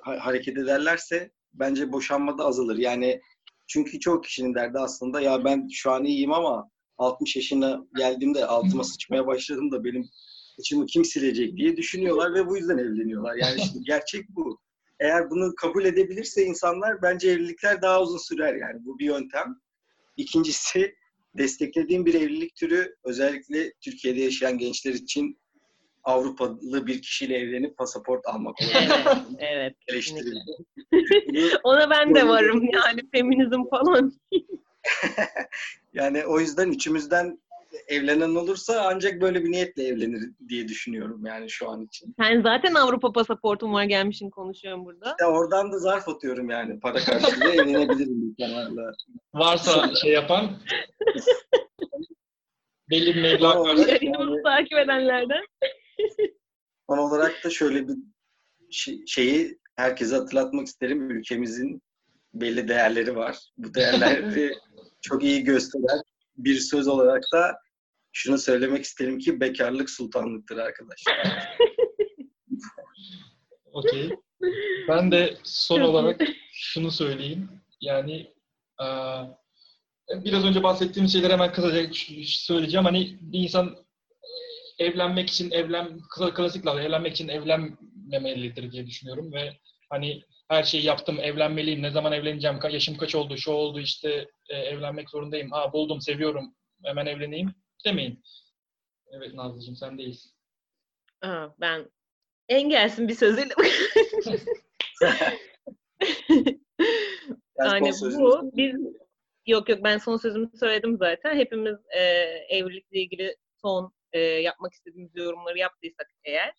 ha- 0.00 0.18
hareket 0.20 0.58
ederlerse 0.58 1.30
bence 1.54 1.92
boşanma 1.92 2.38
da 2.38 2.44
azalır. 2.44 2.76
Yani 2.78 3.20
çünkü 3.66 4.00
çok 4.00 4.24
kişinin 4.24 4.54
derdi 4.54 4.78
aslında 4.78 5.20
ya 5.20 5.44
ben 5.44 5.68
şu 5.72 5.90
an 5.90 6.04
iyiyim 6.04 6.32
ama 6.32 6.70
60 6.98 7.36
yaşına 7.36 7.86
geldiğimde 7.96 8.46
altıma 8.46 8.84
sıçmaya 8.84 9.26
başladım 9.26 9.72
da 9.72 9.84
benim 9.84 10.08
içimi 10.58 10.86
kim 10.86 11.04
silecek 11.04 11.56
diye 11.56 11.76
düşünüyorlar 11.76 12.34
ve 12.34 12.46
bu 12.46 12.56
yüzden 12.56 12.78
evleniyorlar. 12.78 13.34
Yani 13.36 13.60
şimdi 13.60 13.84
gerçek 13.86 14.28
bu. 14.28 14.58
Eğer 15.00 15.30
bunu 15.30 15.54
kabul 15.54 15.84
edebilirse 15.84 16.42
insanlar 16.44 17.02
bence 17.02 17.30
evlilikler 17.30 17.82
daha 17.82 18.02
uzun 18.02 18.18
sürer 18.18 18.54
yani 18.54 18.84
bu 18.84 18.98
bir 18.98 19.04
yöntem. 19.04 19.60
İkincisi 20.16 20.94
desteklediğim 21.34 22.06
bir 22.06 22.14
evlilik 22.14 22.56
türü 22.56 22.96
özellikle 23.04 23.72
Türkiye'de 23.80 24.20
yaşayan 24.20 24.58
gençler 24.58 24.92
için 24.94 25.38
Avrupalı 26.04 26.86
bir 26.86 27.02
kişiyle 27.02 27.36
evlenip 27.36 27.76
pasaport 27.76 28.26
almak 28.26 28.56
evet. 29.38 29.74
eleştirildi. 29.88 30.40
Ona 31.64 31.90
ben 31.90 32.14
de 32.14 32.28
varım 32.28 32.68
yani 32.72 33.00
feminizm 33.12 33.64
falan. 33.70 34.12
Yani 35.92 36.26
o 36.26 36.40
yüzden 36.40 36.68
üçümüzden 36.68 37.38
evlenen 37.88 38.34
olursa 38.34 38.82
ancak 38.94 39.20
böyle 39.20 39.44
bir 39.44 39.50
niyetle 39.50 39.84
evlenir 39.86 40.22
diye 40.48 40.68
düşünüyorum 40.68 41.26
yani 41.26 41.50
şu 41.50 41.70
an 41.70 41.82
için. 41.82 42.14
Sen 42.20 42.42
zaten 42.42 42.74
Avrupa 42.74 43.12
pasaportun 43.12 43.72
var 43.72 43.84
gelmişsin 43.84 44.30
konuşuyorum 44.30 44.84
burada. 44.84 45.16
Ya 45.20 45.30
oradan 45.30 45.72
da 45.72 45.78
zarf 45.78 46.08
atıyorum 46.08 46.50
yani 46.50 46.80
para 46.80 46.98
karşılığı 46.98 47.52
evlenebilirim 47.52 48.22
insanlarla. 48.22 48.92
Varsa 49.34 49.94
şey 49.94 50.12
yapan 50.12 50.50
belli 52.90 53.14
bir 53.14 53.22
meblağ 53.22 53.62
karşı. 53.62 53.88
Yayınımızı 53.88 54.42
takip 54.42 54.78
edenlerden. 54.78 55.44
Son 56.90 56.98
olarak 56.98 57.44
da 57.44 57.50
şöyle 57.50 57.88
bir 57.88 57.94
şey- 58.70 59.06
şeyi 59.06 59.58
herkese 59.76 60.16
hatırlatmak 60.16 60.66
isterim. 60.66 61.10
Ülkemizin 61.10 61.82
belli 62.34 62.68
değerleri 62.68 63.16
var. 63.16 63.38
Bu 63.56 63.74
değerleri 63.74 64.54
çok 65.00 65.24
iyi 65.24 65.44
gösteren 65.44 66.02
bir 66.36 66.54
söz 66.54 66.88
olarak 66.88 67.22
da 67.34 67.56
şunu 68.12 68.38
söylemek 68.38 68.84
isterim 68.84 69.18
ki 69.18 69.40
bekarlık 69.40 69.90
sultanlıktır 69.90 70.56
arkadaşlar. 70.56 71.16
Okey. 73.72 74.10
Ben 74.88 75.12
de 75.12 75.36
son 75.42 75.80
olarak 75.80 76.20
şunu 76.52 76.90
söyleyeyim. 76.90 77.48
Yani 77.80 78.32
eee, 78.80 79.24
biraz 80.10 80.44
önce 80.44 80.62
bahsettiğim 80.62 81.08
şeyleri 81.08 81.32
hemen 81.32 81.52
kısaca 81.52 81.90
söyleyeceğim. 82.24 82.84
Hani 82.84 83.18
bir 83.20 83.38
insan 83.38 83.76
evlenmek 84.78 85.30
için 85.30 85.50
evlen 85.50 85.98
klasik 86.34 86.66
laf 86.66 86.78
evlenmek 86.78 87.12
için 87.12 87.28
evlenmemelidir 87.28 88.72
diye 88.72 88.86
düşünüyorum 88.86 89.32
ve 89.32 89.58
hani 89.90 90.22
her 90.48 90.62
şeyi 90.62 90.84
yaptım 90.84 91.20
evlenmeliyim 91.20 91.82
ne 91.82 91.90
zaman 91.90 92.12
evleneceğim 92.12 92.58
yaşım 92.70 92.96
kaç 92.96 93.14
oldu 93.14 93.36
şu 93.36 93.50
oldu 93.50 93.80
işte 93.80 94.28
e, 94.48 94.56
evlenmek 94.56 95.10
zorundayım 95.10 95.50
ha 95.50 95.72
buldum 95.72 96.00
seviyorum 96.00 96.54
hemen 96.84 97.06
evleneyim 97.06 97.54
demeyin. 97.84 98.22
Evet 99.10 99.34
Nazlıcığım 99.34 99.76
sen 99.76 99.98
değilsin. 99.98 100.32
Aa, 101.22 101.48
ben 101.60 101.90
engelsin 102.48 103.08
bir 103.08 103.14
sözüyle. 103.14 103.54
Yani 107.58 107.90
bu 108.02 108.50
biz 108.56 108.76
yok 109.46 109.68
yok 109.68 109.84
ben 109.84 109.98
son 109.98 110.16
sözümü 110.16 110.50
söyledim 110.60 110.96
zaten. 110.96 111.36
Hepimiz 111.36 111.76
e, 111.96 112.00
evlilikle 112.48 112.98
ilgili 112.98 113.36
son 113.60 113.92
e, 114.12 114.20
yapmak 114.20 114.72
istediğimiz 114.72 115.16
yorumları 115.16 115.58
yaptıysak 115.58 116.06
eğer 116.24 116.54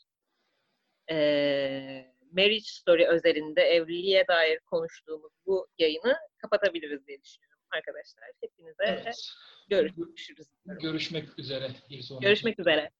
e, 1.12 1.16
Marriage 2.32 2.66
Story 2.66 3.08
özelinde 3.08 3.62
evliliğe 3.62 4.28
dair 4.28 4.60
konuştuğumuz 4.60 5.32
bu 5.46 5.68
yayını 5.78 6.18
kapatabiliriz 6.38 7.08
diye 7.08 7.24
düşünüyorum 7.24 7.49
arkadaşlar. 7.72 8.30
Hepinize 8.42 8.84
Evet. 8.86 9.32
görüşürüz. 9.70 10.48
Görüşmek 10.66 11.40
üzere 11.40 11.72
bir 11.90 12.02
sonraki. 12.02 12.26
Görüşmek 12.26 12.60
üzere. 12.60 12.92